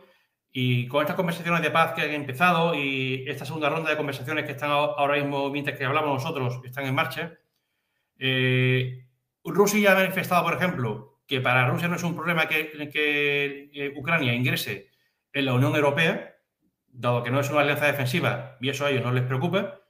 y 0.51 0.87
con 0.87 1.01
estas 1.01 1.15
conversaciones 1.15 1.63
de 1.63 1.71
paz 1.71 1.93
que 1.93 2.03
han 2.03 2.11
empezado 2.11 2.75
y 2.75 3.25
esta 3.27 3.43
segunda 3.43 3.69
ronda 3.69 3.89
de 3.89 3.97
conversaciones 3.97 4.45
que 4.45 4.51
están 4.51 4.69
ahora 4.69 5.15
mismo, 5.15 5.49
mientras 5.49 5.79
que 5.79 5.85
hablamos 5.85 6.23
nosotros, 6.23 6.61
están 6.63 6.85
en 6.85 6.93
marcha, 6.93 7.33
eh, 8.19 9.06
Rusia 9.47 9.91
ha 9.91 9.95
manifestado, 9.95 10.43
por 10.43 10.53
ejemplo, 10.53 11.21
que 11.27 11.41
para 11.41 11.67
Rusia 11.67 11.87
no 11.87 11.95
es 11.95 12.03
un 12.03 12.15
problema 12.15 12.47
que, 12.47 12.71
que 12.91 13.93
Ucrania 13.95 14.33
ingrese 14.33 14.89
en 15.33 15.45
la 15.45 15.53
Unión 15.53 15.75
Europea, 15.75 16.35
dado 16.87 17.23
que 17.23 17.31
no 17.31 17.39
es 17.39 17.49
una 17.49 17.61
alianza 17.61 17.85
defensiva 17.85 18.57
y 18.59 18.69
eso 18.69 18.85
a 18.85 18.89
ellos 18.89 19.03
no 19.03 19.11
les 19.11 19.23
preocupa, 19.23 19.81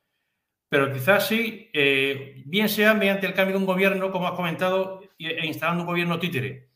pero 0.69 0.91
quizás 0.91 1.27
sí, 1.27 1.69
eh, 1.73 2.43
bien 2.45 2.67
sea 2.67 2.93
mediante 2.93 3.25
el 3.25 3.33
cambio 3.33 3.55
de 3.55 3.59
un 3.59 3.65
gobierno, 3.65 4.11
como 4.11 4.27
has 4.27 4.33
comentado, 4.33 5.01
e 5.17 5.45
instalando 5.45 5.83
un 5.83 5.87
gobierno 5.87 6.19
títere, 6.19 6.69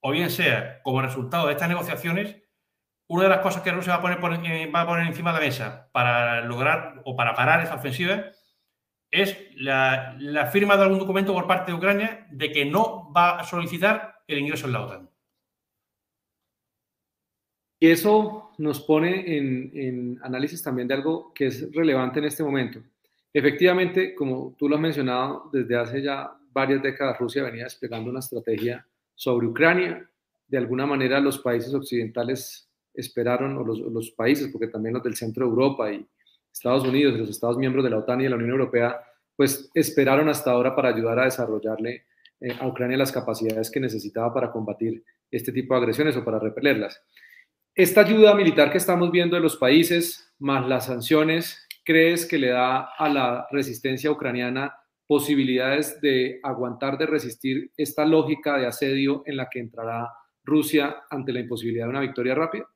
o 0.00 0.10
bien 0.10 0.30
sea 0.30 0.80
como 0.82 1.02
resultado 1.02 1.46
de 1.46 1.52
estas 1.52 1.68
negociaciones, 1.68 2.36
una 3.06 3.24
de 3.24 3.28
las 3.30 3.40
cosas 3.40 3.62
que 3.62 3.72
Rusia 3.72 3.96
va 3.96 4.12
a 4.14 4.20
poner, 4.20 4.46
eh, 4.50 4.70
va 4.70 4.82
a 4.82 4.86
poner 4.86 5.06
encima 5.06 5.32
de 5.32 5.38
la 5.38 5.44
mesa 5.44 5.90
para 5.92 6.42
lograr 6.42 7.02
o 7.04 7.16
para 7.16 7.34
parar 7.34 7.62
esa 7.62 7.74
ofensiva 7.74 8.24
es 9.10 9.36
la, 9.56 10.16
firma 10.52 10.76
de 10.76 10.82
algún 10.82 10.98
documento 10.98 11.32
por 11.32 11.46
parte 11.46 11.72
de 11.72 11.78
Ucrania 11.78 12.26
de 12.30 12.52
que 12.52 12.64
no 12.64 13.12
va 13.12 13.38
a 13.38 13.44
solicitar 13.44 14.22
el 14.26 14.38
ingreso 14.38 14.66
en 14.66 14.72
la 14.72 14.84
OTAN. 14.84 15.10
Y 17.80 17.90
eso 17.90 18.50
nos 18.58 18.80
pone 18.80 19.36
en, 19.36 19.70
en, 19.74 20.18
análisis 20.22 20.62
también 20.62 20.88
de 20.88 20.94
algo 20.94 21.32
que 21.32 21.46
es 21.46 21.72
relevante 21.72 22.18
en 22.18 22.24
este 22.24 22.42
momento. 22.42 22.82
Efectivamente, 23.32 24.14
como 24.14 24.54
tú 24.58 24.68
lo 24.68 24.76
has 24.76 24.82
mencionado, 24.82 25.48
desde 25.52 25.76
hace 25.76 26.02
ya 26.02 26.32
varias 26.50 26.82
décadas 26.82 27.18
Rusia 27.18 27.44
venía 27.44 27.64
desplegando 27.64 28.10
una 28.10 28.18
estrategia 28.18 28.84
sobre 29.14 29.46
Ucrania. 29.46 30.08
De 30.46 30.58
alguna 30.58 30.86
manera 30.86 31.20
los 31.20 31.38
países 31.38 31.72
occidentales 31.72 32.68
esperaron, 32.92 33.56
o 33.58 33.64
los, 33.64 33.78
los 33.78 34.10
países, 34.10 34.48
porque 34.48 34.66
también 34.66 34.94
los 34.94 35.04
del 35.04 35.14
centro 35.14 35.44
de 35.44 35.50
Europa 35.50 35.92
y 35.92 36.04
Estados 36.52 36.84
Unidos 36.84 37.14
y 37.14 37.18
los 37.18 37.30
Estados 37.30 37.56
miembros 37.58 37.84
de 37.84 37.90
la 37.90 37.98
OTAN 37.98 38.20
y 38.20 38.24
de 38.24 38.30
la 38.30 38.36
Unión 38.36 38.50
Europea, 38.50 39.00
pues 39.36 39.70
esperaron 39.74 40.28
hasta 40.28 40.50
ahora 40.50 40.74
para 40.74 40.88
ayudar 40.88 41.20
a 41.20 41.24
desarrollarle 41.24 42.06
eh, 42.40 42.56
a 42.58 42.66
Ucrania 42.66 42.96
las 42.96 43.12
capacidades 43.12 43.70
que 43.70 43.80
necesitaba 43.80 44.32
para 44.32 44.50
combatir 44.50 45.04
este 45.30 45.52
tipo 45.52 45.74
de 45.74 45.80
agresiones 45.80 46.16
o 46.16 46.24
para 46.24 46.38
repelerlas. 46.38 47.02
Esta 47.74 48.00
ayuda 48.00 48.34
militar 48.34 48.72
que 48.72 48.78
estamos 48.78 49.10
viendo 49.10 49.36
de 49.36 49.42
los 49.42 49.56
países, 49.56 50.34
más 50.38 50.66
las 50.66 50.86
sanciones, 50.86 51.66
¿crees 51.84 52.26
que 52.26 52.38
le 52.38 52.48
da 52.48 52.90
a 52.96 53.08
la 53.08 53.46
resistencia 53.50 54.10
ucraniana 54.10 54.74
posibilidades 55.06 56.00
de 56.00 56.40
aguantar, 56.42 56.98
de 56.98 57.06
resistir 57.06 57.70
esta 57.76 58.04
lógica 58.04 58.58
de 58.58 58.66
asedio 58.66 59.22
en 59.26 59.36
la 59.36 59.48
que 59.48 59.60
entrará 59.60 60.08
Rusia 60.44 61.04
ante 61.10 61.32
la 61.32 61.40
imposibilidad 61.40 61.86
de 61.86 61.90
una 61.90 62.00
victoria 62.00 62.34
rápida? 62.34 62.66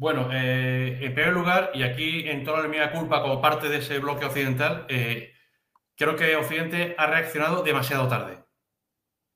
Bueno, 0.00 0.30
eh, 0.32 0.98
en 1.02 1.12
primer 1.12 1.34
lugar, 1.34 1.72
y 1.74 1.82
aquí 1.82 2.26
en 2.26 2.42
toda 2.42 2.62
la 2.62 2.68
mi 2.68 2.78
culpa 2.90 3.20
como 3.20 3.42
parte 3.42 3.68
de 3.68 3.80
ese 3.80 3.98
bloque 3.98 4.24
occidental, 4.24 4.86
eh, 4.88 5.34
creo 5.94 6.16
que 6.16 6.36
Occidente 6.36 6.94
ha 6.96 7.06
reaccionado 7.06 7.62
demasiado 7.62 8.08
tarde 8.08 8.42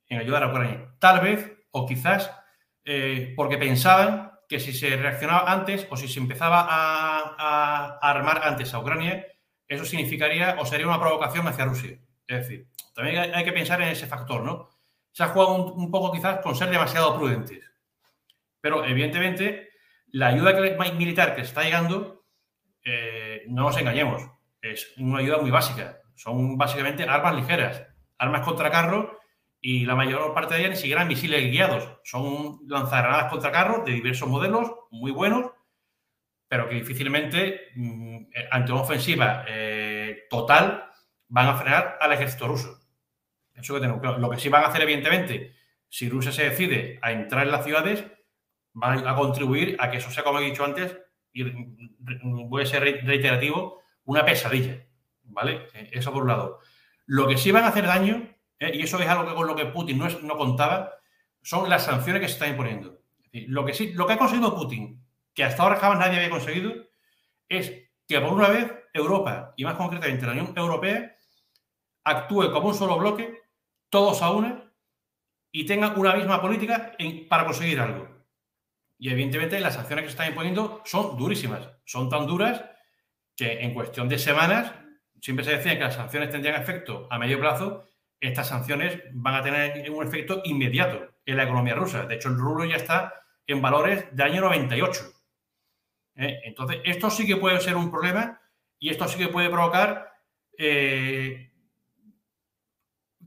en 0.08 0.20
ayudar 0.20 0.42
a 0.42 0.48
Ucrania. 0.48 0.94
Tal 0.98 1.20
vez, 1.20 1.52
o 1.70 1.84
quizás, 1.84 2.30
eh, 2.86 3.34
porque 3.36 3.58
pensaban 3.58 4.32
que 4.48 4.58
si 4.58 4.72
se 4.72 4.96
reaccionaba 4.96 5.52
antes 5.52 5.86
o 5.90 5.98
si 5.98 6.08
se 6.08 6.18
empezaba 6.18 6.66
a, 6.66 7.98
armar 8.00 8.40
antes 8.44 8.72
a 8.72 8.78
Ucrania, 8.78 9.26
eso 9.68 9.84
significaría 9.84 10.56
o 10.58 10.64
sería 10.64 10.86
una 10.86 10.98
provocación 10.98 11.46
hacia 11.46 11.66
Rusia. 11.66 11.98
Es 12.26 12.38
decir, 12.38 12.68
también 12.94 13.34
hay, 13.34 13.44
que 13.44 13.52
pensar 13.52 13.82
en 13.82 13.88
ese 13.88 14.06
factor, 14.06 14.40
¿no? 14.40 14.70
Se 15.12 15.24
ha 15.24 15.28
jugado 15.28 15.74
un, 15.74 15.90
poco 15.90 16.10
quizás 16.10 16.40
con 16.40 16.56
ser 16.56 16.70
demasiado 16.70 17.14
prudentes. 17.18 17.70
Pero 18.62 18.82
evidentemente, 18.86 19.73
la 20.14 20.28
ayuda 20.28 20.52
militar 20.94 21.34
que 21.34 21.40
está 21.40 21.64
llegando, 21.64 22.24
eh, 22.84 23.42
no 23.48 23.62
nos 23.62 23.76
engañemos, 23.76 24.22
es 24.62 24.94
una 24.96 25.18
ayuda 25.18 25.38
muy 25.38 25.50
básica. 25.50 25.98
Son 26.14 26.56
básicamente 26.56 27.02
armas 27.02 27.34
ligeras, 27.34 27.84
armas 28.16 28.42
contra 28.42 28.70
carro 28.70 29.18
y 29.60 29.84
la 29.84 29.96
mayor 29.96 30.32
parte 30.32 30.54
de 30.54 30.60
ellas 30.60 30.70
ni 30.70 30.76
siquiera 30.76 31.04
misiles 31.04 31.50
guiados. 31.50 31.98
Son 32.04 32.60
lanzagranadas 32.68 33.28
contra 33.28 33.50
carros 33.50 33.84
de 33.84 33.90
diversos 33.90 34.28
modelos, 34.28 34.70
muy 34.92 35.10
buenos, 35.10 35.50
pero 36.46 36.68
que 36.68 36.76
difícilmente, 36.76 37.72
mm, 37.74 38.26
ante 38.52 38.70
una 38.70 38.82
ofensiva 38.82 39.44
eh, 39.48 40.26
total, 40.30 40.92
van 41.26 41.48
a 41.48 41.56
frenar 41.56 41.98
al 42.00 42.12
ejército 42.12 42.46
ruso. 42.46 42.78
Eso 43.52 43.74
que 43.74 43.80
tenemos 43.80 44.20
Lo 44.20 44.30
que 44.30 44.38
sí 44.38 44.48
van 44.48 44.62
a 44.62 44.68
hacer, 44.68 44.82
evidentemente, 44.82 45.56
si 45.88 46.08
Rusia 46.08 46.30
se 46.30 46.50
decide 46.50 47.00
a 47.02 47.10
entrar 47.10 47.44
en 47.44 47.50
las 47.50 47.64
ciudades, 47.64 48.04
van 48.74 49.06
a 49.06 49.16
contribuir 49.16 49.76
a 49.80 49.90
que 49.90 49.98
eso 49.98 50.10
sea, 50.10 50.24
como 50.24 50.40
he 50.40 50.44
dicho 50.44 50.64
antes, 50.64 50.96
y 51.32 51.44
voy 52.22 52.62
a 52.62 52.66
ser 52.66 52.82
reiterativo, 52.82 53.80
una 54.04 54.24
pesadilla. 54.24 54.84
¿Vale? 55.22 55.68
Eso 55.90 56.12
por 56.12 56.22
un 56.22 56.28
lado. 56.28 56.60
Lo 57.06 57.26
que 57.26 57.38
sí 57.38 57.50
van 57.50 57.64
a 57.64 57.68
hacer 57.68 57.86
daño 57.86 58.28
¿eh? 58.58 58.72
y 58.74 58.82
eso 58.82 59.00
es 59.00 59.08
algo 59.08 59.34
con 59.34 59.46
lo 59.46 59.56
que 59.56 59.66
Putin 59.66 59.98
no, 59.98 60.08
no 60.08 60.36
contaba, 60.36 60.92
son 61.42 61.68
las 61.68 61.84
sanciones 61.84 62.20
que 62.20 62.28
se 62.28 62.34
están 62.34 62.50
imponiendo. 62.50 63.00
lo, 63.32 63.64
que 63.64 63.74
sí, 63.74 63.92
lo 63.92 64.06
que 64.06 64.14
ha 64.14 64.18
conseguido 64.18 64.54
Putin, 64.54 65.02
que 65.34 65.44
hasta 65.44 65.62
ahora 65.62 65.76
jamás 65.76 65.98
nadie 65.98 66.16
había 66.16 66.30
conseguido, 66.30 66.72
es 67.48 67.72
que 68.06 68.20
por 68.20 68.32
una 68.32 68.48
vez 68.48 68.72
Europa, 68.92 69.54
y 69.56 69.64
más 69.64 69.74
concretamente 69.74 70.26
la 70.26 70.32
Unión 70.32 70.52
Europea, 70.56 71.16
actúe 72.04 72.52
como 72.52 72.68
un 72.68 72.74
solo 72.74 72.98
bloque, 72.98 73.42
todos 73.88 74.22
a 74.22 74.30
una, 74.30 74.72
y 75.50 75.66
tengan 75.66 75.98
una 75.98 76.14
misma 76.14 76.40
política 76.40 76.92
para 77.28 77.44
conseguir 77.44 77.80
algo. 77.80 78.13
Y 78.98 79.10
evidentemente 79.10 79.60
las 79.60 79.74
sanciones 79.74 80.04
que 80.04 80.08
se 80.08 80.12
están 80.12 80.28
imponiendo 80.28 80.82
son 80.84 81.16
durísimas, 81.16 81.68
son 81.84 82.08
tan 82.08 82.26
duras 82.26 82.64
que 83.36 83.60
en 83.60 83.74
cuestión 83.74 84.08
de 84.08 84.18
semanas, 84.18 84.72
siempre 85.20 85.44
se 85.44 85.56
decía 85.56 85.76
que 85.76 85.84
las 85.84 85.94
sanciones 85.94 86.30
tendrían 86.30 86.60
efecto 86.60 87.08
a 87.10 87.18
medio 87.18 87.40
plazo 87.40 87.88
estas 88.28 88.48
sanciones 88.48 89.02
van 89.12 89.34
a 89.34 89.42
tener 89.42 89.90
un 89.90 90.06
efecto 90.06 90.40
inmediato 90.44 91.14
en 91.26 91.36
la 91.36 91.44
economía 91.44 91.74
rusa. 91.74 92.06
De 92.06 92.14
hecho, 92.14 92.28
el 92.28 92.38
rublo 92.38 92.64
ya 92.64 92.76
está 92.76 93.14
en 93.46 93.60
valores 93.60 94.04
de 94.12 94.22
año 94.22 94.40
98. 94.40 95.12
¿Eh? 96.16 96.40
Entonces, 96.44 96.80
esto 96.84 97.10
sí 97.10 97.26
que 97.26 97.36
puede 97.36 97.60
ser 97.60 97.76
un 97.76 97.90
problema 97.90 98.40
y 98.78 98.90
esto 98.90 99.06
sí 99.08 99.18
que 99.18 99.28
puede 99.28 99.50
provocar 99.50 100.12
eh, 100.56 101.52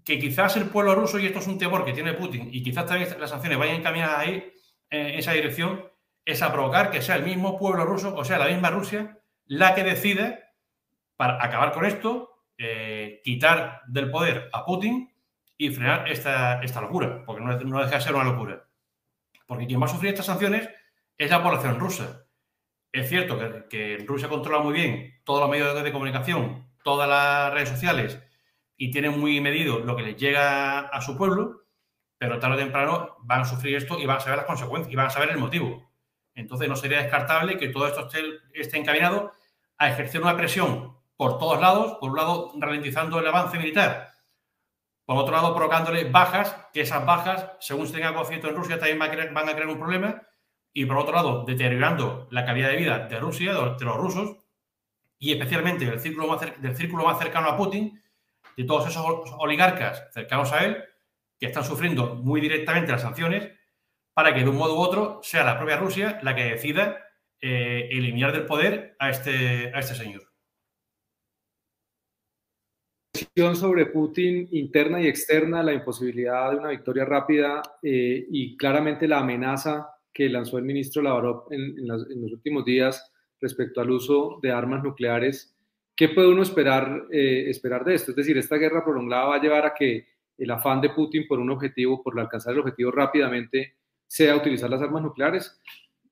que 0.04 0.20
quizás 0.20 0.56
el 0.58 0.70
pueblo 0.70 0.96
ruso, 0.96 1.20
y 1.20 1.26
esto 1.26 1.40
es 1.40 1.48
un 1.48 1.58
temor 1.58 1.84
que 1.84 1.94
tiene 1.94 2.14
Putin, 2.14 2.50
y 2.52 2.64
quizás 2.64 2.86
también 2.86 3.20
las 3.20 3.30
sanciones 3.30 3.58
vayan 3.58 3.78
encaminadas 3.78 4.20
ahí, 4.20 4.54
en 4.90 5.20
esa 5.20 5.34
dirección, 5.34 5.86
es 6.26 6.42
a 6.42 6.52
provocar 6.52 6.92
que 6.92 7.02
sea 7.02 7.16
el 7.16 7.24
mismo 7.24 7.58
pueblo 7.58 7.86
ruso, 7.86 8.16
o 8.16 8.24
sea, 8.26 8.38
la 8.38 8.48
misma 8.48 8.70
Rusia, 8.70 9.20
la 9.46 9.76
que 9.76 9.84
decide, 9.84 10.44
para 11.16 11.44
acabar 11.44 11.72
con 11.72 11.86
esto, 11.86 12.44
eh, 12.58 13.22
quitar 13.24 13.82
del 13.88 14.12
poder 14.12 14.50
a 14.52 14.66
Putin 14.66 15.14
y 15.58 15.70
frenar 15.70 16.10
esta, 16.10 16.62
esta 16.62 16.82
locura, 16.82 17.24
porque 17.26 17.42
no, 17.42 17.58
no, 17.58 17.82
deja 17.82 17.96
de 17.96 18.02
ser 18.02 18.16
una 18.16 18.26
locura. 18.26 18.68
Porque 19.46 19.68
quien 19.68 19.82
va 19.82 19.86
a 19.86 19.90
sufrir 19.90 20.12
estas 20.12 20.26
sanciones 20.26 20.70
es 21.18 21.32
la 21.32 21.42
población 21.42 21.80
rusa. 21.80 22.26
Es 22.92 23.08
cierto 23.08 23.40
que, 23.40 23.68
que 23.70 24.06
Rusia 24.06 24.28
controla 24.28 24.60
muy 24.60 24.74
bien 24.74 25.22
todos 25.24 25.40
los 25.40 25.50
medios 25.50 25.82
de 25.82 25.92
comunicación, 25.92 26.68
todas 26.84 27.08
las 27.08 27.54
redes 27.54 27.70
sociales 27.70 28.22
y 28.76 28.92
tiene 28.92 29.10
muy 29.10 29.42
medido 29.42 29.80
lo 29.80 29.96
que 29.96 30.04
les 30.04 30.18
llega 30.18 30.80
a 30.80 31.02
su 31.02 31.18
pueblo, 31.18 31.67
pero 32.18 32.40
tarde 32.40 32.56
o 32.56 32.60
temprano 32.60 33.16
van 33.20 33.42
a 33.42 33.46
sufrir 33.46 33.76
esto 33.76 34.00
y 34.00 34.06
van 34.06 34.18
a 34.18 34.20
saber 34.20 34.38
las 34.38 34.48
consecuencias 34.48 34.92
y 34.92 34.96
van 34.96 35.08
a 35.08 35.12
saber 35.12 35.30
el 35.30 35.38
motivo. 35.38 35.90
Entonces 36.34 36.68
no 36.68 36.76
sería 36.76 37.02
descartable 37.02 37.58
que 37.58 37.70
todo 37.70 37.88
esto 37.88 38.08
esté, 38.08 38.22
esté 38.54 38.78
encaminado 38.78 39.32
a 39.78 39.90
ejercer 39.90 40.22
una 40.22 40.36
presión 40.36 40.98
por 41.16 41.40
todos 41.40 41.60
lados, 41.60 41.98
por 42.00 42.12
un 42.12 42.18
lado 42.18 42.54
ralentizando 42.58 43.20
el 43.20 43.28
avance 43.28 43.58
militar, 43.58 44.14
por 45.08 45.18
otro 45.18 45.34
lado 45.34 45.56
provocándole 45.56 46.04
bajas, 46.10 46.54
que 46.74 46.82
esas 46.82 47.06
bajas, 47.06 47.52
según 47.60 47.88
se 47.88 47.94
tenga 47.94 48.14
conocimiento 48.14 48.50
en 48.50 48.56
Rusia, 48.56 48.78
también 48.78 49.00
van 49.00 49.10
a, 49.50 49.54
crear, 49.54 49.68
un 49.68 49.80
problema, 49.80 50.22
y 50.74 50.86
por 50.86 50.98
otro 50.98 51.16
lado 51.16 51.46
deteriorando 51.46 52.28
la 52.30 52.46
calidad 52.46 52.70
de 52.70 52.76
vida 52.76 53.08
de 53.08 53.18
Rusia, 53.18 53.54
de 53.54 53.86
los, 53.86 53.98
rusos, 53.98 54.36
y 55.18 55.32
especialmente 55.32 55.98
círculo, 56.00 56.38
del 56.58 56.76
círculo 56.76 57.06
más 57.06 57.18
cercano 57.18 57.48
a 57.48 57.56
Putin, 57.56 58.04
de 58.58 58.64
todos 58.66 58.88
esos 58.88 59.06
oligarcas 59.38 60.04
cercanos 60.14 60.52
a 60.52 60.66
él, 60.66 60.84
que 61.40 61.48
están 61.48 61.64
sufriendo 61.64 62.16
muy 62.16 62.42
directamente 62.42 62.92
las 62.92 63.02
sanciones, 63.02 63.52
para 64.14 64.34
que 64.34 64.42
de 64.42 64.50
un 64.50 64.58
modo 64.58 64.76
u 64.76 64.80
otro 64.80 65.20
sea 65.24 65.44
la 65.44 65.58
propia 65.58 65.78
Rusia 65.78 66.20
la 66.24 66.36
que 66.36 66.46
decida 66.46 66.98
eh, 67.40 67.88
eliminar 67.92 68.32
del 68.32 68.46
poder 68.46 68.96
a 69.00 69.10
este, 69.10 69.72
a 69.74 69.80
este 69.80 69.96
señor 69.96 70.28
sobre 73.56 73.86
Putin 73.88 74.48
interna 74.52 75.00
y 75.02 75.08
externa, 75.08 75.62
la 75.64 75.74
imposibilidad 75.74 76.52
de 76.52 76.58
una 76.58 76.70
victoria 76.70 77.06
rápida 77.06 77.62
eh, 77.84 78.26
y 78.30 78.58
claramente 78.58 79.08
la 79.08 79.20
amenaza 79.20 79.90
que 80.14 80.30
lanzó 80.30 80.58
el 80.58 80.66
ministro 80.66 81.02
Lavrov 81.02 81.46
en, 81.52 81.78
en, 81.78 81.88
los 81.88 82.32
últimos 82.32 82.66
días 82.66 83.12
respecto 83.40 83.82
al 83.82 83.92
uso 83.92 84.40
de 84.42 84.52
armas 84.52 84.84
nucleares. 84.84 85.56
¿Qué 85.96 86.10
puede 86.10 86.30
uno 86.30 86.42
esperar, 86.42 87.06
eh, 87.12 87.46
esperar 87.48 87.86
de 87.86 87.96
esto? 87.96 88.12
Es 88.12 88.18
decir, 88.18 88.38
esta 88.38 88.58
guerra 88.58 88.84
prolongada 88.84 89.26
va 89.26 89.36
a 89.36 89.42
llevar 89.42 89.66
a 89.66 89.74
que 89.76 90.08
el 90.38 90.52
afán 90.52 90.82
de 90.82 90.90
Putin 90.90 91.28
por 91.28 91.40
un 91.40 91.50
objetivo, 91.50 92.02
por 92.04 92.20
alcanzar 92.20 92.54
el 92.54 92.60
objetivo 92.60 92.92
rápidamente, 92.92 93.76
sea 94.08 94.36
utilizar 94.36 94.70
las 94.70 94.82
armas 94.82 95.04
nucleares. 95.04 95.60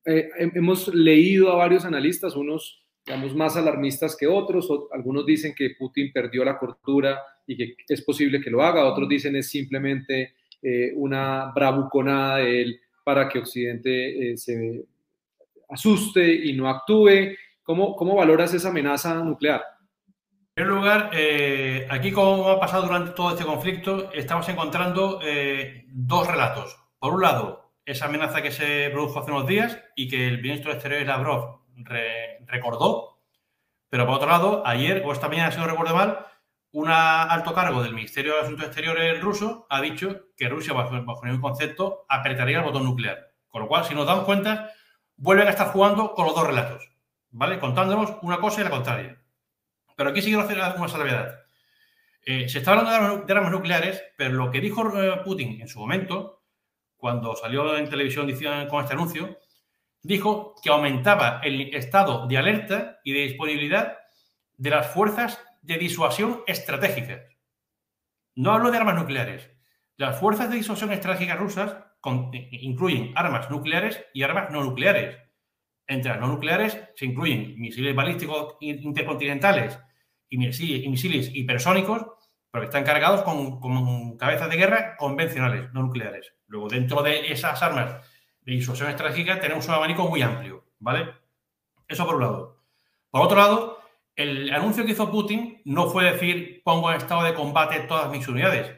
Eh, 0.05 0.29
hemos 0.53 0.93
leído 0.93 1.51
a 1.51 1.55
varios 1.55 1.85
analistas, 1.85 2.35
unos 2.35 2.85
digamos, 3.05 3.35
más 3.35 3.55
alarmistas 3.55 4.15
que 4.15 4.27
otros. 4.27 4.67
algunos 4.91 5.25
dicen 5.25 5.53
que 5.55 5.75
Putin 5.77 6.11
perdió 6.11 6.43
la 6.43 6.57
cordura 6.57 7.21
y 7.45 7.55
que 7.55 7.75
es 7.87 8.01
posible 8.01 8.41
que 8.41 8.49
lo 8.49 8.63
haga. 8.63 8.85
Otros 8.85 9.07
dicen 9.07 9.35
es 9.35 9.49
simplemente 9.49 10.33
eh, 10.61 10.91
una 10.95 11.51
bravuconada 11.53 12.37
de 12.37 12.61
él 12.61 12.79
para 13.03 13.29
que 13.29 13.39
Occidente 13.39 14.31
eh, 14.31 14.37
se 14.37 14.83
asuste 15.69 16.33
y 16.33 16.53
no 16.53 16.67
actúe. 16.67 17.35
¿Cómo, 17.63 17.95
¿Cómo 17.95 18.15
valoras 18.15 18.53
esa 18.53 18.69
amenaza 18.69 19.13
nuclear? 19.23 19.63
En 20.57 20.63
primer 20.63 20.81
lugar, 20.81 21.09
eh, 21.11 21.85
aquí 21.91 22.13
como 22.13 22.49
ha 22.49 22.61
pasado 22.61 22.83
durante 22.83 23.11
todo 23.11 23.31
este 23.31 23.43
conflicto, 23.43 24.09
estamos 24.13 24.47
encontrando 24.47 25.19
dos 25.87 26.27
relatos. 26.27 26.79
Por 26.97 27.13
un 27.13 27.23
lado, 27.23 27.73
esa 27.83 28.05
amenaza 28.05 28.41
que 28.41 28.51
se 28.51 28.89
produjo 28.89 29.19
hace 29.19 29.31
unos 29.31 29.47
días 29.47 29.77
y 29.97 30.07
que 30.07 30.29
el 30.29 30.41
ministro 30.41 30.71
de 30.71 30.75
Exteriores 30.77 31.07
Lavrov 31.07 31.59
recordó, 32.45 33.19
pero 33.89 34.05
por 34.05 34.15
otro 34.15 34.29
lado, 34.29 34.63
ayer 34.65 35.03
o 35.05 35.11
esta 35.11 35.27
mañana, 35.27 35.51
si 35.51 35.59
no 35.59 35.67
recuerdo 35.67 35.93
mal, 35.93 36.25
un 36.71 36.89
alto 36.89 37.53
cargo 37.53 37.83
del 37.83 37.93
Ministerio 37.93 38.35
de 38.35 38.41
Asuntos 38.43 38.67
Exteriores 38.67 39.21
ruso 39.21 39.67
ha 39.69 39.81
dicho 39.81 40.27
que 40.37 40.47
Rusia, 40.47 40.73
bajo, 40.73 41.03
bajo 41.03 41.25
ningún 41.25 41.41
concepto, 41.41 42.05
apretaría 42.07 42.59
el 42.59 42.63
botón 42.63 42.85
nuclear. 42.85 43.33
Con 43.49 43.63
lo 43.63 43.67
cual, 43.67 43.83
si 43.83 43.93
nos 43.93 44.07
damos 44.07 44.23
cuenta, 44.23 44.71
vuelven 45.17 45.47
a 45.47 45.51
estar 45.51 45.67
jugando 45.67 46.13
con 46.13 46.25
los 46.25 46.35
dos 46.35 46.47
relatos, 46.47 46.89
¿vale? 47.31 47.59
Contándonos 47.59 48.17
una 48.21 48.37
cosa 48.37 48.61
y 48.61 48.63
la 48.63 48.69
contraria. 48.69 49.24
Pero 49.95 50.09
aquí 50.09 50.21
sí 50.21 50.27
quiero 50.27 50.41
hacer 50.41 50.57
una 50.57 50.87
salvedad. 50.87 51.39
Eh, 52.25 52.49
se 52.49 52.57
está 52.57 52.71
hablando 52.71 53.25
de 53.25 53.33
armas 53.33 53.51
nucleares, 53.51 54.03
pero 54.17 54.33
lo 54.33 54.51
que 54.51 54.59
dijo 54.59 54.99
eh, 54.99 55.21
Putin 55.23 55.61
en 55.61 55.67
su 55.67 55.79
momento, 55.79 56.43
cuando 56.97 57.35
salió 57.35 57.77
en 57.77 57.89
televisión 57.89 58.27
con 58.67 58.83
este 58.83 58.93
anuncio, 58.93 59.37
dijo 60.01 60.55
que 60.63 60.69
aumentaba 60.69 61.39
el 61.43 61.73
estado 61.75 62.27
de 62.27 62.37
alerta 62.37 62.99
y 63.03 63.13
de 63.13 63.21
disponibilidad 63.21 63.97
de 64.57 64.69
las 64.69 64.87
fuerzas 64.87 65.39
de 65.61 65.77
disuasión 65.77 66.41
estratégicas. 66.47 67.21
No 68.35 68.51
hablo 68.51 68.71
de 68.71 68.77
armas 68.77 68.95
nucleares. 68.95 69.49
Las 69.97 70.19
fuerzas 70.19 70.49
de 70.49 70.57
disuasión 70.57 70.91
estratégicas 70.91 71.39
rusas 71.39 71.75
incluyen 72.51 73.13
armas 73.15 73.49
nucleares 73.49 74.03
y 74.13 74.23
armas 74.23 74.51
no 74.51 74.63
nucleares. 74.63 75.17
Entre 75.87 76.11
las 76.11 76.19
no 76.19 76.27
nucleares 76.27 76.79
se 76.95 77.05
incluyen 77.05 77.59
misiles 77.59 77.95
balísticos 77.95 78.57
intercontinentales 78.59 79.77
y 80.29 80.37
misiles, 80.37 81.29
hipersónicos, 81.33 82.05
pero 82.51 82.61
que 82.61 82.65
están 82.65 82.83
cargados 82.83 83.21
con, 83.21 83.59
con 83.59 84.17
cabezas 84.17 84.49
de 84.49 84.57
guerra 84.57 84.95
convencionales, 84.97 85.71
no 85.73 85.83
nucleares. 85.83 86.33
Luego, 86.47 86.69
dentro 86.69 87.03
de 87.03 87.31
esas 87.31 87.61
armas 87.61 88.05
de 88.41 88.53
disuasión 88.53 88.89
estratégica 88.89 89.39
tenemos 89.39 89.67
un 89.67 89.73
abanico 89.73 90.07
muy 90.07 90.21
amplio, 90.21 90.65
¿vale? 90.79 91.09
Eso 91.87 92.05
por 92.05 92.15
un 92.15 92.21
lado. 92.21 92.63
Por 93.11 93.21
otro 93.21 93.37
lado, 93.37 93.79
el 94.15 94.51
anuncio 94.53 94.85
que 94.85 94.91
hizo 94.91 95.11
Putin 95.11 95.61
no 95.65 95.89
fue 95.89 96.05
decir 96.05 96.61
pongo 96.63 96.89
en 96.89 96.97
estado 96.97 97.23
de 97.23 97.33
combate 97.33 97.81
todas 97.81 98.09
mis 98.09 98.27
unidades. 98.27 98.73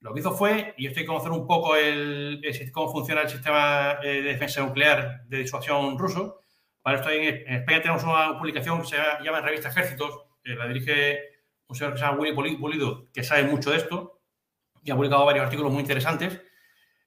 Lo 0.00 0.12
que 0.12 0.20
hizo 0.20 0.32
fue, 0.32 0.74
y 0.76 0.86
estoy 0.86 1.06
conocer 1.06 1.30
un 1.30 1.46
poco 1.46 1.76
el, 1.76 2.42
cómo 2.72 2.92
funciona 2.92 3.22
el 3.22 3.30
sistema 3.30 3.98
eh, 4.02 4.20
de 4.20 4.22
defensa 4.22 4.60
nuclear 4.60 5.24
de 5.26 5.38
disuasión 5.38 5.98
ruso. 5.98 6.40
En, 6.86 7.54
España 7.54 7.80
tenemos 7.80 8.04
una 8.04 8.36
publicación 8.38 8.82
que 8.82 8.88
se 8.88 8.96
llama 9.22 9.40
Revista 9.40 9.70
Ejércitos, 9.70 10.24
eh, 10.44 10.54
la 10.54 10.68
dirige 10.68 11.18
un 11.66 11.74
señor 11.74 11.94
que 11.94 11.98
se 11.98 12.04
llama 12.04 12.18
Willy 12.18 12.56
Pulido, 12.56 13.10
que 13.12 13.24
sabe 13.24 13.44
mucho 13.44 13.70
de 13.70 13.78
esto 13.78 14.20
y 14.82 14.90
ha 14.90 14.96
publicado 14.96 15.24
varios 15.24 15.46
artículos 15.46 15.72
muy 15.72 15.80
interesantes. 15.80 16.42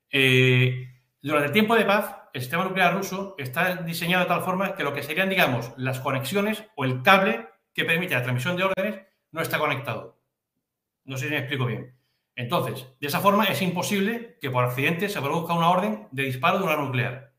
Eh, 0.10 0.88
durante 1.22 1.48
el 1.48 1.54
tiempo 1.54 1.76
de 1.76 1.86
paz, 1.86 2.16
el 2.34 2.42
sistema 2.42 2.64
nuclear 2.64 2.96
ruso 2.96 3.36
está 3.38 3.76
diseñado 3.76 4.24
de 4.24 4.30
tal 4.30 4.42
forma 4.42 4.76
que 4.76 4.84
lo 4.84 4.94
que 4.94 5.04
serían, 5.04 5.30
digamos, 5.30 5.72
las 5.78 6.00
conexiones 6.00 6.64
o 6.76 6.84
el 6.84 7.04
cable 7.04 7.48
que 7.74 7.86
permite 7.86 8.16
la 8.16 8.24
transmisión 8.24 8.58
de 8.58 8.64
órdenes 8.64 9.06
no 9.32 9.42
está 9.42 9.60
conectado. 9.60 10.20
No 11.06 11.18
sé 11.18 11.26
si 11.26 11.32
me 11.32 11.40
explico 11.40 11.68
bien. 11.68 11.96
Entonces, 12.36 12.88
de 13.00 13.08
esa 13.08 13.20
forma 13.20 13.46
es 13.46 13.62
imposible 13.62 14.38
que 14.42 14.50
por 14.50 14.64
accidente 14.64 15.10
se 15.10 15.22
produzca 15.22 15.54
una 15.54 15.70
orden 15.70 16.08
de 16.12 16.24
disparo 16.24 16.58
de 16.58 16.66
una 16.66 16.78
nuclear. 16.78 17.34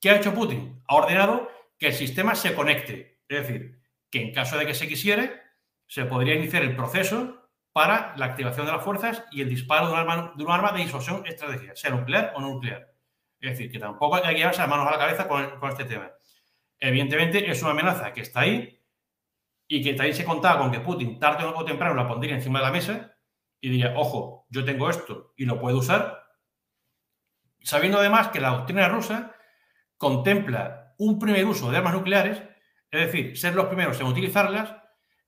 ¿Qué 0.00 0.10
ha 0.10 0.16
hecho 0.16 0.34
Putin? 0.34 0.82
Ha 0.86 0.94
ordenado 0.94 1.50
que 1.78 1.88
el 1.88 1.94
sistema 1.94 2.34
se 2.34 2.54
conecte. 2.54 3.20
Es 3.28 3.46
decir, 3.46 3.80
que 4.10 4.22
en 4.22 4.32
caso 4.32 4.56
de 4.56 4.66
que 4.66 4.74
se 4.74 4.88
quisiere, 4.88 5.40
se 5.86 6.04
podría 6.04 6.34
iniciar 6.34 6.62
el 6.62 6.76
proceso 6.76 7.50
para 7.72 8.16
la 8.16 8.26
activación 8.26 8.66
de 8.66 8.72
las 8.72 8.84
fuerzas 8.84 9.24
y 9.30 9.42
el 9.42 9.48
disparo 9.48 9.88
de 9.88 9.92
un 9.92 10.50
arma 10.50 10.72
de, 10.72 10.78
de 10.78 10.84
disuasión 10.84 11.24
estratégica, 11.26 11.76
sea 11.76 11.90
nuclear 11.90 12.32
o 12.34 12.40
no 12.40 12.50
nuclear. 12.50 12.92
Es 13.40 13.50
decir, 13.50 13.70
que 13.70 13.78
tampoco 13.78 14.16
hay 14.16 14.22
que 14.22 14.38
llevarse 14.38 14.60
las 14.60 14.68
manos 14.68 14.88
a 14.88 14.90
la 14.90 14.98
cabeza 14.98 15.28
con 15.28 15.70
este 15.70 15.84
tema. 15.84 16.10
Evidentemente, 16.80 17.48
es 17.50 17.62
una 17.62 17.72
amenaza 17.72 18.12
que 18.12 18.22
está 18.22 18.40
ahí 18.40 18.80
y 19.66 19.82
que 19.82 19.94
también 19.94 20.14
se 20.14 20.24
contaba 20.24 20.60
con 20.60 20.72
que 20.72 20.80
Putin 20.80 21.18
tarde 21.18 21.44
o 21.44 21.64
temprano 21.64 21.94
la 21.94 22.08
pondría 22.08 22.34
encima 22.34 22.60
de 22.60 22.64
la 22.64 22.72
mesa 22.72 23.16
y 23.60 23.70
diría, 23.70 23.94
ojo, 23.96 24.46
yo 24.48 24.64
tengo 24.64 24.88
esto 24.88 25.34
y 25.36 25.44
lo 25.44 25.60
puedo 25.60 25.78
usar, 25.78 26.24
sabiendo 27.60 27.98
además 27.98 28.28
que 28.28 28.40
la 28.40 28.50
doctrina 28.50 28.88
rusa 28.88 29.34
contempla 29.98 30.94
un 30.98 31.18
primer 31.18 31.44
uso 31.44 31.70
de 31.70 31.76
armas 31.76 31.92
nucleares, 31.92 32.42
es 32.90 33.00
decir, 33.00 33.36
ser 33.36 33.54
los 33.54 33.66
primeros 33.66 34.00
en 34.00 34.06
utilizarlas 34.06 34.74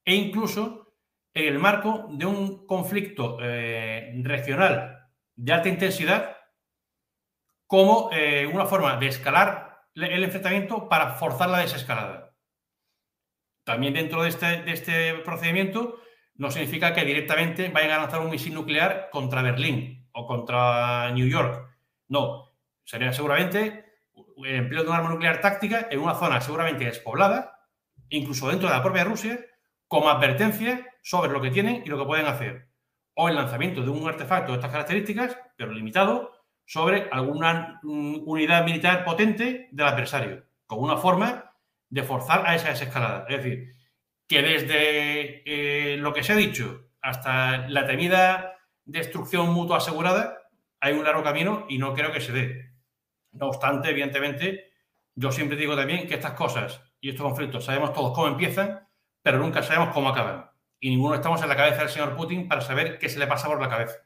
e 0.05 0.15
incluso 0.15 0.95
en 1.35 1.47
el 1.47 1.59
marco 1.59 2.09
de 2.11 2.27
un 2.27 2.67
conflicto 2.67 3.39
eh, 3.41 4.13
regional 4.23 5.11
de 5.37 5.53
alta 5.53 5.69
intensidad 5.69 6.37
como 7.67 8.11
eh, 8.13 8.47
una 8.53 8.67
forma 8.67 8.97
de 8.97 9.07
escalar 9.07 9.83
el 9.95 10.25
enfrentamiento 10.25 10.89
para 10.89 11.15
forzar 11.15 11.51
la 11.51 11.59
desescalada. 11.59 12.35
También 13.65 13.95
dentro 13.95 14.23
de 14.23 14.31
este, 14.31 14.63
de 14.63 14.73
este 14.73 15.15
procedimiento 15.19 16.01
no 16.35 16.51
significa 16.51 16.95
que 16.95 17.05
directamente 17.05 17.69
vayan 17.69 17.93
a 17.93 17.99
lanzar 17.99 18.21
un 18.21 18.31
misil 18.31 18.55
nuclear 18.55 19.09
contra 19.13 19.43
Berlín 19.43 20.09
o 20.13 20.27
contra 20.27 21.11
New 21.13 21.29
York. 21.29 21.77
No, 22.09 22.57
sería 22.85 23.13
seguramente 23.13 23.90
el 24.45 24.57
empleo 24.57 24.83
de 24.83 24.89
un 24.89 24.95
arma 24.95 25.11
nuclear 25.11 25.41
táctica 25.41 25.89
en 25.91 26.01
una 26.01 26.15
zona 26.15 26.41
seguramente 26.41 26.85
despoblada, 26.85 27.67
incluso 28.09 28.49
dentro 28.49 28.69
de 28.69 28.75
la 28.75 28.83
propia 28.83 29.05
Rusia, 29.05 29.39
como 29.89 30.09
advertencia 30.09 30.87
sobre 31.03 31.33
lo 31.33 31.41
que 31.41 31.51
tienen 31.51 31.83
y 31.85 31.89
lo 31.89 31.99
que 31.99 32.05
pueden 32.05 32.27
hacer. 32.27 32.69
O 33.15 33.29
el 33.29 33.35
lanzamiento 33.35 33.83
de 33.83 33.91
un 33.91 34.09
artefacto 34.09 34.53
de 34.53 34.59
estas 34.59 34.71
características, 34.71 35.37
pero 35.57 35.73
limitado, 35.73 36.33
sobre 36.65 37.09
alguna 37.11 37.81
mm, 37.83 38.21
unidad 38.27 38.65
militar 38.65 39.05
potente 39.05 39.69
del 39.73 39.87
adversario, 39.87 40.45
como 40.67 40.83
una 40.83 40.97
forma 40.97 41.53
de 41.89 42.05
forzar 42.05 42.47
a 42.47 42.55
esa 42.55 42.69
desescalada. 42.69 43.27
Es 43.29 43.39
decir, 43.39 43.75
que 44.29 44.43
desde 44.43 45.43
eh, 45.45 45.97
lo 45.97 46.13
que 46.13 46.23
se 46.23 46.33
ha 46.33 46.37
dicho 46.37 46.93
hasta 47.01 47.69
la 47.69 47.87
temida 47.87 48.57
destrucción 48.85 49.53
mutua 49.53 49.79
asegurada, 49.79 50.39
hay 50.79 50.93
un 50.95 51.05
largo 51.05 51.25
camino 51.25 51.67
y 51.69 51.79
no 51.79 51.95
creo 51.95 52.13
que 52.13 52.21
se 52.21 52.33
dé. 52.33 52.70
No 53.33 53.49
obstante, 53.49 53.91
evidentemente, 53.91 54.73
yo 55.15 55.33
siempre 55.33 55.57
digo 55.57 55.77
también 55.77 56.07
que 56.07 56.15
estas 56.15 56.33
cosas 56.33 56.83
y 57.01 57.11
estos 57.11 57.25
conflictos 57.25 57.65
sabemos 57.65 57.93
todos 57.93 58.13
cómo 58.15 58.29
empiezan, 58.29 58.87
pero 59.23 59.39
nunca 59.39 59.63
sabemos 59.63 59.95
cómo 59.95 60.09
acaban. 60.09 60.51
Y 60.81 60.91
ninguno 60.91 61.15
estamos 61.15 61.43
en 61.43 61.49
la 61.49 61.57
cabeza 61.57 61.81
del 61.81 61.91
señor 61.91 62.17
Putin 62.17 62.49
para 62.49 62.61
saber 62.61 62.99
qué 62.99 63.09
se 63.09 63.19
le 63.19 63.27
pasa 63.27 63.49
por 63.49 63.61
la 63.61 63.69
cabeza, 63.69 63.97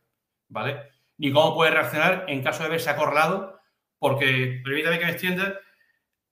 ¿vale? 0.48 0.90
Ni 1.18 1.32
cómo 1.32 1.54
puede 1.54 1.70
reaccionar 1.70 2.24
en 2.28 2.42
caso 2.42 2.64
de 2.64 2.70
verse 2.70 2.90
acorralado, 2.90 3.60
porque, 3.98 4.60
permítame 4.64 4.98
que 4.98 5.04
me 5.04 5.12
extienda, 5.12 5.60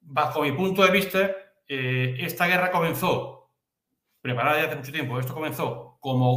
bajo 0.01 0.43
mi 0.43 0.53
punto 0.53 0.85
de 0.85 0.91
vista, 0.91 1.31
eh, 1.69 2.17
esta 2.19 2.47
guerra 2.47 2.71
comenzó, 2.71 3.51
preparada 4.21 4.59
ya 4.59 4.67
hace 4.67 4.77
mucho 4.77 4.93
tiempo, 4.93 5.19
esto 5.19 5.35
comenzó 5.35 5.93
como 6.01 6.33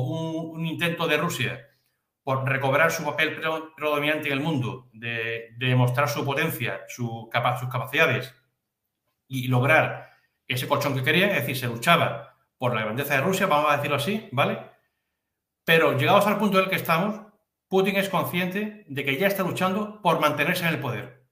un, 0.52 0.66
intento 0.66 1.08
de 1.08 1.18
Rusia 1.18 1.68
por 2.26 2.44
recobrar 2.50 2.92
su 2.92 3.06
papel 3.06 3.40
predominante 3.76 4.30
en 4.30 4.34
el 4.34 4.40
mundo, 4.40 4.90
de, 4.94 5.54
demostrar 5.60 6.10
su 6.10 6.26
potencia, 6.26 6.82
su 6.88 7.30
sus 7.60 7.70
capacidades 7.70 8.34
y 9.28 9.48
lograr 9.48 10.10
ese 10.48 10.68
colchón 10.68 10.96
que 10.96 11.04
quería, 11.04 11.28
es 11.28 11.36
decir, 11.36 11.56
se 11.56 11.68
luchaba 11.68 12.36
por 12.58 12.74
la 12.74 12.82
grandeza 12.82 13.14
de 13.14 13.22
Rusia, 13.22 13.46
vamos 13.46 13.72
a 13.72 13.76
decirlo 13.76 13.98
así, 13.98 14.28
¿vale? 14.32 14.60
Pero 15.66 15.96
llegados 16.00 16.26
al 16.26 16.40
punto 16.40 16.58
en 16.58 16.64
el 16.64 16.70
que 16.72 16.78
estamos, 16.78 17.22
Putin 17.68 17.96
es 17.98 18.10
consciente 18.10 18.86
de 18.88 19.06
que 19.06 19.18
ya 19.18 19.28
está 19.28 19.44
luchando 19.44 20.02
por 20.02 20.20
mantenerse 20.20 20.66
en 20.66 20.74
el 20.74 20.80
poder. 20.80 21.28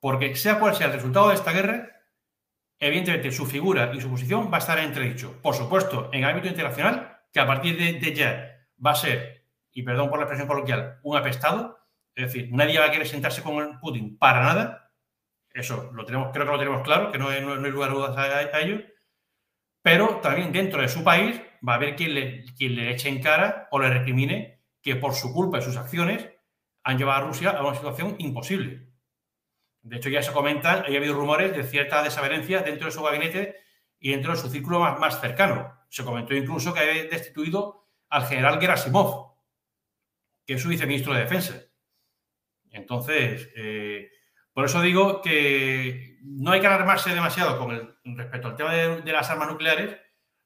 Porque 0.00 0.34
sea 0.34 0.58
cual 0.58 0.74
sea 0.74 0.86
el 0.86 0.94
resultado 0.94 1.28
de 1.28 1.34
esta 1.34 1.52
guerra, 1.52 1.90
evidentemente 2.78 3.30
su 3.30 3.44
figura 3.44 3.92
y 3.92 4.00
su 4.00 4.08
posición 4.08 4.50
va 4.50 4.56
a 4.56 4.60
estar 4.60 4.78
en 4.78 4.86
entredicho. 4.86 5.42
Por 5.42 5.54
supuesto, 5.54 6.08
en 6.10 6.24
el 6.24 6.30
ámbito 6.30 6.48
internacional, 6.48 7.20
que 7.30 7.40
a 7.40 7.46
partir 7.46 7.76
de, 7.76 8.14
ya 8.14 8.66
va 8.84 8.92
a 8.92 8.94
ser, 8.94 9.41
y 9.72 9.82
perdón 9.82 10.10
por 10.10 10.18
la 10.18 10.24
expresión 10.24 10.48
coloquial, 10.48 11.00
un 11.02 11.16
apestado, 11.16 11.78
es 12.14 12.32
decir, 12.32 12.48
nadie 12.52 12.78
va 12.78 12.86
a 12.86 12.90
querer 12.90 13.06
sentarse 13.06 13.42
con 13.42 13.80
Putin 13.80 14.18
para 14.18 14.42
nada. 14.42 14.92
Eso 15.50 15.90
lo 15.92 16.04
tenemos, 16.04 16.30
creo 16.32 16.44
que 16.44 16.52
lo 16.52 16.58
tenemos 16.58 16.82
claro, 16.82 17.10
que 17.10 17.18
no 17.18 17.28
hay, 17.28 17.40
lugar 17.42 17.90
a 17.90 17.94
dudas 17.94 18.16
a, 18.16 18.60
ello. 18.60 18.80
Pero 19.82 20.20
también 20.20 20.52
dentro 20.52 20.80
de 20.80 20.88
su 20.88 21.02
país 21.02 21.40
va 21.66 21.74
a 21.74 21.76
haber 21.76 21.96
quien 21.96 22.14
le, 22.14 22.90
eche 22.90 23.08
en 23.08 23.22
cara 23.22 23.68
o 23.70 23.78
le 23.78 23.90
recrimine 23.90 24.62
que 24.80 24.96
por 24.96 25.14
su 25.14 25.32
culpa 25.32 25.58
y 25.58 25.62
sus 25.62 25.76
acciones 25.76 26.28
han 26.84 26.98
llevado 26.98 27.24
a 27.24 27.26
Rusia 27.28 27.50
a 27.50 27.62
una 27.62 27.74
situación 27.74 28.16
imposible. 28.18 28.88
De 29.82 29.96
hecho, 29.96 30.08
ya 30.08 30.22
se 30.22 30.32
comenta, 30.32 30.72
ha 30.72 30.86
habido 30.86 31.14
rumores 31.14 31.56
de 31.56 31.64
cierta 31.64 32.02
desavenencia 32.02 32.60
dentro 32.60 32.86
de 32.86 32.92
su 32.92 33.02
gabinete 33.02 33.56
y 33.98 34.10
dentro 34.10 34.32
de 34.32 34.38
su 34.38 34.48
círculo 34.48 34.80
más, 34.80 35.20
cercano. 35.20 35.72
Se 35.88 36.04
comentó 36.04 36.34
incluso 36.34 36.72
que 36.72 36.80
había 36.80 37.04
destituido 37.04 37.88
al 38.08 38.26
general 38.26 38.60
Gerasimov, 38.60 39.31
que 40.52 40.56
es 40.56 40.62
su 40.62 40.68
viceministro 40.68 41.14
de 41.14 41.20
Defensa. 41.20 41.62
Entonces, 42.70 43.50
eh, 43.56 44.10
por 44.52 44.66
eso 44.66 44.82
digo 44.82 45.22
que 45.22 46.18
no 46.22 46.52
hay 46.52 46.60
que 46.60 46.66
alarmarse 46.66 47.14
demasiado 47.14 47.58
con 47.58 47.96
respecto 48.18 48.48
al 48.48 48.56
tema 48.56 48.74
de, 48.74 49.12
las 49.12 49.30
armas 49.30 49.48
nucleares, 49.48 49.96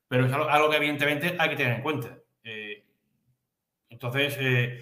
pero 0.06 0.26
es 0.26 0.32
algo, 0.32 0.70
que 0.70 0.76
evidentemente 0.76 1.34
hay 1.36 1.50
que 1.50 1.56
tener 1.56 1.74
en 1.78 1.82
cuenta. 1.82 2.18
Eh, 2.44 2.84
entonces, 3.88 4.36
eh, 4.38 4.80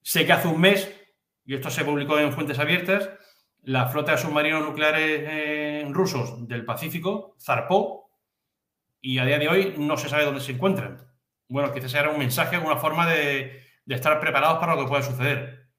sé 0.00 0.24
que 0.24 0.32
hace 0.32 0.48
un 0.48 0.62
mes, 0.62 0.98
y 1.44 1.54
esto 1.54 1.68
se 1.68 1.84
publicó 1.84 2.18
en 2.18 2.32
fuentes 2.32 2.58
abiertas, 2.58 3.10
la 3.64 3.88
flota 3.88 4.12
de 4.12 4.18
submarinos 4.18 4.64
nucleares 4.64 5.92
rusos 5.92 6.48
del 6.48 6.64
Pacífico 6.64 7.36
zarpó 7.38 8.10
y 9.02 9.18
a 9.18 9.26
día 9.26 9.38
de 9.38 9.48
hoy 9.48 9.74
no 9.76 9.98
se 9.98 10.08
sabe 10.08 10.24
dónde 10.24 10.40
se 10.40 10.52
encuentran. 10.52 11.06
Bueno, 11.48 11.70
quizás 11.74 11.92
era 11.92 12.08
un 12.08 12.18
mensaje, 12.18 12.56
una 12.56 12.76
forma 12.76 13.06
de, 13.06 13.67
de 13.88 13.94
estar 13.94 14.20
preparados 14.20 14.58
para 14.58 14.74
lo 14.74 14.82
que 14.82 14.88
pueda 14.88 15.02
suceder. 15.02 15.70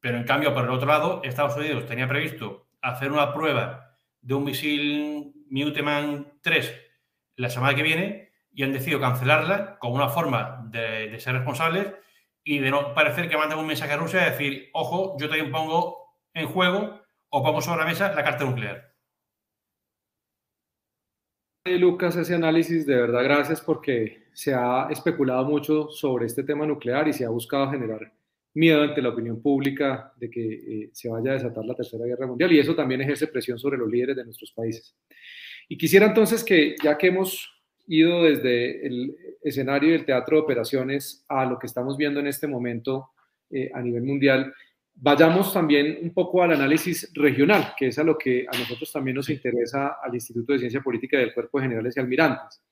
Pero 0.00 0.16
en 0.16 0.24
cambio, 0.24 0.54
por 0.54 0.64
el 0.64 0.70
otro 0.70 0.88
lado, 0.88 1.20
Estados 1.22 1.54
Unidos 1.58 1.84
tenía 1.84 2.08
previsto 2.08 2.70
hacer 2.80 3.12
una 3.12 3.34
prueba 3.34 3.98
de 4.22 4.32
un 4.32 4.44
misil 4.44 5.34
Minuteman 5.50 6.38
3 6.40 6.74
la 7.36 7.50
semana 7.50 7.74
que 7.74 7.82
viene 7.82 8.32
y 8.50 8.62
han 8.62 8.72
decidido 8.72 8.98
cancelarla 8.98 9.78
como 9.78 9.96
una 9.96 10.08
forma 10.08 10.64
de, 10.70 11.20
ser 11.20 11.34
responsables 11.34 11.92
y 12.42 12.60
de 12.60 12.70
no 12.70 12.94
parecer 12.94 13.28
que 13.28 13.36
manden 13.36 13.58
un 13.58 13.66
mensaje 13.66 13.92
a 13.92 13.98
Rusia 13.98 14.22
y 14.22 14.30
decir, 14.30 14.70
ojo, 14.72 15.14
yo 15.20 15.28
también 15.28 15.52
pongo 15.52 16.14
en 16.32 16.46
juego 16.46 17.02
o 17.28 17.42
pongo 17.42 17.60
sobre 17.60 17.80
la 17.80 17.86
mesa 17.86 18.14
la 18.14 18.24
carta 18.24 18.46
nuclear. 18.46 18.94
Lucas, 21.66 22.16
ese 22.16 22.34
análisis 22.34 22.86
de 22.86 22.96
verdad 22.96 23.22
gracias 23.22 23.60
porque 23.60 24.27
se 24.38 24.54
ha 24.54 24.86
especulado 24.88 25.44
mucho 25.44 25.88
sobre 25.90 26.26
este 26.26 26.44
tema 26.44 26.64
nuclear 26.64 27.08
y 27.08 27.12
se 27.12 27.24
ha 27.24 27.28
buscado 27.28 27.72
generar 27.72 28.12
miedo 28.54 28.82
ante 28.82 29.02
la 29.02 29.08
opinión 29.08 29.42
pública 29.42 30.12
de 30.16 30.30
que 30.30 30.52
eh, 30.52 30.90
se 30.92 31.08
vaya 31.08 31.32
a 31.32 31.34
desatar 31.34 31.64
la 31.64 31.74
Tercera 31.74 32.04
Guerra 32.04 32.28
Mundial 32.28 32.52
y 32.52 32.60
eso 32.60 32.72
también 32.72 33.00
ejerce 33.00 33.26
presión 33.26 33.58
sobre 33.58 33.78
los 33.78 33.90
líderes 33.90 34.14
de 34.14 34.24
nuestros 34.24 34.52
países. 34.52 34.94
Y 35.68 35.76
quisiera 35.76 36.06
entonces 36.06 36.44
que, 36.44 36.76
ya 36.80 36.96
que 36.96 37.08
hemos 37.08 37.52
ido 37.88 38.22
desde 38.22 38.86
el 38.86 39.16
escenario 39.42 39.90
del 39.90 40.04
teatro 40.04 40.36
de 40.36 40.42
operaciones 40.44 41.24
a 41.28 41.44
lo 41.44 41.58
que 41.58 41.66
estamos 41.66 41.96
viendo 41.96 42.20
en 42.20 42.28
este 42.28 42.46
momento 42.46 43.10
eh, 43.50 43.72
a 43.74 43.82
nivel 43.82 44.04
mundial, 44.04 44.54
vayamos 44.94 45.52
también 45.52 45.98
un 46.00 46.14
poco 46.14 46.44
al 46.44 46.52
análisis 46.52 47.10
regional, 47.12 47.72
que 47.76 47.88
es 47.88 47.98
a 47.98 48.04
lo 48.04 48.16
que 48.16 48.46
a 48.48 48.56
nosotros 48.56 48.92
también 48.92 49.16
nos 49.16 49.30
interesa 49.30 49.96
al 50.00 50.14
Instituto 50.14 50.52
de 50.52 50.60
Ciencia 50.60 50.80
Política 50.80 51.18
del 51.18 51.34
Cuerpo 51.34 51.58
de 51.58 51.64
Generales 51.64 51.96
y 51.96 52.00
Almirantes. 52.00 52.62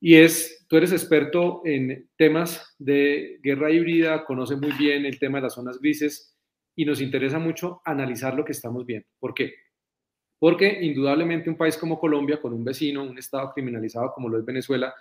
Y 0.00 0.16
es, 0.16 0.64
tú 0.68 0.76
eres 0.76 0.92
experto 0.92 1.62
en 1.64 2.08
temas 2.16 2.74
de 2.78 3.38
guerra 3.42 3.70
híbrida, 3.70 4.24
conoces 4.24 4.58
muy 4.58 4.72
bien 4.72 5.04
el 5.06 5.18
tema 5.18 5.38
de 5.38 5.42
las 5.42 5.54
zonas 5.54 5.78
grises 5.80 6.36
y 6.76 6.84
nos 6.84 7.00
interesa 7.00 7.38
mucho 7.38 7.80
analizar 7.84 8.34
lo 8.34 8.44
que 8.44 8.52
estamos 8.52 8.86
viendo. 8.86 9.08
¿Por 9.18 9.34
qué? 9.34 9.54
Porque 10.38 10.78
indudablemente 10.82 11.50
un 11.50 11.56
país 11.56 11.76
como 11.76 11.98
Colombia, 11.98 12.40
con 12.40 12.52
un 12.52 12.64
vecino, 12.64 13.02
un 13.02 13.18
estado 13.18 13.50
criminalizado 13.52 14.12
como 14.14 14.28
lo 14.28 14.38
es 14.38 14.44
Venezuela, 14.44 14.94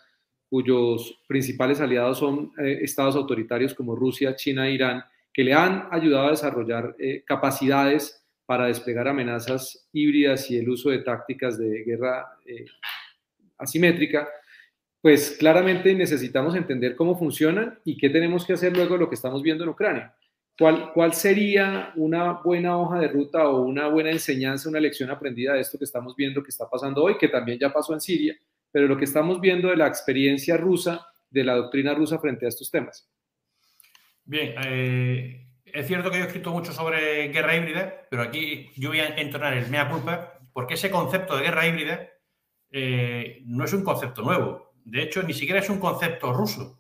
cuyos 0.49 1.21
principales 1.27 1.79
aliados 1.79 2.17
son 2.17 2.51
eh, 2.57 2.79
estados 2.81 3.15
autoritarios 3.15 3.73
como 3.75 3.95
Rusia, 3.95 4.35
China 4.35 4.67
e 4.67 4.71
Irán, 4.71 5.03
que 5.31 5.43
le 5.43 5.53
han 5.53 5.87
ayudado 5.91 6.27
a 6.27 6.31
desarrollar 6.31 6.95
eh, 6.97 7.23
capacidades 7.23 8.25
para 8.47 8.67
desplegar 8.67 9.07
amenazas 9.07 9.87
híbridas 9.91 10.49
y 10.49 10.57
el 10.57 10.69
uso 10.69 10.89
de 10.89 10.99
tácticas 10.99 11.59
de 11.59 11.83
guerra 11.83 12.25
eh, 12.45 12.65
asimétrica, 13.57 14.27
pues 15.01 15.35
claramente 15.39 15.93
necesitamos 15.93 16.55
entender 16.55 16.95
cómo 16.95 17.17
funcionan 17.17 17.79
y 17.85 17.97
qué 17.97 18.09
tenemos 18.09 18.45
que 18.45 18.53
hacer 18.53 18.75
luego 18.75 18.95
de 18.95 19.01
lo 19.01 19.09
que 19.09 19.15
estamos 19.15 19.41
viendo 19.41 19.63
en 19.63 19.69
Ucrania. 19.69 20.15
¿Cuál, 20.57 20.91
¿Cuál 20.91 21.13
sería 21.13 21.93
una 21.95 22.33
buena 22.33 22.77
hoja 22.77 22.99
de 22.99 23.07
ruta 23.07 23.47
o 23.47 23.61
una 23.61 23.87
buena 23.87 24.09
enseñanza, 24.09 24.69
una 24.69 24.79
lección 24.79 25.11
aprendida 25.11 25.53
de 25.53 25.61
esto 25.61 25.77
que 25.77 25.85
estamos 25.85 26.15
viendo 26.15 26.41
que 26.41 26.49
está 26.49 26.67
pasando 26.67 27.03
hoy, 27.03 27.17
que 27.17 27.27
también 27.27 27.59
ya 27.59 27.71
pasó 27.71 27.93
en 27.93 28.01
Siria, 28.01 28.35
pero 28.71 28.87
lo 28.87 28.97
que 28.97 29.05
estamos 29.05 29.39
viendo 29.39 29.69
de 29.69 29.77
la 29.77 29.87
experiencia 29.87 30.57
rusa, 30.57 31.05
de 31.29 31.43
la 31.43 31.55
doctrina 31.55 31.93
rusa 31.93 32.17
frente 32.17 32.45
a 32.45 32.49
estos 32.49 32.71
temas? 32.71 33.07
Bien, 34.25 34.55
eh, 34.65 35.47
es 35.65 35.87
cierto 35.87 36.09
que 36.09 36.17
yo 36.17 36.23
he 36.23 36.27
escrito 36.27 36.51
mucho 36.51 36.73
sobre 36.73 37.27
guerra 37.27 37.55
híbrida, 37.55 38.07
pero 38.09 38.23
aquí 38.23 38.71
yo 38.75 38.89
voy 38.89 38.99
a 38.99 39.15
entonar 39.15 39.53
el 39.53 39.69
mea 39.69 39.89
culpa, 39.89 40.39
porque 40.53 40.73
ese 40.73 40.89
concepto 40.89 41.37
de 41.37 41.43
guerra 41.43 41.67
híbrida 41.67 42.09
eh, 42.71 43.43
no 43.45 43.63
es 43.63 43.73
un 43.73 43.83
concepto 43.83 44.23
nuevo. 44.23 44.66
De 44.87 45.01
hecho, 45.01 45.21
ni 45.21 45.33
siquiera 45.33 45.59
es 45.59 45.69
un 45.69 45.79
concepto 45.79 46.31
ruso. 46.31 46.79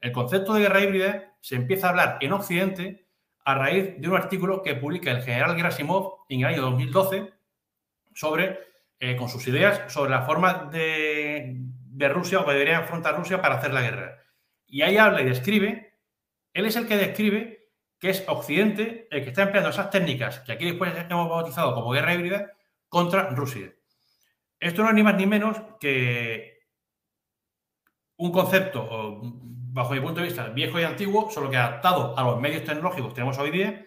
El 0.00 0.10
concepto 0.10 0.54
de 0.54 0.62
guerra 0.62 0.80
híbrida 0.80 1.36
se 1.40 1.54
empieza 1.54 1.86
a 1.86 1.90
hablar 1.90 2.18
en 2.20 2.32
Occidente 2.32 3.06
a 3.44 3.54
raíz 3.54 3.94
de 3.98 4.08
un 4.08 4.16
artículo 4.16 4.62
que 4.62 4.74
publica 4.74 5.12
el 5.12 5.22
general 5.22 5.54
Gerasimov 5.54 6.24
en 6.28 6.40
el 6.40 6.46
año 6.46 6.62
2012 6.62 7.32
sobre, 8.12 8.58
eh, 8.98 9.14
con 9.14 9.28
sus 9.28 9.46
ideas 9.46 9.92
sobre 9.92 10.10
la 10.10 10.22
forma 10.22 10.68
de, 10.72 11.56
Rusia 12.10 12.40
o 12.40 12.44
que 12.44 12.52
debería 12.52 12.78
afrontar 12.78 13.16
Rusia 13.16 13.40
para 13.40 13.54
hacer 13.54 13.72
la 13.72 13.82
guerra. 13.82 14.24
Y 14.66 14.82
ahí 14.82 14.96
habla 14.98 15.22
y 15.22 15.26
describe, 15.26 15.94
él 16.52 16.66
es 16.66 16.74
el 16.74 16.88
que 16.88 16.96
describe 16.96 17.70
que 18.00 18.10
es 18.10 18.24
Occidente 18.26 19.06
el 19.08 19.22
que 19.22 19.28
está 19.28 19.44
empleando 19.44 19.70
esas 19.70 19.90
técnicas 19.90 20.40
que 20.40 20.52
aquí 20.52 20.64
después 20.64 20.92
hemos 21.08 21.28
bautizado 21.28 21.74
como 21.74 21.92
guerra 21.92 22.12
híbrida 22.12 22.50
contra 22.88 23.30
Rusia. 23.30 23.72
Esto 24.58 24.82
no 24.82 24.88
es 24.88 24.94
ni 24.96 25.04
más 25.04 25.14
ni 25.14 25.26
menos 25.26 25.56
que 25.78 26.55
un 28.18 28.32
concepto, 28.32 29.20
bajo 29.76 29.92
mi 29.92 30.00
punto 30.00 30.20
de 30.20 30.26
vista, 30.26 30.48
viejo 30.48 30.80
y 30.80 30.84
antiguo, 30.84 31.30
solo 31.30 31.50
que 31.50 31.56
adaptado 31.56 32.18
a 32.18 32.22
los 32.24 32.40
medios 32.40 32.64
tecnológicos 32.64 33.10
que 33.10 33.14
tenemos 33.16 33.38
hoy 33.38 33.50
día, 33.50 33.84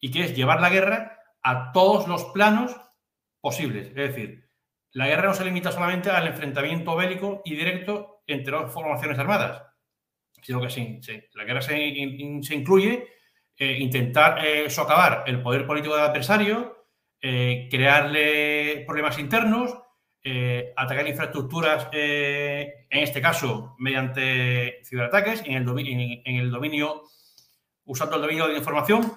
y 0.00 0.10
que 0.10 0.24
es 0.24 0.34
llevar 0.34 0.60
la 0.60 0.70
guerra 0.70 1.18
a 1.42 1.72
todos 1.72 2.08
los 2.08 2.24
planos 2.26 2.74
posibles. 3.40 3.88
Es 3.88 3.94
decir, 3.94 4.48
la 4.92 5.06
guerra 5.06 5.28
no 5.28 5.34
se 5.34 5.44
limita 5.44 5.70
solamente 5.70 6.10
al 6.10 6.26
enfrentamiento 6.26 6.96
bélico 6.96 7.42
y 7.44 7.54
directo 7.54 8.22
entre 8.26 8.52
dos 8.52 8.72
formaciones 8.72 9.18
armadas, 9.18 9.62
sino 10.42 10.60
que 10.60 10.70
sí, 10.70 11.00
la 11.34 11.44
guerra 11.44 11.60
se, 11.60 11.76
incluye 11.78 13.08
eh, 13.56 13.78
intentar 13.78 14.44
eh, 14.44 14.70
socavar 14.70 15.24
el 15.26 15.42
poder 15.42 15.66
político 15.66 15.94
del 15.94 16.04
adversario, 16.04 16.86
eh, 17.20 17.68
crearle 17.70 18.84
problemas 18.86 19.18
internos, 19.18 19.76
eh, 20.24 20.72
atacar 20.76 21.06
infraestructuras, 21.06 21.88
eh, 21.92 22.86
en 22.90 23.02
este 23.02 23.20
caso 23.20 23.76
mediante 23.78 24.80
ciberataques, 24.84 25.42
en 25.46 25.54
el, 25.54 25.64
dominio, 25.64 26.20
en, 26.24 26.36
el 26.36 26.50
dominio, 26.50 27.02
usando 27.84 28.16
el 28.16 28.22
dominio 28.22 28.48
de 28.48 28.58
información 28.58 29.12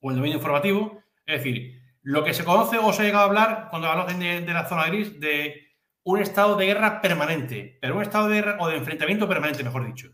o 0.00 0.10
el 0.10 0.16
dominio 0.16 0.36
informativo. 0.36 1.02
Es 1.24 1.38
decir, 1.38 1.80
lo 2.02 2.22
que 2.22 2.34
se 2.34 2.44
conoce 2.44 2.78
o 2.78 2.92
se 2.92 3.02
ha 3.02 3.04
llegado 3.06 3.24
a 3.24 3.28
hablar 3.28 3.66
cuando 3.70 3.88
hablamos 3.88 4.18
de, 4.18 4.40
de 4.42 4.52
la 4.52 4.68
zona 4.68 4.86
gris 4.86 5.18
de 5.18 5.68
un 6.02 6.20
estado 6.20 6.56
de 6.56 6.66
guerra 6.66 7.00
permanente, 7.00 7.78
pero 7.80 7.96
un 7.96 8.02
estado 8.02 8.28
de 8.28 8.36
guerra 8.36 8.56
o 8.60 8.68
de 8.68 8.76
enfrentamiento 8.76 9.28
permanente, 9.28 9.64
mejor 9.64 9.86
dicho. 9.86 10.10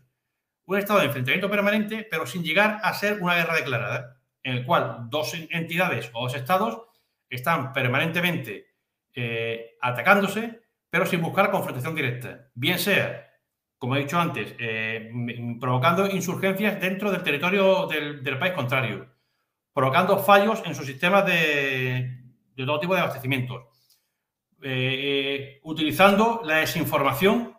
Un 0.65 0.77
estado 0.77 0.99
de 0.99 1.05
enfrentamiento 1.05 1.49
permanente, 1.49 2.07
pero 2.09 2.25
sin 2.25 2.43
llegar 2.43 2.79
a 2.83 2.93
ser 2.93 3.21
una 3.21 3.35
guerra 3.35 3.55
declarada, 3.55 4.17
en 4.43 4.53
el 4.55 4.65
cual 4.65 5.07
dos 5.09 5.33
entidades 5.33 6.09
o 6.13 6.23
dos 6.23 6.35
estados 6.35 6.81
están 7.29 7.73
permanentemente 7.73 8.66
eh, 9.19 9.75
atacándose, 9.81 10.61
pero 10.91 11.07
sin 11.07 11.23
buscar 11.23 11.49
confrontación 11.49 11.95
directa. 11.95 12.51
Bien 12.53 12.77
sea, 12.77 13.27
como 13.79 13.95
he 13.95 14.01
dicho 14.01 14.19
antes, 14.19 14.53
eh, 14.59 15.11
provocando 15.59 16.05
insurgencias 16.07 16.79
dentro 16.79 17.11
del 17.11 17.23
territorio 17.23 17.87
del, 17.87 18.37
país 18.37 18.53
contrario, 18.53 19.07
provocando 19.73 20.19
fallos 20.19 20.61
en 20.67 20.75
sus 20.75 20.85
sistemas 20.85 21.25
de, 21.25 22.15
todo 22.57 22.79
tipo 22.79 22.93
de 22.93 23.01
abastecimientos, 23.01 23.63
eh, 24.61 25.61
utilizando 25.63 26.41
la 26.43 26.57
desinformación, 26.57 27.57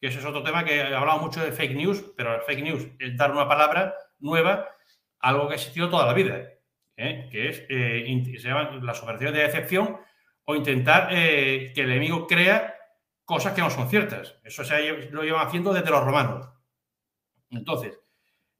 que 0.00 0.08
ese 0.08 0.18
es 0.18 0.24
otro 0.24 0.42
tema 0.42 0.64
que 0.64 0.78
he 0.78 0.94
hablado 0.96 1.20
mucho 1.20 1.44
de 1.44 1.52
fake 1.52 1.76
news, 1.76 2.04
pero 2.16 2.42
fake 2.42 2.64
news 2.64 2.88
es 2.98 3.16
dar 3.16 3.30
una 3.30 3.46
palabra 3.46 3.94
nueva 4.18 4.66
algo 5.20 5.46
que 5.46 5.52
ha 5.52 5.56
existido 5.58 5.88
toda 5.88 6.06
la 6.06 6.12
vida, 6.12 6.54
que 6.96 7.48
es, 7.50 7.58
se 7.68 8.48
llaman 8.48 8.84
las 8.84 9.00
operaciones 9.00 9.36
de 9.36 9.42
decepción 9.42 10.07
o 10.50 10.56
intentar 10.56 11.08
eh, 11.10 11.72
que 11.74 11.82
el 11.82 11.90
enemigo 11.90 12.26
crea 12.26 12.74
cosas 13.26 13.52
que 13.52 13.60
no 13.60 13.68
son 13.68 13.90
ciertas. 13.90 14.36
Eso 14.42 14.64
se 14.64 15.10
lo 15.10 15.22
llevan 15.22 15.46
haciendo 15.46 15.74
desde 15.74 15.90
los 15.90 16.02
romanos. 16.02 16.48
Entonces, 17.50 18.00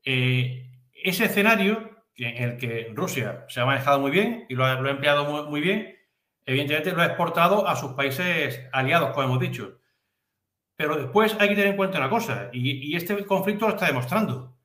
eh, 0.05 0.70
ese 0.93 1.24
escenario 1.24 2.05
en 2.14 2.43
el 2.43 2.57
que 2.59 2.93
Rusia 2.95 3.47
se 3.49 3.61
ha 3.61 3.64
manejado 3.64 4.01
muy 4.01 4.11
bien 4.11 4.45
y 4.51 4.55
lo 4.55 4.66
ha, 4.66 4.74
empleado 4.74 5.47
muy, 5.47 5.62
bien, 5.62 5.97
evidentemente 6.45 6.93
lo 6.93 7.01
ha 7.01 7.07
exportado 7.07 7.66
a 7.66 7.74
sus 7.74 7.93
países 7.93 8.68
aliados, 8.70 9.12
como 9.12 9.24
hemos 9.24 9.41
dicho. 9.41 9.80
Pero 10.76 10.95
después 10.95 11.39
hay 11.41 11.49
que 11.49 11.55
tener 11.55 11.70
en 11.70 11.76
cuenta 11.78 11.97
una 11.97 12.11
cosa, 12.11 12.51
y, 12.53 12.95
este 12.95 13.24
conflicto 13.24 13.66
lo 13.66 13.74
está 13.74 13.86
demostrando. 13.86 14.59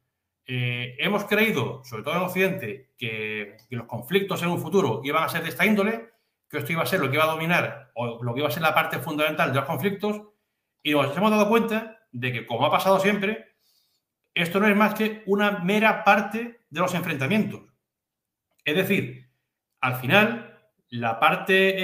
eh, 0.46 0.98
hemos 1.00 1.24
creído, 1.24 1.82
sobre 1.86 2.04
todo 2.04 2.16
en 2.16 2.24
Occidente, 2.24 2.92
que, 2.98 3.56
los 3.70 3.88
conflictos 3.88 4.44
en 4.44 4.50
un 4.50 4.60
futuro 4.60 5.00
iban 5.06 5.24
a 5.24 5.30
ser 5.30 5.42
de 5.44 5.50
esta 5.50 5.66
índole, 5.66 6.13
que 6.54 6.60
esto 6.60 6.72
iba 6.72 6.84
a 6.84 6.86
ser 6.86 7.00
lo 7.00 7.10
que 7.10 7.16
iba 7.16 7.26
a 7.26 7.32
dominar 7.32 7.92
o 7.96 8.24
lo 8.24 8.34
que 8.34 8.40
iba 8.40 8.48
a 8.48 8.52
ser 8.52 8.64
la 8.64 8.74
parte 8.74 9.00
fundamental 9.00 9.52
de 9.52 9.60
los 9.60 9.66
conflictos, 9.66 10.22
y 10.82 10.92
nos 10.92 11.16
hemos 11.16 11.32
dado 11.32 11.50
cuenta 11.50 12.00
de 12.12 12.32
que, 12.32 12.46
como 12.46 12.66
ha 12.66 12.72
pasado 12.72 13.00
siempre, 13.00 13.56
esto 14.34 14.60
no 14.60 14.68
es 14.68 14.76
más 14.76 14.94
que 14.94 15.24
una 15.26 15.60
mera 15.60 16.04
parte 16.04 16.66
de 16.70 16.80
los 16.80 16.94
enfrentamientos. 16.94 17.62
Es 18.66 18.76
decir, 18.76 19.30
al 19.82 19.96
final, 19.96 20.60
la 20.90 21.20
parte 21.20 21.76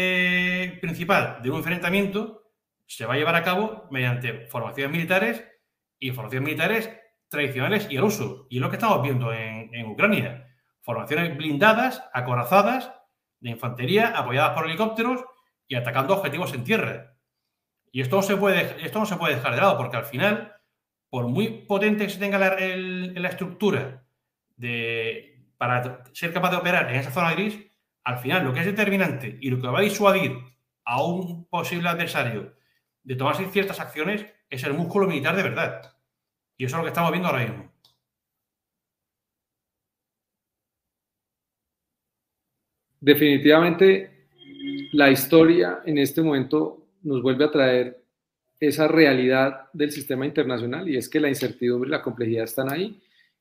eh, 0.63 0.77
principal 0.79 1.41
de 1.41 1.49
un 1.49 1.57
enfrentamiento 1.57 2.51
se 2.85 3.05
va 3.05 3.13
a 3.13 3.17
llevar 3.17 3.35
a 3.35 3.43
cabo 3.43 3.87
mediante 3.91 4.47
formaciones 4.47 4.91
militares 4.91 5.45
y 5.99 6.11
formaciones 6.11 6.45
militares 6.45 6.89
tradicionales 7.27 7.87
y 7.89 7.97
al 7.97 8.03
uso. 8.03 8.47
Y 8.49 8.57
es 8.57 8.61
lo 8.61 8.69
que 8.69 8.77
estamos 8.77 9.01
viendo 9.01 9.31
en, 9.33 9.85
Ucrania. 9.85 10.47
Formaciones 10.81 11.37
blindadas, 11.37 12.03
acorazadas, 12.13 12.91
de 13.39 13.49
infantería, 13.51 14.09
apoyadas 14.09 14.51
por 14.51 14.65
helicópteros 14.65 15.23
y 15.67 15.75
atacando 15.75 16.15
objetivos 16.15 16.53
en 16.53 16.63
tierra. 16.63 17.15
Y 17.91 18.01
esto 18.01 18.17
no 18.17 18.21
se 18.21 18.37
puede, 18.37 18.85
esto 18.85 18.99
no 18.99 19.05
se 19.05 19.15
puede 19.15 19.35
dejar 19.35 19.55
de 19.55 19.61
lado, 19.61 19.77
porque 19.77 19.97
al 19.97 20.05
final, 20.05 20.53
por 21.09 21.27
muy 21.27 21.65
potente 21.67 22.05
que 22.05 22.11
se 22.11 22.19
tenga 22.19 22.37
la, 22.37 22.55
la 22.57 23.29
estructura 23.29 24.03
de, 24.55 25.45
para 25.57 26.03
ser 26.13 26.33
capaz 26.33 26.51
de 26.51 26.57
operar 26.57 26.89
en 26.89 26.95
esa 26.95 27.11
zona 27.11 27.33
gris, 27.33 27.57
al 28.03 28.17
final 28.17 28.43
lo 28.43 28.53
que 28.53 28.61
es 28.61 28.65
determinante 28.65 29.37
y 29.41 29.49
lo 29.49 29.61
que 29.61 29.67
va 29.67 29.79
a 29.79 29.83
disuadir 29.83 30.37
a 30.85 31.03
un 31.03 31.45
posible 31.47 31.89
adversario 31.89 32.55
de 33.03 33.15
tomar 33.15 33.35
ciertas 33.35 33.79
acciones 33.79 34.25
es 34.49 34.63
el 34.63 34.73
músculo 34.73 35.07
militar 35.07 35.35
de 35.35 35.43
verdad. 35.43 35.95
Y 36.57 36.65
eso 36.65 36.75
es 36.75 36.77
lo 36.79 36.83
que 36.83 36.89
estamos 36.89 37.11
viendo 37.11 37.29
ahora 37.29 37.43
mismo. 37.43 37.68
Definitivamente, 43.01 44.27
la 44.91 45.09
historia 45.09 45.79
en 45.85 45.97
este 45.97 46.21
momento 46.21 46.87
nos 47.03 47.21
vuelve 47.21 47.45
a 47.45 47.51
traer 47.51 47.99
esa 48.59 48.87
realidad 48.87 49.69
del 49.71 49.91
sistema 49.91 50.25
internacional 50.25 50.89
y 50.89 50.97
es 50.97 51.07
que 51.07 51.19
la 51.19 51.29
incertidumbre 51.29 51.87
y 51.87 51.91
la 51.91 52.01
complejidad 52.01 52.43
están 52.43 52.71
ahí, 52.71 52.99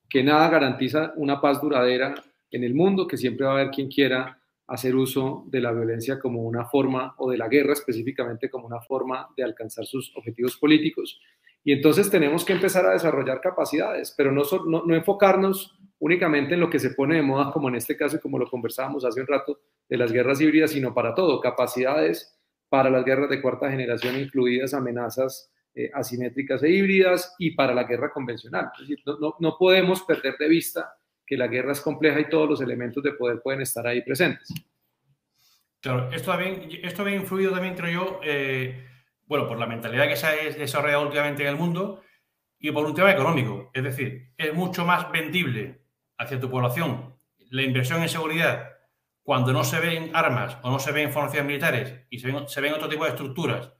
que 0.09 0.23
nada 0.23 0.49
garantiza 0.49 1.13
una 1.17 1.41
paz 1.41 1.61
duradera 1.61 2.15
en 2.51 2.63
el 2.63 2.73
mundo, 2.73 3.05
que 3.05 3.17
siempre 3.17 3.45
va 3.45 3.51
a 3.51 3.55
haber 3.59 3.71
quien 3.71 3.89
quiera 3.89 4.39
hacer 4.67 4.95
uso 4.95 5.45
de 5.47 5.61
la 5.61 5.71
violencia 5.71 6.19
como 6.19 6.43
una 6.43 6.65
forma, 6.65 7.15
o 7.17 7.29
de 7.29 7.37
la 7.37 7.47
guerra 7.47 7.73
específicamente 7.73 8.49
como 8.49 8.67
una 8.67 8.79
forma 8.81 9.27
de 9.35 9.43
alcanzar 9.43 9.85
sus 9.85 10.15
objetivos 10.15 10.57
políticos. 10.57 11.19
Y 11.63 11.73
entonces 11.73 12.09
tenemos 12.09 12.45
que 12.45 12.53
empezar 12.53 12.85
a 12.85 12.91
desarrollar 12.91 13.41
capacidades, 13.41 14.13
pero 14.15 14.31
no, 14.31 14.43
no, 14.65 14.95
enfocarnos 14.95 15.77
únicamente 15.99 16.53
en 16.53 16.61
lo 16.61 16.69
que 16.69 16.79
se 16.79 16.91
pone 16.91 17.15
de 17.15 17.21
moda, 17.21 17.51
como 17.51 17.69
en 17.69 17.75
este 17.75 17.97
caso, 17.97 18.19
como 18.21 18.39
lo 18.39 18.49
conversábamos 18.49 19.03
hace 19.03 19.21
un 19.21 19.27
rato, 19.27 19.59
de 19.87 19.97
las 19.97 20.11
guerras 20.11 20.39
híbridas, 20.39 20.71
sino 20.71 20.93
para 20.93 21.13
todo, 21.13 21.41
capacidades 21.41 22.35
para 22.69 22.89
las 22.89 23.03
guerras 23.03 23.29
de 23.29 23.41
cuarta 23.41 23.69
generación, 23.69 24.17
incluidas 24.17 24.73
amenazas 24.73 25.51
eh, 25.73 25.89
asimétricas 25.93 26.63
e 26.63 26.69
híbridas, 26.69 27.35
y 27.39 27.51
para 27.51 27.73
la 27.73 27.83
guerra 27.83 28.11
convencional. 28.11 28.69
Es 28.75 28.87
decir, 28.87 29.03
no, 29.05 29.35
no 29.39 29.57
podemos 29.57 30.03
perder 30.03 30.37
de 30.37 30.47
vista 30.47 30.93
que 31.25 31.37
la 31.37 31.47
guerra 31.47 31.73
es 31.73 31.81
compleja 31.81 32.19
y 32.19 32.29
todos 32.29 32.49
los 32.49 32.61
elementos 32.61 33.03
de 33.03 33.13
poder 33.13 33.41
pueden 33.41 33.61
estar 33.61 33.85
ahí 33.85 34.01
presentes. 34.01 34.51
Claro, 35.79 36.11
esto, 36.11 36.31
también, 36.31 36.67
esto 36.83 37.05
ha 37.05 37.11
influido 37.11 37.51
también, 37.51 37.75
creo 37.75 37.91
yo, 37.91 38.19
eh, 38.23 38.83
bueno, 39.29 39.47
por 39.47 39.57
la 39.57 39.65
mentalidad 39.65 40.09
que 40.09 40.17
se 40.17 40.27
ha 40.27 40.31
desarrollado 40.31 41.03
últimamente 41.03 41.43
en 41.43 41.49
el 41.49 41.55
mundo 41.55 42.01
y 42.59 42.71
por 42.71 42.85
un 42.85 42.93
tema 42.93 43.11
económico. 43.11 43.71
Es 43.73 43.83
decir, 43.83 44.33
es 44.35 44.53
mucho 44.53 44.83
más 44.83 45.09
vendible 45.09 45.85
hacia 46.17 46.39
tu 46.39 46.49
población 46.49 47.17
la 47.49 47.63
inversión 47.63 48.01
en 48.01 48.09
seguridad 48.09 48.71
cuando 49.23 49.53
no 49.53 49.63
se 49.63 49.79
ven 49.79 50.11
armas 50.13 50.57
o 50.63 50.71
no 50.71 50.79
se 50.79 50.91
ven 50.91 51.11
formaciones 51.11 51.47
militares 51.47 52.07
y 52.09 52.19
se 52.19 52.31
ven, 52.31 52.47
se 52.47 52.71
otro 52.71 52.89
tipo 52.89 53.03
de 53.03 53.11
estructuras 53.11 53.71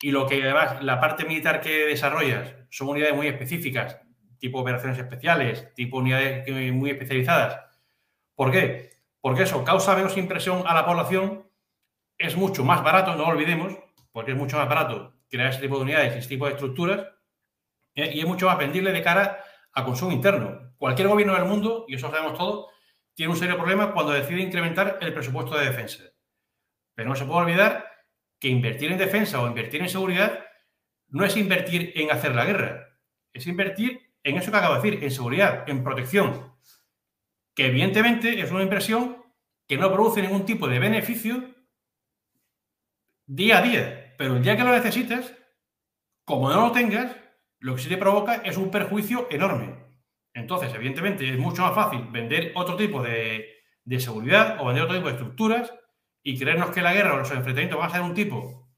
y 0.00 0.10
lo 0.10 0.26
que 0.26 0.42
además 0.42 0.82
la 0.82 1.00
parte 1.00 1.24
militar 1.24 1.60
que 1.60 1.86
desarrollas 1.86 2.54
son 2.70 2.88
unidades 2.88 3.14
muy 3.14 3.26
específicas, 3.26 4.00
tipo 4.38 4.60
operaciones 4.60 4.98
especiales, 4.98 5.74
tipo 5.74 5.98
unidades 5.98 6.72
muy 6.72 6.90
especializadas. 6.90 7.60
¿Por 8.34 8.52
qué? 8.52 8.90
Porque 9.20 9.42
eso 9.42 9.64
causa 9.64 9.96
menos 9.96 10.16
impresión 10.16 10.62
a 10.66 10.74
la 10.74 10.86
población, 10.86 11.50
es 12.16 12.36
mucho 12.36 12.64
más 12.64 12.82
barato, 12.82 13.12
no 13.16 13.24
lo 13.24 13.28
olvidemos, 13.28 13.76
porque 14.18 14.32
es 14.32 14.36
mucho 14.36 14.56
más 14.56 14.68
barato 14.68 15.14
crear 15.30 15.48
ese 15.48 15.60
tipo 15.60 15.76
de 15.76 15.82
unidades 15.82 16.16
y 16.16 16.18
ese 16.18 16.28
tipo 16.28 16.46
de 16.46 16.54
estructuras, 16.54 17.06
eh, 17.94 18.10
y 18.14 18.18
es 18.18 18.26
mucho 18.26 18.46
más 18.46 18.58
vendible 18.58 18.90
de 18.90 19.00
cara 19.00 19.44
a 19.72 19.84
consumo 19.84 20.10
interno. 20.10 20.72
Cualquier 20.76 21.06
gobierno 21.06 21.34
del 21.34 21.44
mundo, 21.44 21.84
y 21.86 21.94
eso 21.94 22.10
sabemos 22.10 22.36
todos, 22.36 22.66
tiene 23.14 23.30
un 23.30 23.38
serio 23.38 23.56
problema 23.56 23.92
cuando 23.92 24.10
decide 24.10 24.40
incrementar 24.40 24.98
el 25.00 25.14
presupuesto 25.14 25.56
de 25.56 25.66
defensa. 25.66 26.02
Pero 26.96 27.08
no 27.08 27.14
se 27.14 27.26
puede 27.26 27.42
olvidar 27.42 27.92
que 28.40 28.48
invertir 28.48 28.90
en 28.90 28.98
defensa 28.98 29.40
o 29.40 29.46
invertir 29.46 29.82
en 29.82 29.88
seguridad 29.88 30.44
no 31.10 31.24
es 31.24 31.36
invertir 31.36 31.92
en 31.94 32.10
hacer 32.10 32.34
la 32.34 32.44
guerra, 32.44 32.98
es 33.32 33.46
invertir 33.46 34.00
en 34.24 34.36
eso 34.36 34.50
que 34.50 34.56
acabo 34.56 34.74
de 34.74 34.80
decir, 34.80 35.04
en 35.04 35.12
seguridad, 35.12 35.62
en 35.68 35.84
protección, 35.84 36.54
que 37.54 37.66
evidentemente 37.66 38.40
es 38.40 38.50
una 38.50 38.64
inversión 38.64 39.24
que 39.68 39.76
no 39.78 39.92
produce 39.92 40.22
ningún 40.22 40.44
tipo 40.44 40.66
de 40.66 40.80
beneficio 40.80 41.54
día 43.26 43.58
a 43.58 43.62
día, 43.62 43.97
pero 44.18 44.36
el 44.36 44.42
día 44.42 44.56
que 44.56 44.64
lo 44.64 44.72
necesites, 44.72 45.32
como 46.24 46.50
no 46.50 46.66
lo 46.66 46.72
tengas, 46.72 47.16
lo 47.60 47.76
que 47.76 47.82
sí 47.82 47.88
te 47.88 47.96
provoca 47.96 48.42
es 48.44 48.56
un 48.56 48.68
perjuicio 48.68 49.28
enorme. 49.30 49.76
Entonces, 50.34 50.74
evidentemente, 50.74 51.26
es 51.26 51.38
mucho 51.38 51.62
más 51.62 51.74
fácil 51.74 52.04
vender 52.10 52.50
otro 52.56 52.76
tipo 52.76 53.00
de, 53.00 53.46
seguridad 53.98 54.60
o 54.60 54.66
vender 54.66 54.84
otro 54.84 54.96
tipo 54.96 55.06
de 55.06 55.14
estructuras 55.14 55.72
y 56.22 56.36
creernos 56.36 56.70
que 56.70 56.82
la 56.82 56.92
guerra 56.92 57.14
o 57.14 57.18
los 57.18 57.30
enfrentamientos 57.30 57.78
van 57.78 57.88
a 57.88 57.92
ser 57.92 58.02
un 58.02 58.14
tipo 58.14 58.68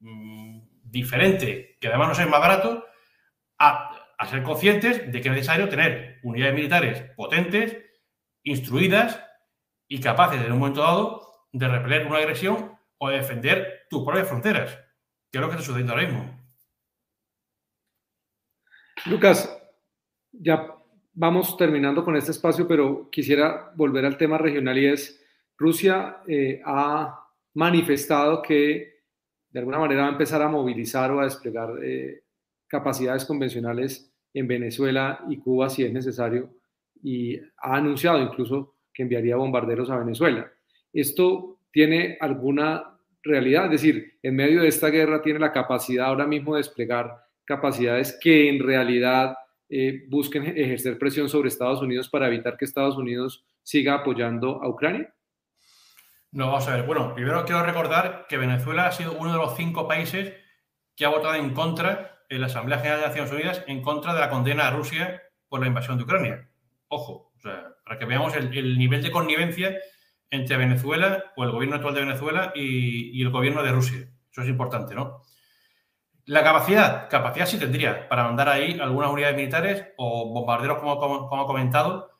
mm, 0.00 0.60
diferente, 0.82 1.78
que 1.80 1.86
además 1.86 2.08
no 2.08 2.14
sea 2.16 2.26
más 2.26 2.40
barato, 2.40 2.84
a, 3.60 3.90
a, 4.18 4.26
ser 4.26 4.42
conscientes 4.42 5.10
de 5.10 5.20
que 5.20 5.28
es 5.28 5.34
necesario 5.34 5.68
tener 5.68 6.18
unidades 6.24 6.54
militares 6.54 7.02
potentes, 7.16 7.78
instruidas 8.42 9.24
y 9.86 10.00
capaces 10.00 10.44
en 10.44 10.50
un 10.50 10.58
momento 10.58 10.80
dado 10.80 11.32
de 11.52 11.68
repeler 11.68 12.06
una 12.08 12.18
agresión 12.18 12.76
o 12.98 13.08
defender 13.08 13.83
tus 13.94 14.04
propias 14.04 14.28
fronteras, 14.28 14.76
que 15.30 15.38
es 15.38 15.40
lo 15.40 15.48
que 15.48 15.54
está 15.54 15.64
sucediendo 15.64 15.92
ahora 15.92 16.06
mismo. 16.06 16.44
Lucas, 19.06 19.56
ya 20.32 20.74
vamos 21.12 21.56
terminando 21.56 22.04
con 22.04 22.16
este 22.16 22.32
espacio, 22.32 22.66
pero 22.66 23.08
quisiera 23.10 23.72
volver 23.76 24.04
al 24.04 24.16
tema 24.16 24.38
regional 24.38 24.78
y 24.78 24.86
es, 24.86 25.20
Rusia 25.56 26.18
eh, 26.26 26.60
ha 26.64 27.28
manifestado 27.54 28.42
que 28.42 29.02
de 29.50 29.58
alguna 29.60 29.78
manera 29.78 30.02
va 30.02 30.08
a 30.08 30.12
empezar 30.12 30.42
a 30.42 30.48
movilizar 30.48 31.12
o 31.12 31.20
a 31.20 31.24
desplegar 31.24 31.70
eh, 31.82 32.24
capacidades 32.66 33.24
convencionales 33.24 34.12
en 34.32 34.48
Venezuela 34.48 35.24
y 35.28 35.38
Cuba 35.38 35.70
si 35.70 35.84
es 35.84 35.92
necesario 35.92 36.50
y 37.00 37.38
ha 37.38 37.76
anunciado 37.76 38.20
incluso 38.20 38.74
que 38.92 39.04
enviaría 39.04 39.36
bombarderos 39.36 39.90
a 39.90 39.98
Venezuela. 39.98 40.50
¿Esto 40.92 41.60
tiene 41.70 42.18
alguna 42.20 42.93
realidad, 43.24 43.66
es 43.66 43.72
decir, 43.72 44.18
en 44.22 44.36
medio 44.36 44.62
de 44.62 44.68
esta 44.68 44.88
guerra 44.88 45.22
tiene 45.22 45.38
la 45.38 45.52
capacidad 45.52 46.06
ahora 46.06 46.26
mismo 46.26 46.54
de 46.54 46.58
desplegar 46.58 47.24
capacidades 47.44 48.18
que 48.20 48.48
en 48.48 48.62
realidad 48.62 49.36
eh, 49.68 50.04
busquen 50.08 50.44
ejercer 50.44 50.98
presión 50.98 51.28
sobre 51.28 51.48
Estados 51.48 51.80
Unidos 51.82 52.08
para 52.08 52.28
evitar 52.28 52.56
que 52.56 52.64
Estados 52.64 52.96
Unidos 52.96 53.44
siga 53.62 53.94
apoyando 53.94 54.62
a 54.62 54.68
Ucrania? 54.68 55.12
No, 56.32 56.48
vamos 56.48 56.68
a 56.68 56.76
ver. 56.76 56.84
Bueno, 56.84 57.14
primero 57.14 57.44
quiero 57.44 57.64
recordar 57.64 58.26
que 58.28 58.36
Venezuela 58.36 58.86
ha 58.86 58.92
sido 58.92 59.12
uno 59.14 59.32
de 59.32 59.38
los 59.38 59.56
cinco 59.56 59.88
países 59.88 60.34
que 60.94 61.04
ha 61.04 61.08
votado 61.08 61.34
en 61.34 61.54
contra 61.54 62.24
en 62.28 62.40
la 62.40 62.46
Asamblea 62.46 62.78
General 62.78 63.00
de 63.00 63.06
Naciones 63.06 63.32
Unidas 63.32 63.64
en 63.66 63.82
contra 63.82 64.14
de 64.14 64.20
la 64.20 64.30
condena 64.30 64.68
a 64.68 64.70
Rusia 64.70 65.22
por 65.48 65.60
la 65.60 65.66
invasión 65.66 65.96
de 65.96 66.04
Ucrania. 66.04 66.48
Ojo, 66.88 67.32
para 67.42 67.98
que 67.98 68.04
veamos 68.04 68.34
el 68.36 68.78
nivel 68.78 69.02
de 69.02 69.10
connivencia 69.10 69.76
entre 70.30 70.56
Venezuela 70.56 71.32
o 71.36 71.44
el 71.44 71.50
gobierno 71.50 71.76
actual 71.76 71.94
de 71.94 72.00
Venezuela 72.00 72.52
y, 72.54 73.22
el 73.22 73.30
gobierno 73.30 73.62
de 73.62 73.72
Rusia. 73.72 74.08
Eso 74.30 74.42
es 74.42 74.48
importante, 74.48 74.94
¿no? 74.94 75.22
La 76.26 76.42
capacidad, 76.42 77.08
capacidad 77.08 77.46
sí 77.46 77.58
tendría 77.58 78.08
para 78.08 78.24
mandar 78.24 78.48
ahí 78.48 78.78
algunas 78.80 79.10
unidades 79.10 79.36
militares 79.36 79.86
o 79.96 80.32
bombarderos, 80.32 80.78
como, 80.78 81.40
ha 81.40 81.46
comentado. 81.46 82.10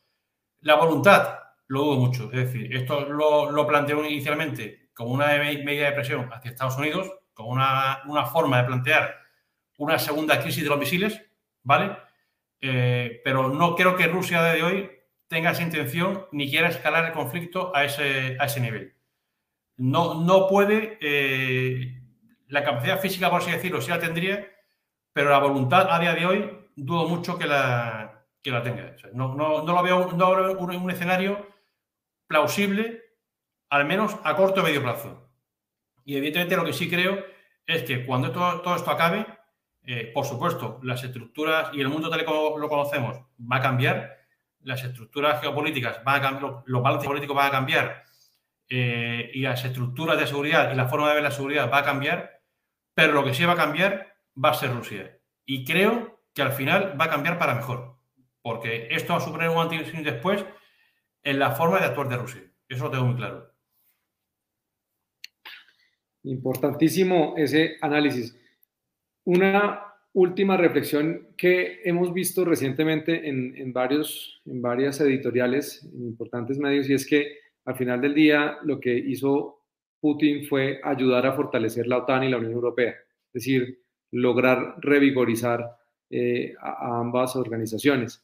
La 0.61 0.77
voluntad, 0.77 1.39
lo 1.67 1.81
dudo 1.81 1.97
mucho. 1.99 2.25
Es 2.25 2.53
decir, 2.53 2.75
esto 2.77 3.09
lo, 3.09 3.51
lo 3.51 3.67
planteó 3.67 4.05
inicialmente 4.05 4.91
como 4.95 5.11
una 5.11 5.27
medida 5.27 5.87
de 5.87 5.93
presión 5.93 6.31
hacia 6.33 6.51
Estados 6.51 6.77
Unidos, 6.77 7.11
como 7.33 7.51
una, 7.51 8.03
una 8.07 8.27
forma 8.27 8.59
de 8.59 8.65
plantear 8.65 9.17
una 9.79 9.99
segunda 9.99 10.41
crisis 10.41 10.63
de 10.63 10.71
los 10.71 10.79
misiles, 10.79 11.21
¿vale? 11.63 11.97
Eh, 12.61 13.21
pero 13.25 13.49
no 13.49 13.75
creo 13.75 13.97
que 13.97 14.07
Rusia 14.07 14.43
de 14.43 14.63
hoy 14.63 14.91
tenga 15.29 15.51
esa 15.51 15.63
intención 15.63 16.27
ni 16.33 16.51
quiera 16.51 16.69
escalar 16.69 17.07
el 17.07 17.13
conflicto 17.13 17.75
a 17.75 17.85
ese, 17.85 18.37
a 18.39 18.47
ese 18.47 18.61
nivel. 18.61 18.95
No, 19.77 20.23
no 20.23 20.47
puede, 20.47 20.99
eh, 21.01 22.01
la 22.49 22.63
capacidad 22.63 23.01
física, 23.01 23.31
por 23.31 23.41
así 23.41 23.51
decirlo, 23.51 23.81
sí 23.81 23.91
la 23.91 23.99
tendría, 23.99 24.49
pero 25.13 25.31
la 25.31 25.39
voluntad 25.39 25.89
a 25.91 25.99
día 25.99 26.15
de 26.15 26.27
hoy 26.27 26.51
dudo 26.77 27.09
mucho 27.09 27.39
que 27.39 27.47
la, 27.47 28.25
que 28.43 28.51
la 28.51 28.63
tenga. 28.63 28.95
no, 29.15 29.35
lo 29.65 29.83
veo, 29.83 30.13
no 30.13 30.53
un, 30.59 30.91
escenario 30.91 31.49
plausible, 32.27 33.03
al 33.71 33.87
menos 33.87 34.17
a 34.23 34.37
corto 34.37 34.61
o 34.61 34.65
medio 34.65 34.83
plazo. 34.83 35.31
Y 36.05 36.17
evidentemente 36.17 36.57
lo 36.57 36.65
que 36.65 36.73
sí 36.73 36.89
creo 36.89 37.25
es 37.67 37.83
que 37.85 38.05
cuando 38.05 38.31
todo, 38.31 38.77
esto 38.77 38.91
acabe, 38.91 39.27
eh, 39.83 40.11
por 40.13 40.27
supuesto, 40.27 40.79
las 40.83 41.03
estructuras 41.03 41.71
y 41.73 41.81
el 41.81 41.89
mundo 41.89 42.11
tal 42.11 42.25
como 42.25 42.59
lo 42.59 42.69
conocemos 42.69 43.19
va 43.41 43.57
a 43.57 43.63
cambiar, 43.63 44.24
las 44.65 44.83
estructuras 44.83 45.41
geopolíticas 45.41 46.03
van 46.05 46.17
a 46.17 46.21
cambiar, 46.23 46.63
los 46.67 46.83
balances 46.83 47.09
políticos 47.09 47.37
van 47.37 47.49
a 47.49 47.51
cambiar 47.51 48.05
eh, 48.69 49.31
y 49.35 49.41
las 49.41 49.65
estructuras 49.65 50.19
de 50.19 50.27
seguridad 50.27 50.73
y 50.73 50.77
la 50.77 50.89
forma 50.89 51.09
de 51.09 51.15
ver 51.15 51.23
la 51.23 51.31
seguridad 51.31 51.71
va 51.71 51.79
a 51.79 51.85
cambiar, 51.85 52.43
pero 52.95 53.13
lo 53.13 53.25
que 53.25 53.35
sí 53.35 53.45
va 53.45 53.53
a 53.53 53.57
cambiar 53.57 54.17
va 54.43 54.51
a 54.51 54.55
ser 54.55 54.73
Rusia. 54.73 55.19
Y 55.45 55.65
creo 55.65 56.23
que 56.35 56.43
al 56.43 56.53
final 56.53 56.99
va 57.01 57.05
a 57.05 57.11
cambiar 57.11 57.39
para 57.39 57.55
mejor, 57.55 57.97
porque 58.43 58.89
esto 58.91 59.13
va 59.13 59.19
a 59.19 59.23
suponer 59.23 59.49
un 59.51 59.59
antes 59.59 59.93
y 59.93 60.03
después 60.03 60.45
en 61.23 61.39
la 61.39 61.53
forma 61.53 61.79
de 61.79 61.87
actuar 61.87 62.09
de 62.09 62.17
Rusia. 62.17 62.43
Eso 62.69 62.85
lo 62.85 62.91
tengo 62.91 63.05
muy 63.05 63.17
claro. 63.17 63.53
Importantísimo 66.23 67.35
ese 67.37 67.77
análisis. 67.83 68.39
Una 69.25 69.94
última 70.15 70.57
reflexión 70.57 71.29
que 71.37 71.81
hemos 71.85 72.15
visto 72.15 72.45
recientemente 72.45 73.29
en, 73.29 73.73
varios, 73.73 74.41
en 74.47 74.63
varias 74.63 75.01
editoriales, 75.01 75.85
en 75.93 76.07
importantes 76.07 76.59
medios, 76.59 76.89
y 76.89 76.95
es 76.95 77.07
que 77.07 77.39
al 77.65 77.77
final 77.77 78.01
del 78.01 78.15
día 78.15 78.59
lo 78.63 78.81
que 78.81 78.97
hizo 78.97 79.61
Putin 80.01 80.47
fue 80.47 80.81
ayudar 80.83 81.27
a 81.27 81.33
fortalecer 81.33 81.87
la 81.87 81.99
OTAN 81.99 82.25
y 82.25 82.29
la 82.29 82.37
Unión 82.37 82.53
Europea, 82.53 82.91
es 82.91 83.33
decir, 83.33 83.81
lograr 84.13 84.77
revigorizar 84.81 85.69
eh, 86.11 86.55
a, 86.61 87.01
ambas 87.01 87.35
organizaciones. 87.35 88.23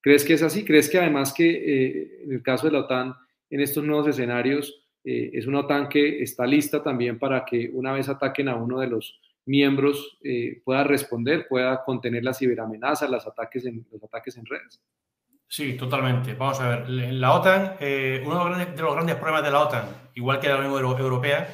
¿Crees 0.00 0.24
que 0.24 0.34
es 0.34 0.42
así? 0.42 0.64
¿Crees 0.64 0.88
que 0.88 0.98
además 0.98 1.32
que 1.32 1.50
eh, 1.50 2.22
en 2.24 2.32
el 2.32 2.42
caso 2.42 2.66
de 2.66 2.72
la 2.72 2.80
OTAN, 2.80 3.14
en 3.50 3.60
estos 3.60 3.82
nuevos 3.82 4.06
escenarios, 4.06 4.86
eh, 5.04 5.30
es 5.32 5.46
una 5.48 5.60
OTAN 5.60 5.88
que 5.88 6.22
está 6.22 6.46
lista 6.46 6.82
también 6.82 7.18
para 7.18 7.44
que 7.44 7.68
una 7.72 7.92
vez 7.92 8.08
ataquen 8.08 8.48
a 8.48 8.54
uno 8.54 8.78
de 8.78 8.86
los 8.86 9.20
miembros 9.46 10.18
pueda 10.64 10.84
responder, 10.84 11.46
pueda 11.48 11.82
contener 11.84 12.24
las 12.24 12.38
ciberamenazas, 12.38 13.10
los 13.10 13.26
ataques 13.26 13.66
en, 13.66 13.86
los 13.90 14.02
ataques 14.04 14.36
en 14.36 14.46
redes? 14.46 14.80
Sí, 15.52 15.76
totalmente. 15.76 16.32
Vamos 16.32 16.58
a 16.60 16.68
ver, 16.70 16.88
la 16.88 17.34
OTAN, 17.34 17.76
eh, 17.78 18.22
uno 18.24 18.36
de 18.36 18.64
los, 18.74 18.94
grandes, 18.94 19.16
problemas 19.16 19.44
de 19.44 19.50
la 19.50 19.60
OTAN, 19.60 19.84
igual 20.14 20.40
que 20.40 20.48
la 20.48 20.56
Unión 20.56 20.98
Europea, 20.98 21.46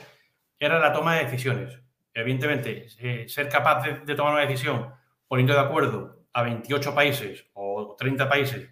era 0.57 0.79
la 0.79 0.93
toma 0.93 1.17
de 1.17 1.25
decisiones. 1.25 1.81
Evidentemente, 2.15 2.87
eh, 3.01 3.29
ser 3.29 3.49
capaz 3.49 3.83
de, 3.83 4.15
tomar 4.15 4.35
una 4.35 4.43
decisión 4.43 4.95
poniendo 5.27 5.53
de 5.53 5.59
acuerdo 5.59 6.29
a 6.33 6.43
28 6.43 6.95
países 6.95 7.45
o 7.55 7.97
30 7.99 8.29
países, 8.29 8.71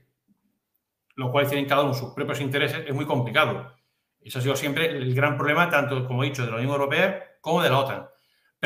los 1.16 1.32
cuales 1.32 1.50
tienen 1.50 1.68
cada 1.68 1.82
uno 1.82 1.92
sus 1.92 2.14
propios 2.14 2.40
intereses, 2.40 2.84
es 2.86 2.94
muy 2.94 3.04
complicado. 3.04 3.74
Eso 4.20 4.38
ha 4.38 4.42
sido 4.42 4.54
siempre 4.54 4.90
el 4.90 5.12
gran 5.12 5.36
problema, 5.36 5.68
tanto, 5.68 6.06
como 6.06 6.22
he 6.22 6.28
dicho, 6.28 6.44
de 6.44 6.52
la 6.52 6.58
Unión 6.58 6.70
Europea 6.70 7.38
como 7.40 7.64
de 7.64 7.70
la 7.70 7.80
OTAN. 7.80 8.06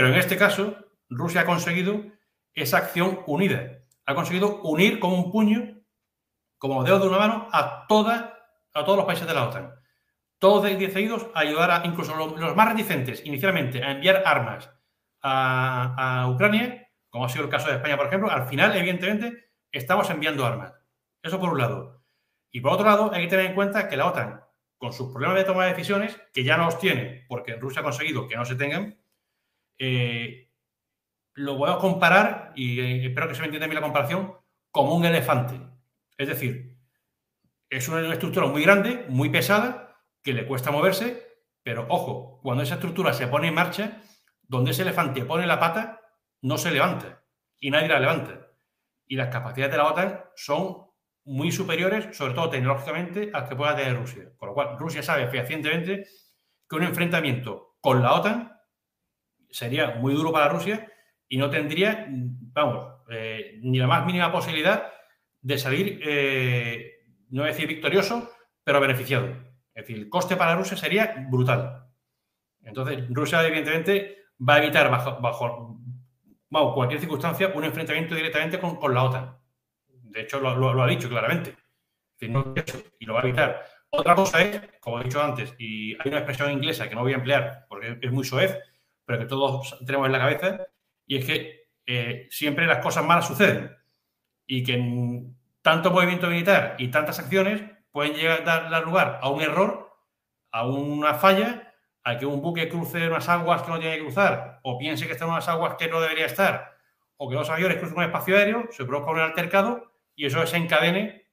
Pero 0.00 0.14
en 0.14 0.18
este 0.18 0.38
caso, 0.38 0.78
Rusia 1.10 1.42
ha 1.42 1.44
conseguido 1.44 2.02
esa 2.54 2.78
acción 2.78 3.20
unida. 3.26 3.82
Ha 4.06 4.14
conseguido 4.14 4.62
unir 4.62 4.98
como 4.98 5.16
un 5.16 5.30
puño 5.30 5.82
como 6.56 6.82
dedos 6.84 7.02
de 7.02 7.08
una 7.08 7.18
mano 7.18 7.48
a, 7.52 7.84
toda, 7.86 8.34
a 8.72 8.82
todos 8.82 8.96
los 8.96 9.04
países 9.04 9.26
de 9.26 9.34
la 9.34 9.46
OTAN. 9.46 9.74
Todos 10.38 10.62
decididos 10.62 11.26
a 11.34 11.40
ayudar 11.40 11.70
a, 11.70 11.84
incluso 11.84 12.16
los, 12.16 12.56
más 12.56 12.68
reticentes, 12.70 13.26
inicialmente, 13.26 13.84
a 13.84 13.90
enviar 13.90 14.22
armas 14.24 14.70
a, 15.20 16.26
Ucrania, 16.32 16.88
como 17.10 17.26
ha 17.26 17.28
sido 17.28 17.44
el 17.44 17.50
caso 17.50 17.68
de 17.68 17.74
España, 17.74 17.98
por 17.98 18.06
ejemplo, 18.06 18.30
al 18.30 18.48
final, 18.48 18.74
evidentemente, 18.74 19.50
estamos 19.70 20.08
enviando 20.08 20.46
armas. 20.46 20.72
Eso 21.22 21.38
por 21.38 21.50
un 21.50 21.58
lado. 21.58 22.06
Y 22.50 22.62
por 22.62 22.72
otro 22.72 22.86
lado, 22.86 23.10
hay 23.12 23.24
que 23.24 23.28
tener 23.28 23.44
en 23.44 23.54
cuenta 23.54 23.86
que 23.86 23.98
la 23.98 24.06
OTAN, 24.06 24.40
con 24.78 24.94
sus 24.94 25.12
problemas 25.12 25.36
de 25.36 25.44
toma 25.44 25.64
de 25.64 25.72
decisiones, 25.72 26.18
que 26.32 26.42
ya 26.42 26.56
no 26.56 26.64
los 26.64 26.78
tiene, 26.78 27.26
porque 27.28 27.56
Rusia 27.56 27.80
ha 27.80 27.84
conseguido 27.84 28.26
que 28.26 28.36
no 28.36 28.46
se 28.46 28.54
tengan, 28.54 28.98
eh, 29.80 30.50
lo 31.34 31.56
voy 31.56 31.70
a 31.70 31.78
comparar, 31.78 32.52
y 32.54 32.80
eh, 32.80 33.06
espero 33.06 33.26
que 33.26 33.34
se 33.34 33.40
me 33.40 33.46
entienda 33.46 33.66
bien 33.66 33.76
la 33.76 33.86
comparación, 33.86 34.34
como 34.70 34.94
un 34.94 35.04
elefante. 35.06 35.58
Es 36.18 36.28
decir, 36.28 36.76
es 37.70 37.88
una 37.88 38.12
estructura 38.12 38.46
muy 38.46 38.62
grande, 38.62 39.06
muy 39.08 39.30
pesada, 39.30 39.96
que 40.22 40.34
le 40.34 40.46
cuesta 40.46 40.70
moverse, 40.70 41.38
pero 41.62 41.86
ojo, 41.88 42.40
cuando 42.42 42.62
esa 42.62 42.74
estructura 42.74 43.14
se 43.14 43.26
pone 43.26 43.48
en 43.48 43.54
marcha, 43.54 44.02
donde 44.42 44.72
ese 44.72 44.82
elefante 44.82 45.24
pone 45.24 45.46
la 45.46 45.58
pata, 45.58 46.00
no 46.42 46.58
se 46.58 46.70
levanta 46.70 47.24
y 47.58 47.70
nadie 47.70 47.88
la 47.88 48.00
levanta. 48.00 48.48
Y 49.06 49.16
las 49.16 49.28
capacidades 49.28 49.72
de 49.72 49.78
la 49.78 49.86
OTAN 49.86 50.24
son 50.36 50.90
muy 51.24 51.52
superiores, 51.52 52.14
sobre 52.16 52.34
todo 52.34 52.50
tecnológicamente, 52.50 53.30
a 53.32 53.40
las 53.40 53.48
que 53.48 53.56
pueda 53.56 53.76
tener 53.76 53.96
Rusia. 53.96 54.30
Con 54.36 54.48
lo 54.48 54.54
cual, 54.54 54.78
Rusia 54.78 55.02
sabe 55.02 55.28
fehacientemente 55.28 56.06
que 56.68 56.76
un 56.76 56.82
enfrentamiento 56.82 57.76
con 57.80 58.02
la 58.02 58.14
OTAN 58.14 58.59
sería 59.50 59.96
muy 59.96 60.14
duro 60.14 60.32
para 60.32 60.48
Rusia 60.48 60.90
y 61.28 61.38
no 61.38 61.50
tendría, 61.50 62.06
vamos, 62.08 62.86
eh, 63.10 63.58
ni 63.62 63.78
la 63.78 63.86
más 63.86 64.04
mínima 64.06 64.32
posibilidad 64.32 64.92
de 65.40 65.58
salir, 65.58 66.00
eh, 66.04 67.04
no 67.30 67.44
decir 67.44 67.66
victorioso, 67.66 68.30
pero 68.64 68.80
beneficiado. 68.80 69.26
Es 69.74 69.86
decir, 69.86 69.98
el 69.98 70.08
coste 70.08 70.36
para 70.36 70.56
Rusia 70.56 70.76
sería 70.76 71.14
brutal. 71.30 71.86
Entonces, 72.62 73.06
Rusia, 73.10 73.46
evidentemente, 73.46 74.26
va 74.46 74.54
a 74.54 74.58
evitar 74.62 74.90
bajo, 74.90 75.18
bajo, 76.50 76.74
cualquier 76.74 77.00
circunstancia 77.00 77.52
un 77.54 77.64
enfrentamiento 77.64 78.14
directamente 78.14 78.58
con, 78.58 78.94
la 78.94 79.04
OTAN. 79.04 79.36
De 79.86 80.22
hecho, 80.22 80.40
lo, 80.40 80.82
ha 80.82 80.86
dicho 80.88 81.08
claramente. 81.08 81.54
y 82.20 83.06
lo 83.06 83.14
va 83.14 83.20
a 83.20 83.24
evitar. 83.24 83.64
Otra 83.90 84.14
cosa 84.14 84.42
es, 84.42 84.60
como 84.80 85.00
he 85.00 85.04
dicho 85.04 85.22
antes, 85.22 85.54
y 85.58 85.94
hay 85.94 86.08
una 86.08 86.18
expresión 86.18 86.52
inglesa 86.52 86.88
que 86.88 86.94
no 86.94 87.02
voy 87.02 87.12
a 87.12 87.16
emplear 87.16 87.66
porque 87.68 87.98
es 88.00 88.12
muy 88.12 88.24
soez, 88.24 88.56
pero 89.10 89.22
que 89.22 89.26
todos 89.26 89.76
tenemos 89.84 90.06
en 90.06 90.12
la 90.12 90.20
cabeza, 90.20 90.66
y 91.04 91.16
es 91.16 91.24
que 91.24 91.68
eh, 91.84 92.28
siempre 92.30 92.64
las 92.64 92.78
cosas 92.78 93.04
malas 93.04 93.26
suceden 93.26 93.76
y 94.46 94.62
que 94.62 95.24
tanto 95.62 95.90
movimiento 95.90 96.28
militar 96.28 96.76
y 96.78 96.92
tantas 96.92 97.18
acciones 97.18 97.60
pueden 97.90 98.14
llegar 98.14 98.48
a 98.48 98.70
dar 98.70 98.84
lugar 98.84 99.18
a 99.20 99.28
un 99.28 99.40
error, 99.40 99.90
a 100.52 100.64
una 100.64 101.14
falla, 101.14 101.74
a 102.04 102.18
que 102.18 102.24
un 102.24 102.40
buque 102.40 102.68
cruce 102.68 103.08
unas 103.08 103.28
aguas 103.28 103.62
que 103.62 103.72
no 103.72 103.80
tiene 103.80 103.96
que 103.96 104.02
cruzar, 104.02 104.60
o 104.62 104.78
piense 104.78 105.06
que 105.08 105.12
está 105.14 105.24
en 105.24 105.32
unas 105.32 105.48
aguas 105.48 105.74
que 105.74 105.88
no 105.88 106.00
debería 106.00 106.26
estar, 106.26 106.76
o 107.16 107.28
que 107.28 107.34
los 107.34 107.50
aviones 107.50 107.78
crucen 107.78 107.98
un 107.98 108.04
espacio 108.04 108.36
aéreo, 108.36 108.68
se 108.70 108.84
produzca 108.84 109.10
un 109.10 109.18
altercado 109.18 109.92
y 110.14 110.26
eso 110.26 110.38
desencadene 110.38 111.26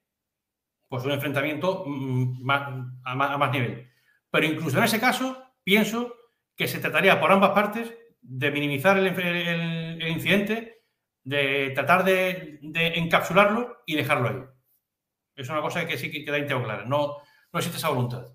pues, 0.88 1.06
un 1.06 1.12
enfrentamiento 1.12 1.84
mm, 1.86 2.50
a, 2.50 3.38
más, 3.38 3.52
nivel. 3.52 3.88
Pero 4.32 4.48
incluso 4.48 4.80
en 4.80 4.86
ese 4.86 5.00
caso, 5.00 5.44
pienso 5.64 6.16
que 6.58 6.68
se 6.68 6.80
trataría 6.80 7.20
por 7.22 7.32
ambas 7.32 7.52
partes 7.52 7.94
de 8.22 8.52
minimizar 8.52 8.98
el 8.98 10.08
incidente 10.10 10.78
de 11.28 11.72
tratar 11.76 12.06
de, 12.06 12.58
encapsularlo 12.96 13.84
y 13.86 13.98
dejarlo 13.98 14.30
ahí. 14.30 14.44
Es 15.36 15.50
una 15.50 15.62
cosa 15.62 15.86
que 15.86 15.98
sí 15.98 16.10
que 16.10 16.24
queda 16.24 16.40
íntegro 16.40 16.64
clara. 16.64 16.86
No, 16.86 17.18
no 17.52 17.60
existe 17.60 17.78
esa 17.78 17.90
voluntad. 17.90 18.26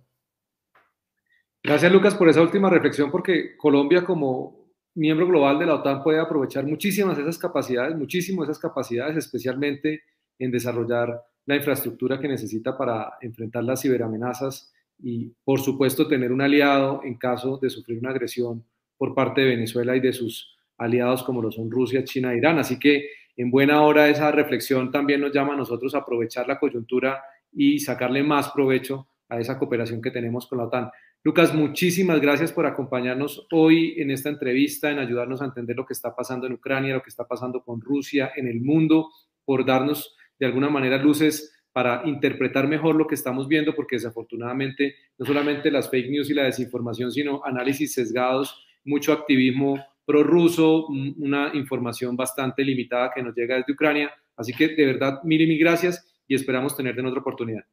Gracias, 1.63 1.91
Lucas, 1.91 2.15
por 2.15 2.29
esa 2.29 2.43
última 2.43 2.69
reflexión, 2.69 3.11
porque 3.11 3.57
Colombia, 3.57 4.05
como 4.05 4.75
miembro 4.95 5.27
global 5.27 5.59
de 5.59 5.67
la 5.67 5.77
OTAN, 5.77 6.03
puede 6.03 6.21
aprovechar 6.21 6.67
muchísimas 6.67 7.17
esas 7.17 7.39
capacidades, 7.39 7.97
muchísimas 7.97 8.51
esas 8.51 8.59
capacidades, 8.59 9.17
especialmente 9.17 10.03
en 10.39 10.51
desarrollar 10.51 11.19
la 11.47 11.57
infraestructura 11.57 12.21
que 12.21 12.29
necesita 12.29 12.77
para 12.77 13.15
enfrentar 13.23 13.65
las 13.65 13.81
ciberamenazas 13.81 14.71
y, 15.03 15.35
por 15.45 15.61
supuesto, 15.61 16.07
tener 16.07 16.33
un 16.33 16.41
aliado 16.41 17.03
en 17.05 17.17
caso 17.17 17.59
de 17.61 17.71
sufrir 17.71 17.99
una 17.99 18.11
agresión 18.11 18.65
por 18.97 19.15
parte 19.15 19.41
de 19.41 19.49
Venezuela 19.49 19.97
y 19.97 20.01
de 20.01 20.13
sus 20.13 20.57
aliados 20.79 21.23
como 21.23 21.43
lo 21.43 21.51
son 21.51 21.71
Rusia, 21.71 22.05
China 22.05 22.33
e 22.33 22.39
Irán. 22.39 22.59
Así 22.59 22.79
que 22.79 23.09
en 23.37 23.51
buena 23.51 23.83
hora 23.83 24.09
esa 24.09 24.31
reflexión 24.31 24.91
también 24.91 25.21
nos 25.21 25.33
llama 25.33 25.55
a 25.55 25.57
nosotros 25.57 25.95
a 25.95 25.99
aprovechar 25.99 26.47
la 26.47 26.59
coyuntura 26.59 27.23
y 27.53 27.81
sacarle 27.81 28.23
más 28.23 28.51
provecho 28.51 29.09
a 29.29 29.41
esa 29.41 29.59
cooperación 29.59 30.01
que 30.01 30.11
tenemos 30.11 30.47
con 30.47 30.59
la 30.59 30.65
OTAN. 30.65 30.91
Lucas, 31.25 31.55
muchísimas 31.55 32.21
gracias 32.21 32.53
por 32.53 32.67
acompañarnos 32.67 33.47
hoy 33.53 33.95
en 33.99 34.11
esta 34.11 34.29
entrevista, 34.29 34.91
en 34.91 34.99
ayudarnos 34.99 35.41
a 35.41 35.47
entender 35.47 35.77
lo 35.77 35.87
que 35.87 35.93
está 35.93 36.15
pasando 36.15 36.47
en 36.47 36.55
Ucrania, 36.55 36.95
lo 36.95 37.03
que 37.03 37.11
está 37.11 37.27
pasando 37.27 37.63
con 37.63 37.81
Rusia, 37.81 38.33
en 38.37 38.49
el 38.49 38.61
mundo, 38.61 39.09
por 39.45 39.65
darnos 39.65 40.17
de 40.39 40.47
alguna 40.47 40.69
manera 40.69 40.99
luces 40.99 41.62
para 41.73 42.03
interpretar 42.05 42.69
mejor 42.69 42.95
lo 42.95 43.07
que 43.07 43.15
estamos 43.15 43.49
viendo, 43.49 43.75
porque 43.75 43.97
desafortunadamente 43.97 44.95
no 45.19 45.27
solamente 45.27 45.71
las 45.71 45.91
fake 45.91 46.11
news 46.11 46.31
y 46.31 46.35
la 46.35 46.45
desinformación, 46.45 47.11
sino 47.11 47.43
análisis 47.45 47.95
sesgados, 47.95 48.67
mucho 48.85 49.13
activismo 49.13 49.83
prorruso, 50.05 50.87
una 50.87 51.51
información 51.55 52.17
bastante 52.17 52.65
limitada 52.65 53.13
que 53.15 53.23
nos 53.23 53.35
llega 53.35 53.57
desde 53.57 53.73
Ucrania. 53.73 54.13
Así 54.37 54.53
que 54.53 54.69
de 54.69 54.87
verdad, 54.87 55.21
mil 55.25 55.41
y 55.41 55.47
mil 55.47 55.59
gracias 55.59 56.23
y 56.27 56.35
esperamos 56.35 56.77
tenerte 56.77 57.01
en 57.01 57.07
otra 57.07 57.21
oportunidad. 57.21 57.65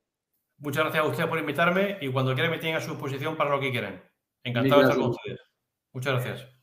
Muchas 0.58 0.84
gracias 0.84 1.04
a 1.04 1.08
ustedes 1.08 1.30
por 1.30 1.39
invitarme 1.39 1.97
y 2.02 2.10
cuando 2.10 2.34
quieran 2.34 2.52
me 2.52 2.60
tienen 2.60 2.78
a 2.78 2.82
su 2.82 2.91
disposición 2.91 3.36
para 3.38 3.50
lo 3.50 3.60
que 3.60 3.72
quieran. 3.72 4.04
Encantado 4.43 4.82
de 4.82 4.88
estar 4.88 5.00
con 5.00 5.12
ustedes. 5.12 5.39
Muchas 5.93 6.14
gracias. 6.14 6.59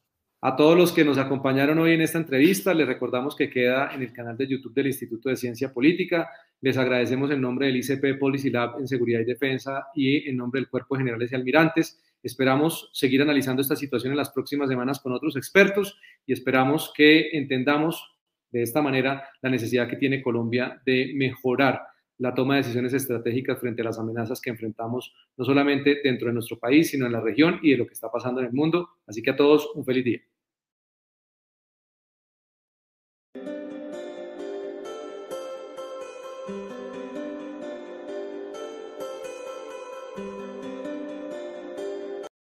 A 0.47 0.55
todos 0.55 0.79
los 0.79 0.93
que 0.93 1.05
nos 1.05 1.19
acompañaron 1.19 1.77
hoy 1.81 1.95
en 1.95 2.03
esta 2.03 2.19
entrevista, 2.19 2.73
les 2.73 2.87
recordamos 2.87 3.35
que 3.35 3.51
queda 3.51 3.93
en 3.93 4.03
el 4.03 4.13
canal 4.13 4.37
de 4.37 4.47
YouTube 4.47 4.75
del 4.75 4.87
Instituto 4.87 5.29
de 5.29 5.35
Ciencia 5.35 5.73
Política. 5.73 6.31
Les 6.61 6.79
agradecemos 6.79 7.33
en 7.33 7.41
nombre 7.41 7.67
del 7.67 7.79
ICP 7.79 8.17
Policy 8.17 8.51
Lab 8.51 8.79
en 8.79 8.87
Seguridad 8.87 9.19
y 9.19 9.25
Defensa 9.25 9.89
y 9.93 10.31
en 10.31 10.37
nombre 10.37 10.61
del 10.61 10.69
Cuerpo 10.69 10.95
de 10.95 11.01
Generales 11.01 11.33
y 11.33 11.35
Almirantes. 11.35 12.01
Esperamos 12.23 12.91
seguir 12.93 13.23
analizando 13.23 13.61
esta 13.61 13.75
situación 13.75 14.13
en 14.13 14.19
las 14.19 14.31
próximas 14.31 14.69
semanas 14.69 15.01
con 15.01 15.13
otros 15.13 15.35
expertos 15.35 15.99
y 16.25 16.33
esperamos 16.33 16.93
que 16.97 17.31
entendamos 17.33 18.17
de 18.53 18.63
esta 18.63 18.81
manera 18.81 19.25
la 19.43 19.51
necesidad 19.51 19.89
que 19.89 19.97
tiene 19.97 20.23
Colombia 20.23 20.81
de 20.87 21.11
mejorar 21.17 21.83
la 22.19 22.35
toma 22.35 22.55
de 22.55 22.63
decisiones 22.63 22.93
estratégicas 22.93 23.59
frente 23.59 23.83
a 23.83 23.87
las 23.87 23.99
amenazas 23.99 24.41
que 24.41 24.51
enfrentamos 24.51 25.13
no 25.37 25.45
solamente 25.45 26.03
dentro 26.05 26.29
de 26.29 26.35
nuestro 26.35 26.57
país, 26.57 26.89
sino 26.89 27.07
en 27.07 27.13
la 27.13 27.21
región 27.21 27.59
y 27.65 27.73
de 27.73 27.79
lo 27.79 27.87
que 27.89 27.95
está 27.95 28.13
pasando 28.13 28.41
en 28.41 28.47
el 28.47 28.53
mundo. 28.53 28.91
Así 29.09 29.23
que 29.23 29.31
a 29.31 29.37
todos 29.37 29.73
un 29.75 29.85
feliz 29.85 30.05
día. 30.05 30.21